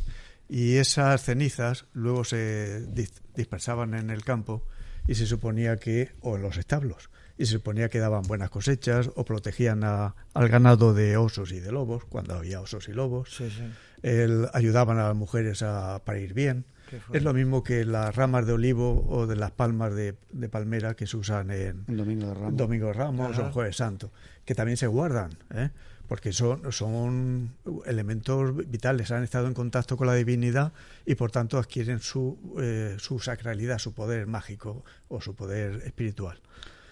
[0.48, 2.86] y esas cenizas luego se
[3.34, 4.62] dispersaban en el campo
[5.06, 9.10] y se suponía que o en los establos y se suponía que daban buenas cosechas
[9.16, 13.42] o protegían al ganado de osos y de lobos cuando había osos y lobos
[14.52, 16.66] ayudaban a las mujeres a parir bien
[17.12, 20.14] es lo mismo que las ramas de olivo o de las palmas de,
[20.50, 24.10] palmera que se usan en Domingo de Ramos, Domingo de Ramos o Jueves Santo,
[24.44, 25.70] que también se guardan, ¿eh?
[26.08, 27.54] porque son, son
[27.86, 30.72] elementos vitales, han estado en contacto con la divinidad
[31.06, 36.38] y por tanto adquieren su, eh, su sacralidad, su poder mágico o su poder espiritual.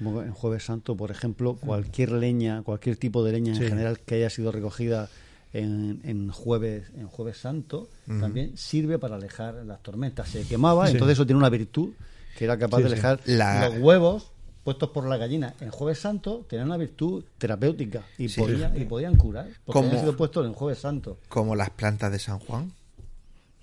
[0.01, 4.31] en Jueves Santo, por ejemplo, cualquier leña, cualquier tipo de leña en general que haya
[4.31, 5.11] sido recogida
[5.53, 10.29] en, jueves en jueves santo también sirve para alejar las tormentas.
[10.29, 11.91] Se quemaba entonces eso tiene una virtud
[12.37, 14.33] que era capaz de alejar los huevos
[14.65, 15.55] puestos por la gallina.
[15.61, 20.17] En Jueves Santo tenían una virtud terapéutica y, podían, y podían curar, porque habían sido
[20.17, 21.19] puestos en Jueves Santo.
[21.29, 22.73] Como las plantas de San Juan.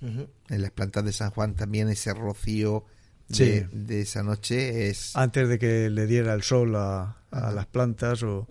[0.01, 2.83] En las plantas de San Juan también ese rocío
[3.29, 5.15] de, esa noche es...
[5.15, 8.47] Antes de que le diera el sol a, las plantas o,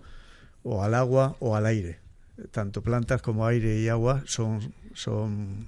[0.63, 1.99] o, al agua o al aire.
[2.51, 5.67] Tanto plantas como aire y agua son, son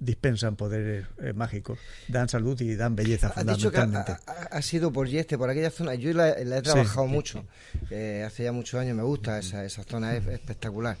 [0.00, 1.78] dispensan poderes eh, mágicos,
[2.08, 4.16] dan salud y dan belleza fundamentalmente.
[4.26, 5.94] ha, sido por Yeste, por aquella zona.
[5.94, 7.44] Yo la, he trabajado mucho.
[7.90, 10.96] Eh, hace ya muchos años me gusta esa, esa zona, es espectacular.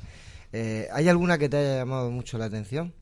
[0.52, 2.92] Eh, ¿Hay alguna que te haya llamado mucho la atención?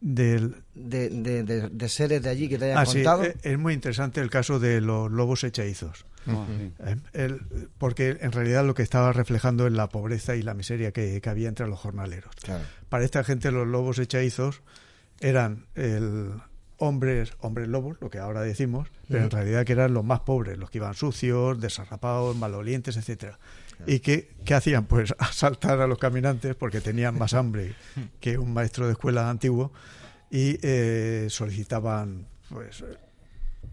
[0.00, 0.54] Del...
[0.74, 3.24] De, de, seres de allí que te hayan ah, contado.
[3.42, 6.06] es muy interesante el caso de los lobos hechizos.
[6.28, 6.96] Ah,
[7.78, 11.48] porque en realidad lo que estaba reflejando es la pobreza y la miseria que, había
[11.48, 12.34] entre los jornaleros.
[12.88, 14.62] Para esta gente los lobos hechizos
[15.20, 16.32] eran el
[16.78, 20.56] hombres, hombres lobos, lo que ahora decimos, pero en realidad que eran los más pobres,
[20.58, 23.38] los que iban sucios, desarrapados, malolientes, etcétera.
[23.86, 24.86] ¿Y qué, qué, hacían?
[24.86, 27.74] Pues asaltar a los caminantes porque tenían más hambre
[28.20, 29.72] que un maestro de escuela antiguo
[30.30, 32.84] y eh, solicitaban pues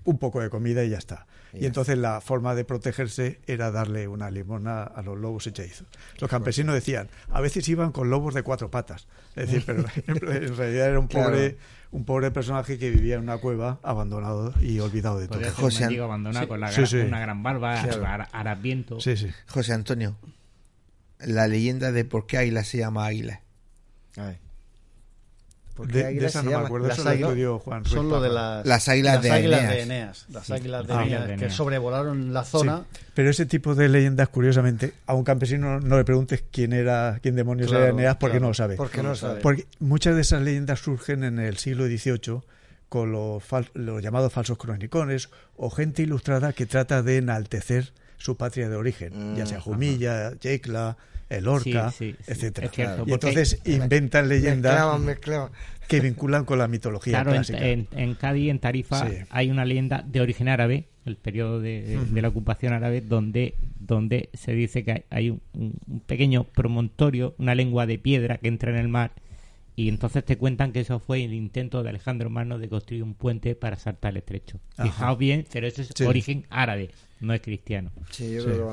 [0.03, 1.26] un poco de comida y ya está.
[1.60, 5.88] Y entonces la forma de protegerse era darle una limona a los lobos hechizos.
[6.19, 9.07] Los campesinos decían, a veces iban con lobos de cuatro patas.
[9.36, 10.15] Es decir, pero en
[10.56, 11.57] realidad era un pobre,
[11.91, 15.41] un pobre personaje que vivía en una cueva abandonado y olvidado de todo.
[15.53, 16.72] José abandonado con la
[17.06, 17.82] una gran barba,
[18.32, 18.99] harapiento.
[18.99, 19.30] Sí, sí.
[19.48, 20.15] José Antonio,
[21.19, 23.41] la leyenda de por qué Águila se llama Águila.
[24.18, 24.38] Ay
[25.84, 29.22] de, esa no me acuerdo, eso lo dio Juan Son lo de las, las águilas,
[29.22, 30.26] de, Eneas.
[30.30, 32.85] Las águilas de, Eneas, que sobrevolaron la zona.
[33.14, 37.35] pero ese tipo de leyendas, curiosamente, a un campesino no le preguntes quién era, quién
[37.35, 38.76] demonios era Eneas porque no lo sabe.
[38.76, 39.41] Porque no sabe.
[39.41, 42.41] Porque muchas de esas leyendas surgen en el siglo XVIII
[42.89, 43.43] con los,
[43.73, 49.35] los llamados falsos cronicones o gente ilustrada que trata de enaltecer su patria de origen,
[49.35, 50.97] ya sea mm, Jumilla, Yecla
[51.30, 51.93] el Orca,
[52.27, 52.72] etcétera.
[53.06, 54.99] y entonces inventan leyendas
[55.88, 57.65] que vinculan con la mitología clásica.
[57.68, 62.27] En, en, Cádiz, en Tarifa, hay una leyenda de origen árabe, el periodo de, la
[62.27, 67.99] ocupación árabe, donde, donde se dice que hay, un, un, pequeño promontorio, una lengua de
[67.99, 69.11] piedra que entra en el mar
[69.76, 73.14] y entonces te cuentan que eso fue el intento de Alejandro Magno de construir un
[73.14, 74.60] puente para saltar el estrecho.
[74.81, 77.91] Fijaos bien, pero eso es origen árabe, no es cristiano.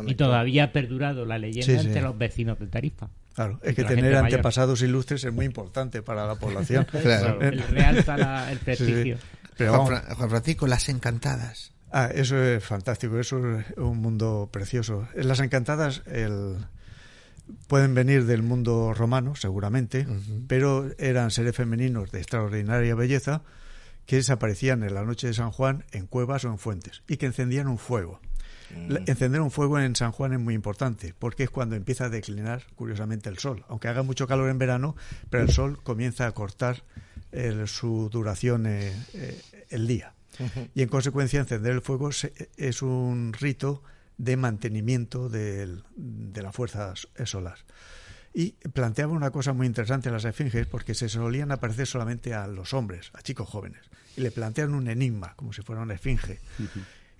[0.07, 3.09] y todavía ha perdurado la leyenda entre los vecinos de Tarifa.
[3.35, 6.85] Claro, es que tener antepasados ilustres es muy importante para la población.
[7.03, 7.41] claro.
[7.41, 9.17] El realza el prestigio.
[9.57, 11.73] Pero Juan, Francisco, las encantadas.
[11.91, 15.07] Ah, eso es fantástico, eso es un mundo precioso.
[15.15, 16.57] En las encantadas, el,
[17.69, 20.07] pueden venir del mundo romano, seguramente,
[20.47, 23.43] pero eran seres femeninos de extraordinaria belleza
[24.07, 27.27] que desaparecían en la noche de San Juan en cuevas o en fuentes y que
[27.27, 28.21] encendían un fuego.
[28.75, 28.97] Mm.
[29.07, 32.63] Encender un fuego en San Juan es muy importante porque es cuando empieza a declinar,
[32.75, 33.65] curiosamente, el sol.
[33.69, 34.97] Aunque haga mucho calor en verano,
[35.31, 36.85] pero el sol comienza a cortar
[37.67, 39.41] su duración eh, eh,
[39.71, 40.15] el día.
[40.75, 42.11] Y en consecuencia, encender el fuego
[42.57, 43.83] es un rito
[44.17, 45.83] de mantenimiento de,
[46.35, 46.95] la fuerza
[47.25, 47.59] solar.
[48.35, 52.47] Y planteaba una cosa muy interesante en las esfinges, porque se solían aparecer solamente a
[52.47, 53.83] los hombres, a chicos jóvenes.
[54.17, 56.41] Y le plantean un enigma, como si fuera una esfinge.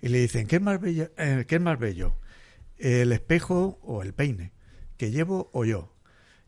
[0.03, 2.17] Y le dicen, ¿qué es, más bello, eh, ¿qué es más bello?
[2.77, 4.51] ¿El espejo o el peine?
[4.97, 5.95] ¿Que llevo o yo?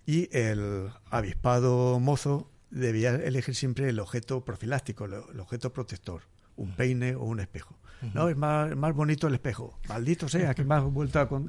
[0.05, 6.23] Y el avispado mozo debía elegir siempre el objeto profiláctico, el objeto protector,
[6.57, 7.79] un peine o un espejo.
[8.13, 9.79] No, es más, más bonito el espejo.
[9.87, 11.47] Maldito sea, que me has vuelto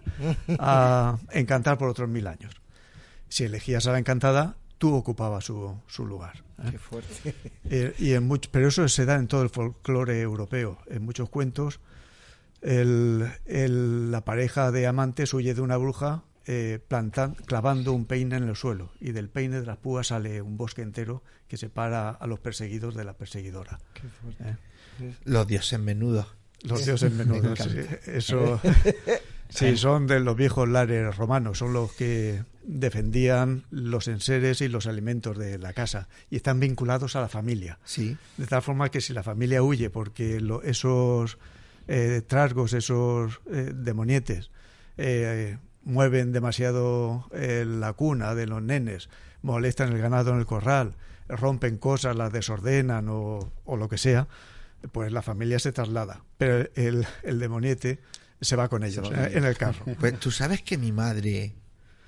[0.60, 2.54] a, encantar por otros mil años.
[3.28, 6.44] Si elegías a la encantada, tú ocupabas su, su lugar.
[6.62, 6.68] ¿eh?
[6.70, 7.34] Qué fuerte.
[7.68, 10.78] Eh, y en mucho, pero eso se da en todo el folclore europeo.
[10.86, 11.80] En muchos cuentos,
[12.62, 16.80] el, la pareja de amantes huye de una bruja eh,
[17.46, 18.92] clavando un peine en el suelo.
[19.00, 22.94] Y del peine de las púas sale un bosque entero que separa a los perseguidos
[22.94, 23.78] de la perseguidora.
[24.20, 24.56] Fuerte.
[25.24, 26.26] Los dioses menudos.
[26.62, 28.60] Los dioses menudos, sí, eso
[29.50, 34.86] sí, son de los viejos lares romanos, son los que defendían los enseres y los
[34.86, 37.78] alimentos de la casa y están vinculados a la familia.
[37.84, 38.16] Sí.
[38.36, 41.38] De tal forma que si la familia huye porque esos
[41.88, 44.50] eh, trasgos, esos eh, demonietes,
[44.96, 49.08] eh, mueven demasiado la cuna de los nenes,
[49.42, 50.94] molestan el ganado en el corral,
[51.28, 54.26] rompen cosas, las desordenan o, o lo que sea,
[54.90, 58.00] pues la familia se traslada, pero el, el demoniete
[58.40, 59.84] se va con ellos eh, en el carro.
[59.98, 61.54] Pues tú sabes que mi madre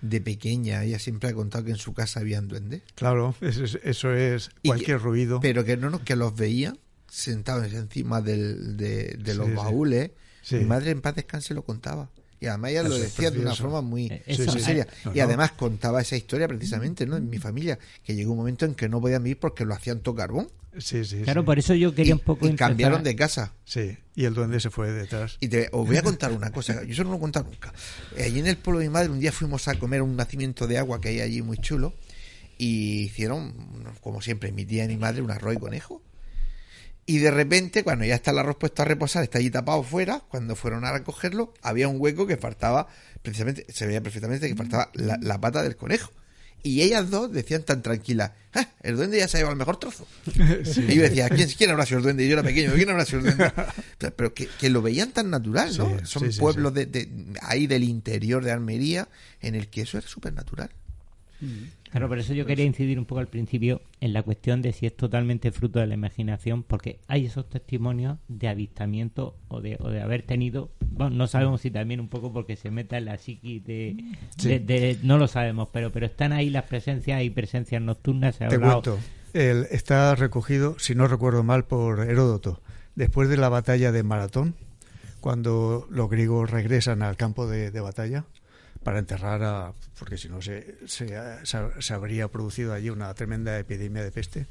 [0.00, 2.82] de pequeña, ella siempre ha contado que en su casa habían duendes.
[2.94, 5.40] Claro, eso es, cualquier ruido.
[5.40, 6.74] Pero que no, no, que los veía
[7.18, 10.10] sentados encima del, de, los baúles,
[10.50, 12.10] Mi madre en paz descanse lo contaba.
[12.40, 14.86] Y además ella lo decía de una forma muy, eh, seria.
[15.12, 17.16] y además contaba esa historia precisamente, ¿no?
[17.16, 20.00] En mi familia, que llegó un momento en que no podían vivir porque lo hacían
[20.00, 20.48] todo carbón.
[20.78, 21.22] Sí, sí.
[21.22, 22.46] Claro, por eso yo quería un poco.
[22.46, 23.54] Y cambiaron de casa.
[23.64, 25.36] Sí, y el duende se fue detrás.
[25.40, 27.72] Y te, os voy a contar una cosa, yo eso no lo he contado nunca.
[28.16, 30.78] Allí en el pueblo de mi madre, un día fuimos a comer un nacimiento de
[30.78, 31.94] agua que hay allí muy chulo.
[32.56, 33.54] Y hicieron,
[34.00, 36.02] como siempre, mi tía y mi madre, un arroz y conejo.
[37.08, 40.20] Y de repente, cuando ya está el arroz puesto a reposar, está allí tapado fuera,
[40.28, 42.86] cuando fueron a recogerlo, había un hueco que faltaba,
[43.22, 46.12] precisamente, se veía perfectamente que faltaba la, pata del conejo.
[46.62, 49.78] Y ellas dos decían tan tranquilas, ah, el duende ya se ha llevado el mejor
[49.78, 50.06] trozo.
[50.36, 52.26] Y yo decía, ¿quién, ¿quién, habrá sido el duende?
[52.26, 53.52] Y yo era pequeño, ¿quién habrá sido el duende?
[54.14, 56.04] Pero que, lo veían tan natural, ¿no?
[56.04, 57.08] Son pueblos de,
[57.40, 59.08] ahí del interior de Almería
[59.40, 60.68] en el que eso era súper natural.
[61.40, 61.62] Mm.
[61.90, 64.86] Claro, por eso yo quería incidir un poco al principio en la cuestión de si
[64.86, 69.88] es totalmente fruto de la imaginación, porque hay esos testimonios de avistamiento o de, o
[69.88, 73.16] de haber tenido, bueno, no sabemos si también un poco porque se meta en la
[73.16, 78.36] psiqui de, no lo sabemos, pero pero están ahí las presencias, y presencias nocturnas.
[78.36, 78.98] Se Te cuento,
[79.32, 82.60] el, está recogido, si no recuerdo mal, por Heródoto,
[82.96, 84.54] después de la batalla de Maratón,
[85.20, 88.24] cuando los griegos regresan al campo de batalla
[88.88, 89.74] para enterrar a.
[89.98, 94.46] porque si no se, se, habría producido allí una tremenda epidemia de peste.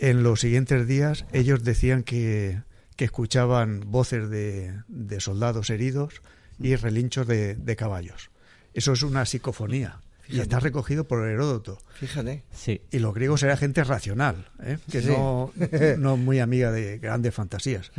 [0.00, 2.62] En los siguientes días, ellos decían que,
[2.96, 6.20] que escuchaban voces de, de, soldados heridos
[6.58, 8.32] y relinchos de, de, caballos.
[8.74, 10.00] Eso es una psicofonía.
[10.26, 11.78] Y está recogido por Heródoto.
[11.94, 12.42] Fíjate.
[12.52, 12.80] Sí.
[12.90, 14.78] Y los griegos eran gente racional, ¿eh?
[14.90, 15.52] que no,
[15.98, 17.92] no muy amiga de grandes fantasías.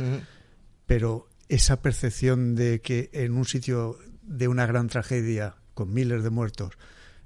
[0.84, 3.96] Pero esa percepción de que en un sitio
[4.30, 6.78] de una gran tragedia con miles de muertos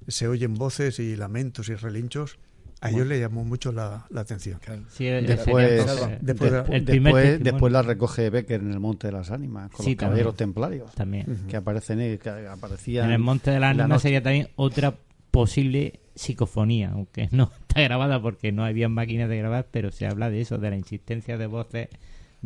[0.07, 2.37] se oyen voces y lamentos y relinchos,
[2.81, 4.59] a ellos le llamó mucho la, atención.
[4.97, 5.85] después,
[6.21, 10.93] después, después, la recoge Becker en el Monte de las Ánimas, con los caballeros templarios.
[10.93, 11.47] También.
[11.47, 13.05] Que aparecen que aparecían.
[13.07, 14.95] En el Monte de las Ánimas sería también otra
[15.31, 20.29] posible psicofonía, aunque no está grabada porque no había máquinas de grabar, pero se habla
[20.29, 21.89] de eso, de la insistencia de voces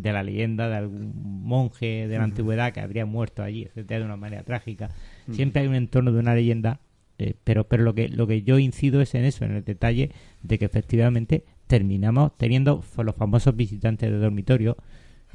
[0.01, 1.13] de la leyenda de algún
[1.43, 4.89] monje de la antigüedad que habría muerto allí, etcétera, de una manera trágica.
[5.31, 6.79] Siempre hay un entorno de una leyenda,
[7.17, 10.11] eh, pero pero lo que lo que yo incido es en eso, en el detalle
[10.41, 14.75] de que efectivamente terminamos teniendo los famosos visitantes de dormitorio,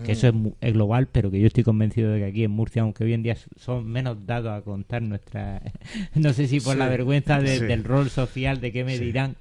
[0.04, 3.04] que eso es, global, pero que yo estoy convencido de que aquí en Murcia, aunque
[3.04, 5.62] hoy en día son menos dados a contar nuestra,
[6.14, 9.36] no sé si por la vergüenza del rol social, de qué me dirán,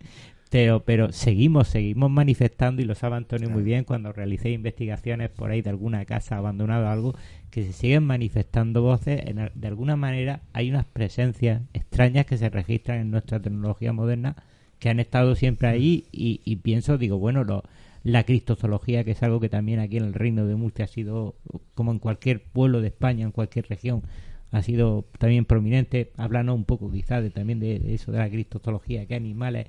[0.53, 5.49] pero, pero seguimos, seguimos manifestando y lo sabe Antonio muy bien cuando realicé investigaciones por
[5.49, 7.15] ahí de alguna casa abandonada o algo,
[7.49, 12.99] que se siguen manifestando voces, de alguna manera hay unas presencias extrañas que se registran
[12.99, 14.35] en nuestra tecnología moderna
[14.77, 17.63] que han estado siempre ahí y, pienso, digo, bueno, lo,
[18.03, 21.33] la cristozoología, que es algo que también aquí en el Reino de Murcia ha sido,
[21.73, 24.03] como en cualquier pueblo de España, en cualquier región,
[24.51, 26.11] ha sido también prominente.
[26.15, 29.65] Háblanos un poco quizás de, también de, eso de la cristozoología, qué animales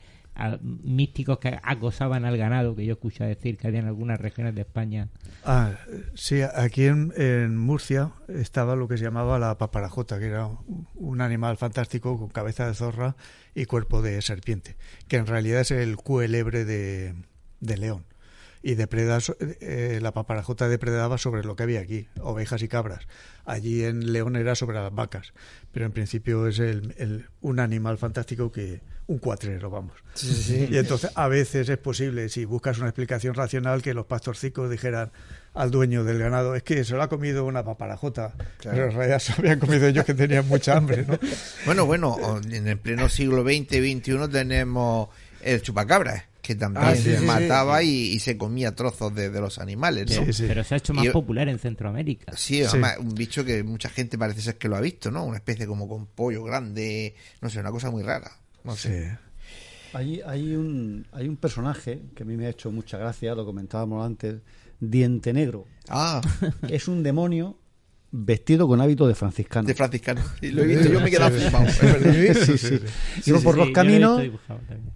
[0.60, 4.62] místicos que acosaban al ganado, que yo escuché decir que había en algunas regiones de
[4.62, 5.08] España.
[5.44, 5.72] Ah,
[6.14, 10.48] sí, aquí en, Murcia estaba lo que se llamaba la paparajota, que era
[10.94, 13.16] un animal fantástico con cabeza de zorra
[13.54, 14.76] y cuerpo de serpiente,
[15.08, 17.14] que en realidad es el cuelebre de,
[17.60, 18.04] de león.
[18.66, 19.18] Y depreda,
[19.60, 23.06] eh, la paparajota depredaba sobre lo que había aquí, ovejas y cabras.
[23.44, 25.34] Allí en León era sobre las vacas,
[25.70, 29.92] pero en principio es el, un animal fantástico que, un cuatrero, vamos.
[30.48, 35.12] Y entonces a veces es posible, si buscas una explicación racional, que los pastorcicos dijeran
[35.52, 39.18] al dueño del ganado, es que se lo ha comido una paparajota, pero en realidad
[39.18, 41.18] se habían comido ellos que tenían mucha hambre, ¿no?
[41.66, 42.16] Bueno, bueno,
[42.50, 45.10] en el pleno siglo XX, XXI tenemos
[45.42, 50.14] el chupacabra que también ah, se mataba y, se comía trozos de, los animales.
[50.14, 50.26] ¿no?
[50.46, 52.36] Pero se ha hecho más popular en Centroamérica.
[52.36, 52.62] Sí,
[52.98, 55.24] un bicho que mucha gente parece ser que lo ha visto, ¿no?
[55.24, 58.30] Una especie como con pollo grande, no sé, una cosa muy rara.
[58.62, 59.16] No sé.
[59.94, 63.46] Hay, hay, un, hay un personaje que a mí me ha hecho mucha gracia, lo
[63.46, 64.42] comentábamos antes,
[64.80, 65.66] Diente Negro.
[65.88, 66.20] Ah.
[66.68, 67.56] Es un demonio
[68.16, 69.66] vestido con hábito de franciscano.
[69.66, 70.22] De franciscano.
[70.40, 71.66] Y lo he visto, yo me he quedado flipado.
[71.68, 72.80] Sí, sí.
[73.26, 74.22] Iba por los caminos,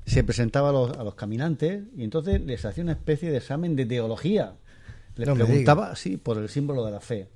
[0.07, 3.75] se presentaba a los, a los, caminantes y entonces les hacía una especie de examen
[3.75, 4.55] de teología.
[5.17, 7.29] Les preguntaba, sí, por el símbolo de la fe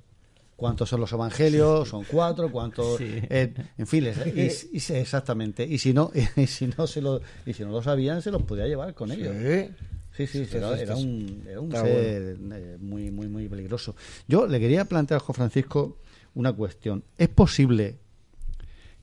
[0.55, 4.47] cuántos son los evangelios, son cuatro, cuántos, eh, en fin, y,
[4.93, 5.65] exactamente.
[5.65, 8.43] Y si no, y si no se lo, y si no lo sabían, se los
[8.43, 9.35] podía llevar con ellos.
[9.35, 9.69] Sí,
[10.15, 13.95] sí, era, un, era un ser eh, muy, muy, muy peligroso.
[14.27, 15.97] Yo le quería plantear a Juan Francisco
[16.35, 17.03] una cuestión.
[17.17, 17.97] ¿Es posible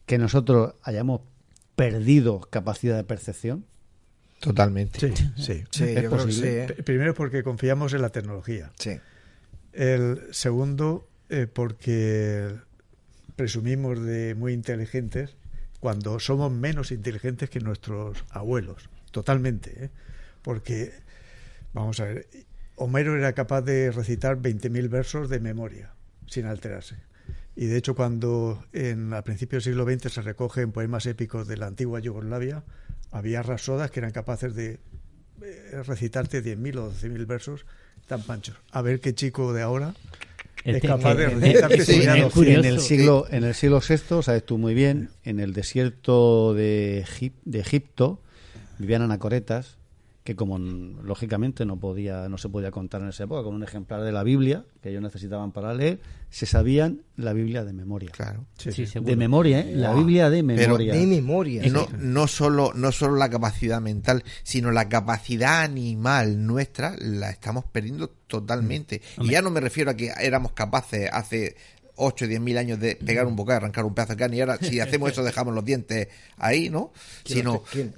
[0.06, 1.22] que nosotros hayamos
[1.76, 3.64] perdido capacidad de percepción?
[4.40, 5.14] Totalmente.
[5.36, 5.84] Sí, sí.
[5.84, 6.64] ¿Es posible?
[6.64, 6.82] ¿eh?
[6.82, 8.70] Primero porque confiamos en la tecnología.
[8.78, 8.98] Sí.
[9.72, 12.54] El segundo, eh, porque
[13.36, 15.36] presumimos de muy inteligentes
[15.78, 19.90] cuando somos menos inteligentes que nuestros abuelos, totalmente, ¿eh?
[20.42, 20.92] Porque,
[21.72, 22.26] vamos a ver,
[22.76, 25.92] Homero era capaz de recitar 20.000 versos de memoria,
[26.26, 26.96] sin alterarse.
[27.54, 31.58] Y de hecho, cuando en, a principios del siglo XX se recogen poemas épicos de
[31.58, 32.64] la antigua Yugoslavia,
[33.10, 34.78] había rasodas que eran capaces de
[35.42, 37.66] eh, recitarte 10.000 o 12.000 versos
[38.06, 38.56] tan panchos.
[38.70, 39.94] A ver qué chico de ahora
[40.64, 45.10] es capaz de recitarte en el siglo en el siglo VI, sabes tú muy bien,
[45.24, 47.04] en el desierto de,
[47.44, 48.22] de Egipto
[48.78, 49.76] vivían anacoretas
[50.24, 54.02] que como lógicamente no podía no se podía contar en esa época con un ejemplar
[54.02, 58.10] de la Biblia que ellos necesitaban para leer se sabían la Biblia de memoria.
[58.10, 58.44] Claro.
[59.02, 59.74] De memoria ¿eh?
[59.74, 60.92] la Biblia de memoria.
[60.92, 61.62] de memoria.
[61.70, 67.64] No no solo no solo la capacidad mental sino la capacidad animal nuestra la estamos
[67.64, 69.00] perdiendo totalmente.
[69.16, 69.24] Mm.
[69.24, 71.56] y ya no me refiero a que éramos capaces hace
[72.00, 74.40] 8 o 10 mil años de pegar un bocado, arrancar un pedazo de carne y
[74.40, 76.08] ahora si hacemos eso dejamos los dientes
[76.38, 76.92] ahí, ¿no?
[77.24, 77.92] Sino, ¿quién,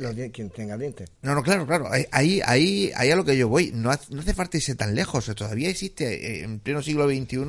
[0.50, 1.10] tenga dientes?
[1.22, 1.88] No, no, claro, claro.
[1.90, 3.70] Ahí, ahí, ahí a lo que yo voy.
[3.72, 5.32] No hace, no hace falta irse tan lejos.
[5.34, 7.44] Todavía existe eh, en pleno siglo XXI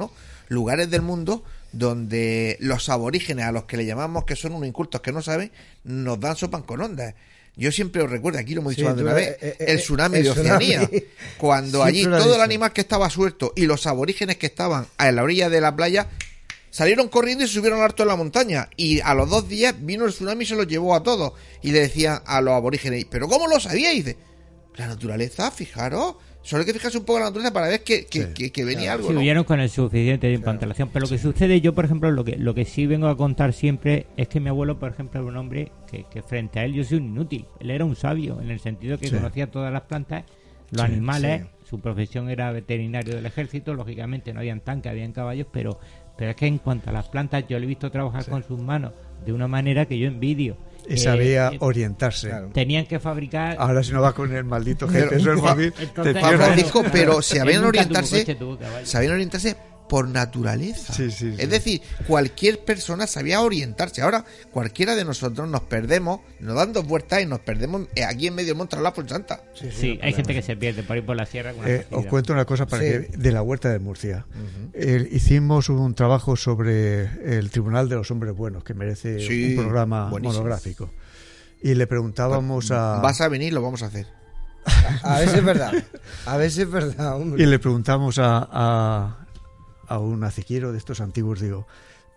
[0.49, 5.01] lugares del mundo donde los aborígenes, a los que le llamamos que son unos incultos
[5.01, 5.51] que no saben,
[5.83, 7.15] nos dan sopan con ondas.
[7.55, 10.29] Yo siempre os recuerdo, aquí lo hemos dicho una vez, eh, eh, el tsunami de
[10.31, 10.89] Oceanía.
[11.37, 15.23] Cuando allí todo el animal que estaba suelto y los aborígenes que estaban a la
[15.23, 16.07] orilla de la playa
[16.73, 18.67] Salieron corriendo y se subieron al alto de la montaña.
[18.75, 21.33] Y a los dos días vino el tsunami y se los llevó a todos.
[21.61, 24.15] Y le decía a los aborígenes, ¿pero cómo lo sabíais?
[24.75, 26.15] la naturaleza, fijaros.
[26.41, 29.13] Solo hay que fijarse un poco en la naturaleza para ver que, que, venía algo.
[29.13, 29.45] ¿no?
[29.45, 30.89] con el suficiente tiempo antelación.
[30.91, 33.53] Pero lo que sucede, yo, por ejemplo, lo que, lo que sí vengo a contar
[33.53, 36.83] siempre es que mi abuelo, por ejemplo, era un hombre que, frente a él yo
[36.83, 37.45] soy un inútil.
[37.59, 40.23] Él era un sabio, en el sentido que conocía todas las plantas,
[40.71, 41.45] los animales.
[41.69, 43.73] Su profesión era veterinario del ejército.
[43.73, 45.79] Lógicamente no habían tanques, habían caballos, pero
[46.17, 48.59] pero es que en cuanto a las plantas, yo le he visto trabajar con sus
[48.59, 48.91] manos
[49.25, 50.57] de una manera que yo envidio.
[50.87, 52.31] Y sabía eh, orientarse.
[52.53, 53.55] Tenían que fabricar.
[53.57, 55.73] Ahora, si no va con el maldito jefe, eso es móvil.
[56.91, 58.37] pero sabían orientarse.
[58.83, 59.55] Sabían orientarse
[59.87, 60.93] por naturaleza.
[61.03, 64.01] es decir, cualquier persona sabía orientarse.
[64.01, 68.27] Ahora, cualquiera de nosotros nos perdemos, nos dan dos vueltas y nos perdemos eh, aquí
[68.27, 69.41] en medio del monte la Santa.
[69.53, 71.53] Sí, hay gente que se pierde por ir por la sierra.
[71.65, 74.25] Eh, os cuento una cosa para que, de la huerta de Murcia.
[75.11, 80.89] hicimos un trabajo sobre el Tribunal de los Hombres Buenos, que merece un programa monográfico.
[81.61, 82.99] Y le preguntábamos a.
[82.99, 84.05] Vas a venir, lo vamos a hacer.
[85.03, 85.73] A, veces es verdad.
[86.25, 89.22] A veces es verdad, Y le preguntamos a a
[89.99, 91.67] un aciquiero de estos antiguos, digo,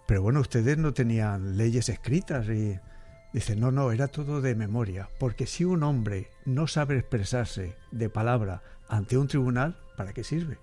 [0.06, 2.78] pero bueno, ustedes no tenían leyes escritas y
[3.32, 8.08] dice, no, no, era todo de memoria, porque si un hombre no sabe expresarse de
[8.08, 10.58] palabra ante un tribunal, ¿para qué sirve?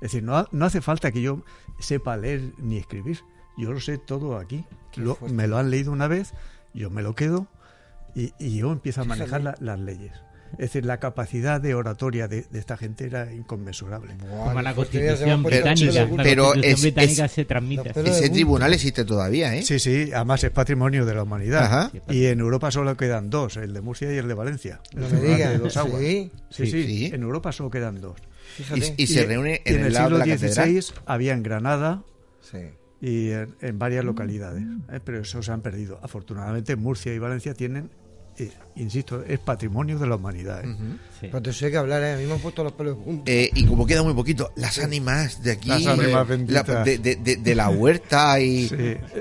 [0.00, 1.42] Es decir, no, no hace falta que yo
[1.78, 3.20] sepa leer ni escribir,
[3.56, 4.64] yo lo sé todo aquí,
[5.30, 6.32] me lo han leído una vez,
[6.74, 7.46] yo me lo quedo
[8.14, 10.12] y, yo empiezo a manejar las leyes.
[10.58, 14.14] Es decir, la capacidad de oratoria de, esta gente era inconmensurable.
[14.18, 16.08] Como la Constitución británica.
[16.22, 17.92] Pero, británica se transmite.
[18.04, 19.62] ese tribunal existe todavía, ¿eh?
[19.62, 21.92] Sí, sí, además es patrimonio de la humanidad.
[22.08, 24.80] Y en Europa solo quedan dos, el de Murcia y el de Valencia.
[24.94, 25.60] No me digas.
[25.98, 26.30] ¿Sí?
[26.50, 28.16] Sí, sí, en Europa solo quedan dos.
[28.96, 32.04] Y, se reúne en, el, siglo XVI había en Granada
[33.00, 35.00] y en, varias localidades, ¿eh?
[35.04, 35.98] pero eso se han perdido.
[36.02, 37.90] Afortunadamente Murcia y Valencia tienen
[38.76, 40.64] insisto, es patrimonio de la humanidad.
[40.64, 40.76] ¿eh?
[41.20, 42.14] Pero te sé que hablar, ¿eh?
[42.14, 43.24] a mí me han puesto los pelos juntos.
[43.26, 48.70] Eh, y como queda muy poquito, las ánimas de aquí, de, la huerta y...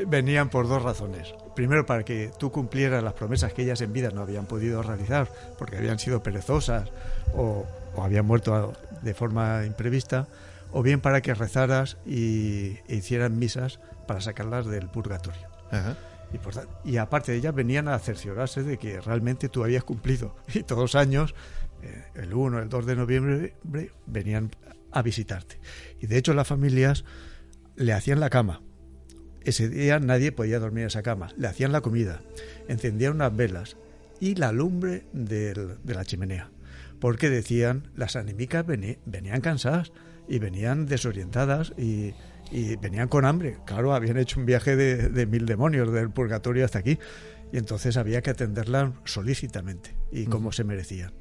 [0.08, 1.34] venían por dos razones.
[1.56, 5.30] Primero, para que tú cumplieras las promesas que ellas en vida no habían podido realizar,
[5.58, 6.90] porque habían sido perezosas
[7.34, 7.66] o,
[7.98, 10.28] habían muerto de forma imprevista,
[10.74, 15.48] o bien para que rezaras y e hicieran misas para sacarlas del purgatorio.
[15.72, 15.96] Ajá.
[16.84, 20.36] Y, aparte de ellas venían a cerciorarse de que realmente tú habías cumplido.
[20.54, 21.36] Y todos los años,
[21.82, 23.54] eh, el 1, el 2 de noviembre,
[24.06, 24.52] venían
[24.92, 25.60] a visitarte.
[26.00, 27.06] Y de hecho las familias
[27.76, 28.62] le hacían la cama.
[29.44, 31.30] Ese día nadie podía dormir en esa cama.
[31.38, 32.22] Le hacían la comida,
[32.68, 33.78] encendían unas velas
[34.20, 36.50] y la lumbre de la chimenea.
[37.00, 39.92] Porque decían, las anímicas venían cansadas
[40.28, 42.14] y venían desorientadas y
[42.52, 43.58] y venían con hambre.
[43.66, 47.00] Claro, habían hecho un viaje de, mil demonios del purgatorio hasta aquí
[47.52, 51.14] y entonces había que atenderlas solícitamente y como se merecían.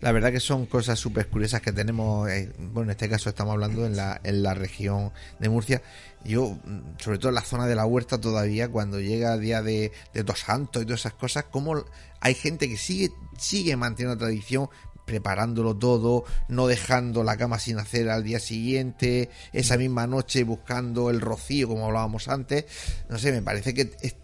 [0.00, 3.52] La verdad que son cosas súper curiosas que tenemos, eh, bueno, en este caso estamos
[3.52, 5.82] hablando en la, en la región de Murcia.
[6.24, 6.58] Yo,
[6.98, 10.22] sobre todo en la zona de la huerta todavía, cuando llega el día de, de
[10.22, 11.84] Dos Santos y todas esas cosas, como
[12.20, 14.68] hay gente que sigue, sigue manteniendo la tradición,
[15.04, 21.10] preparándolo todo, no dejando la cama sin hacer al día siguiente, esa misma noche buscando
[21.10, 22.64] el rocío como hablábamos antes.
[23.08, 24.16] No sé, me parece que es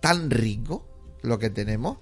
[0.00, 0.86] tan rico
[1.22, 1.98] lo que tenemos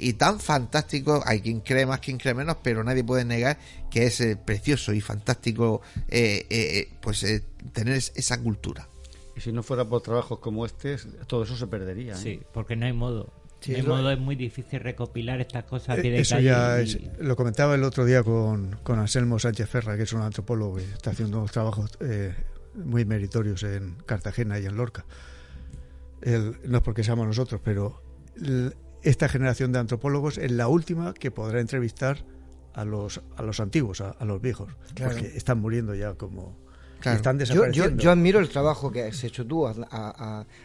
[0.00, 3.58] y tan fantástico, hay quien cree más, quien cree menos, pero nadie puede negar
[3.90, 7.24] que es eh, precioso y fantástico eh, eh, pues
[7.72, 8.88] tener esa cultura.
[9.36, 12.16] Y si no fuera por trabajos como este, todo eso se perdería.
[12.16, 13.32] Sí, porque no hay modo.
[13.66, 15.98] De modo es muy difícil recopilar estas cosas.
[15.98, 16.78] eso ya
[17.18, 20.84] lo comentaba el otro día con, con Anselmo Sánchez Ferra, que es un antropólogo que
[20.84, 21.90] está haciendo unos trabajos
[22.74, 25.04] muy meritorios en Cartagena y en Lorca.
[26.24, 28.02] no es porque seamos nosotros, pero
[29.02, 32.24] esta generación de antropólogos es la última que podrá entrevistar
[32.74, 36.69] a los, a los antiguos, a, los viejos, porque están muriendo ya como...
[37.04, 37.96] Están desapareciendo.
[37.96, 39.66] Yo, yo, admiro el trabajo que has hecho tú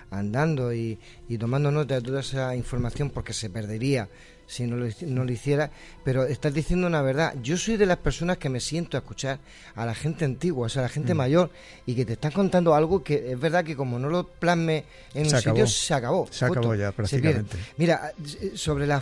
[0.10, 4.10] andando y, y tomando nota de toda esa información porque se perdería
[4.48, 5.72] si no lo, no lo hiciera,
[6.04, 7.34] pero estás diciendo una verdad.
[7.42, 9.40] Yo soy de las personas que me siento a escuchar
[9.76, 11.18] a la gente antigua, o sea, a la gente mm.
[11.18, 11.50] mayor,
[11.86, 15.26] y que te están contando algo que es verdad que como no lo plasme en
[15.26, 16.28] un sitio, se acabó.
[16.30, 17.58] Se acabó ya, prácticamente.
[17.78, 18.14] Mira,
[18.54, 19.02] sobre la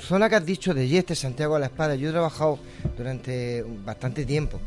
[0.00, 2.58] zona que has dicho de Yeste, Santiago de la Espada, yo he trabajado
[2.96, 4.60] durante bastante tiempo.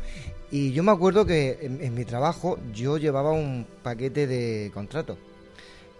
[0.50, 5.18] Y yo me acuerdo que en mi trabajo yo llevaba un paquete de contratos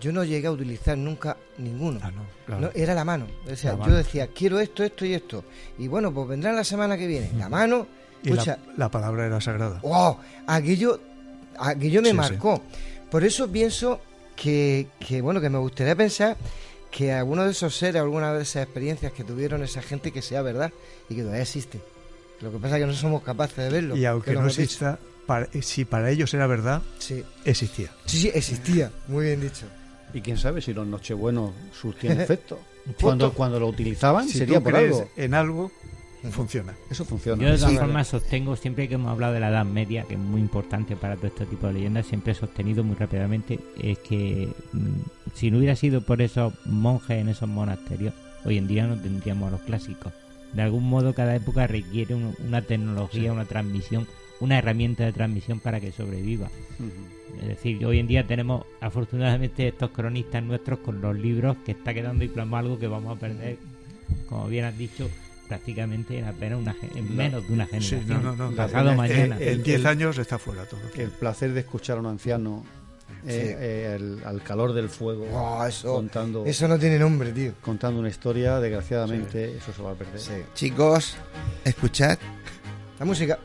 [0.01, 2.01] yo no llegué a utilizar nunca ninguno.
[2.03, 2.13] Ah,
[2.49, 3.27] no, era la mano.
[3.51, 5.45] O sea, yo decía, quiero esto, esto y esto.
[5.79, 7.31] Y bueno, pues vendrá la semana que viene.
[7.39, 7.87] La mano.
[8.23, 8.31] Y
[8.77, 9.81] la, palabra era sagrada.
[10.47, 11.01] Aquello,
[11.59, 12.63] aquello me marcó.
[13.11, 14.01] Por eso pienso
[14.35, 16.37] que, que, bueno, que me gustaría pensar
[16.91, 20.43] que alguno de esos seres, alguna de esas experiencias que tuvieron esa gente, que sea
[20.43, 20.73] verdad
[21.09, 21.81] y que todavía existe.
[22.41, 23.97] Lo que pasa es que no somos capaces de verlo.
[23.97, 24.99] Y aunque no exista,
[25.61, 27.25] si para ellos era verdad, sí.
[27.45, 27.91] existía.
[28.05, 28.91] Sí, sí, existía.
[29.09, 29.67] Muy bien dicho.
[30.13, 32.59] Y quién sabe si los Nochebuenos surtían efecto.
[33.01, 35.09] cuando, cuando lo utilizaban sería por algo.
[35.17, 35.71] En algo
[36.31, 36.75] funciona.
[36.91, 37.43] Eso funciona.
[37.43, 40.21] Yo de todas formas sostengo, siempre que hemos hablado de la Edad Media, que es
[40.21, 44.53] muy importante para todo este tipo de leyendas, siempre he sostenido muy rápidamente es que
[44.73, 45.01] mm,
[45.35, 48.15] si no hubiera sido por esos monjes en esos monasterios,
[48.45, 50.13] hoy en día no tendríamos a los clásicos.
[50.57, 54.07] De algún modo cada época requiere una tecnología, una transmisión,
[54.41, 56.49] una herramienta de transmisión para que sobreviva.
[57.39, 61.93] Es decir, hoy en día tenemos afortunadamente estos cronistas nuestros con los libros que está
[61.93, 63.59] quedando y plasma algo que vamos a perder,
[64.31, 65.11] como bien has dicho,
[65.47, 68.05] prácticamente en apenas una, en menos de una generación.
[68.07, 69.37] Sí, no, no, Pasado mañana.
[69.39, 70.81] En 10 años está fuera todo.
[70.97, 72.65] El placer de escuchar a un anciano
[73.27, 75.27] eh, eh, al calor del fuego
[75.67, 77.55] eso, contando eso no tiene nombre tío.
[77.61, 80.21] contando una historia desgraciadamente eso se va a perder.
[80.55, 81.17] Chicos
[81.65, 82.19] escuchad
[82.99, 83.39] la música.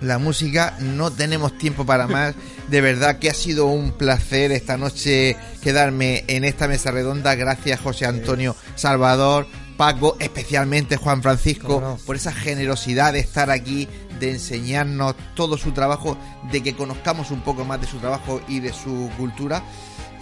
[0.00, 0.76] La música.
[0.80, 2.34] No tenemos tiempo para más.
[2.68, 7.34] De verdad que ha sido un placer esta noche quedarme en esta mesa redonda.
[7.34, 13.88] Gracias José Antonio Salvador, Paco, especialmente Juan Francisco, por esa generosidad de estar aquí,
[14.20, 16.16] de enseñarnos todo su trabajo,
[16.52, 19.62] de que conozcamos un poco más de su trabajo y de su cultura.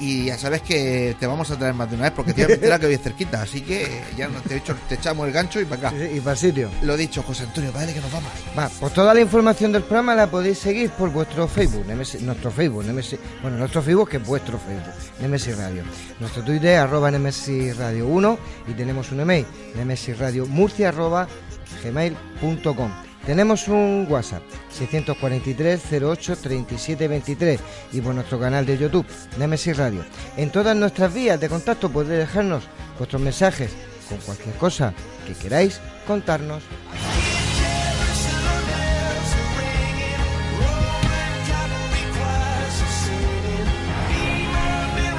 [0.00, 2.70] Y ya sabes que te vamos a traer más de una vez porque te voy
[2.70, 3.42] a que hoy cerquita.
[3.42, 5.96] Así que ya te, he te echamos el gancho y para acá.
[5.96, 6.70] y para el sitio.
[6.82, 8.30] Lo dicho, José Antonio, vale que nos vamos.
[8.56, 11.84] Va, pues toda la información del programa la podéis seguir por vuestro Facebook,
[12.20, 12.84] nuestro Facebook,
[13.42, 15.82] bueno, nuestro Facebook que es vuestro Facebook, Nemesis Radio.
[16.20, 18.38] Nuestro Twitter, arroba Nemesis Radio 1
[18.68, 21.26] y tenemos un email, Nemesis Radio Murcia, arroba
[21.82, 23.07] gmail.com.
[23.28, 27.60] Tenemos un WhatsApp 643 08 37 23
[27.92, 29.04] y por nuestro canal de YouTube
[29.36, 30.02] Nemesis Radio.
[30.38, 32.64] En todas nuestras vías de contacto podéis dejarnos
[32.96, 33.70] vuestros mensajes
[34.08, 34.94] con cualquier cosa
[35.26, 36.62] que queráis contarnos.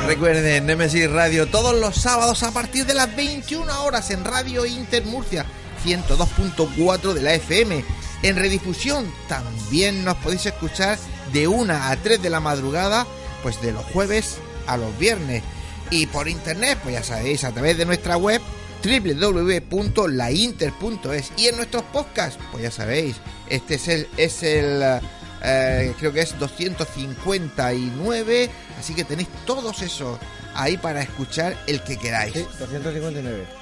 [0.07, 5.05] Recuerden, Nemesis Radio todos los sábados a partir de las 21 horas en Radio Inter
[5.05, 5.45] Murcia
[5.83, 7.85] 102.4 de la FM.
[8.21, 10.99] En redifusión también nos podéis escuchar
[11.31, 13.07] de 1 a 3 de la madrugada,
[13.43, 14.37] pues de los jueves
[14.67, 15.43] a los viernes.
[15.91, 18.41] Y por internet, pues ya sabéis, a través de nuestra web
[18.83, 23.17] www.lainter.es y en nuestros podcasts, pues ya sabéis,
[23.49, 24.99] este es el, es el
[25.43, 28.49] eh, creo que es 259,
[28.79, 30.19] así que tenéis todos esos
[30.53, 32.33] ahí para escuchar el que queráis.
[32.33, 33.58] 259.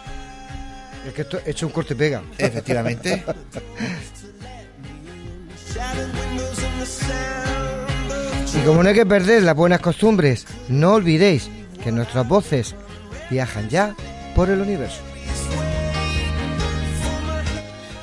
[1.08, 2.22] Es que esto he hecho un corte y pega.
[2.38, 3.24] Efectivamente.
[8.54, 11.50] y como no hay que perder las buenas costumbres, no olvidéis
[11.82, 12.76] que nuestras voces
[13.30, 13.96] viajan ya
[14.36, 15.00] por el universo.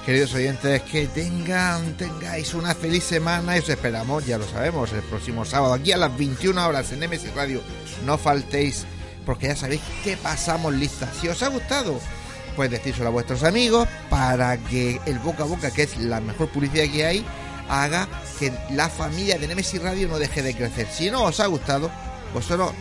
[0.06, 5.02] Queridos oyentes, que tengan, tengáis una feliz semana y os esperamos, ya lo sabemos, el
[5.02, 7.60] próximo sábado, aquí a las 21 horas en MS Radio.
[8.06, 8.86] No faltéis,
[9.26, 11.10] porque ya sabéis que pasamos listas.
[11.20, 12.01] Si os ha gustado,
[12.56, 16.48] pues decírselo a vuestros amigos para que el boca a boca, que es la mejor
[16.48, 17.24] publicidad que hay,
[17.68, 18.09] haga
[18.39, 20.86] que la familia de Nemesis Radio no deje de crecer.
[20.90, 21.90] Si no os ha gustado,
[22.32, 22.72] vosotros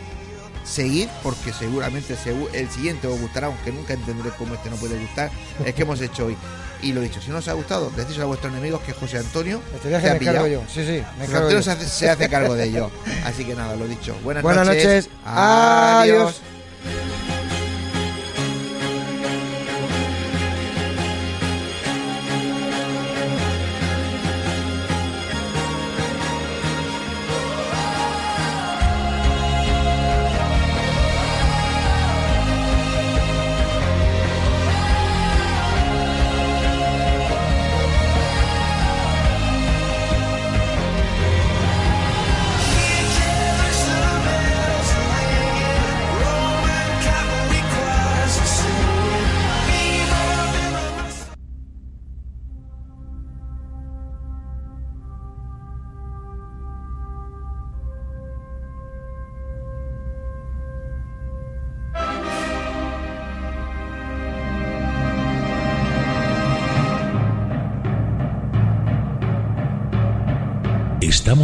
[0.64, 2.16] seguid porque seguramente
[2.54, 5.30] el siguiente os gustará, aunque nunca entenderé cómo este no puede gustar,
[5.64, 6.36] el que hemos hecho hoy.
[6.82, 9.60] Y lo dicho, si no os ha gustado, decís a vuestros enemigos que José Antonio
[9.74, 10.62] este me cargo yo.
[10.68, 11.62] Sí, sí, me cargo yo.
[11.62, 12.90] Se, hace, se hace cargo de ello.
[13.24, 14.14] Así que nada, lo dicho.
[14.22, 15.08] Buenas, Buenas noches.
[15.24, 16.42] Adiós.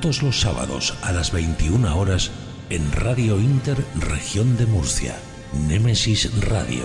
[0.00, 2.30] todos los sábados a las 21 horas
[2.70, 5.18] en Radio Inter Región de Murcia,
[5.68, 6.84] Némesis Radio.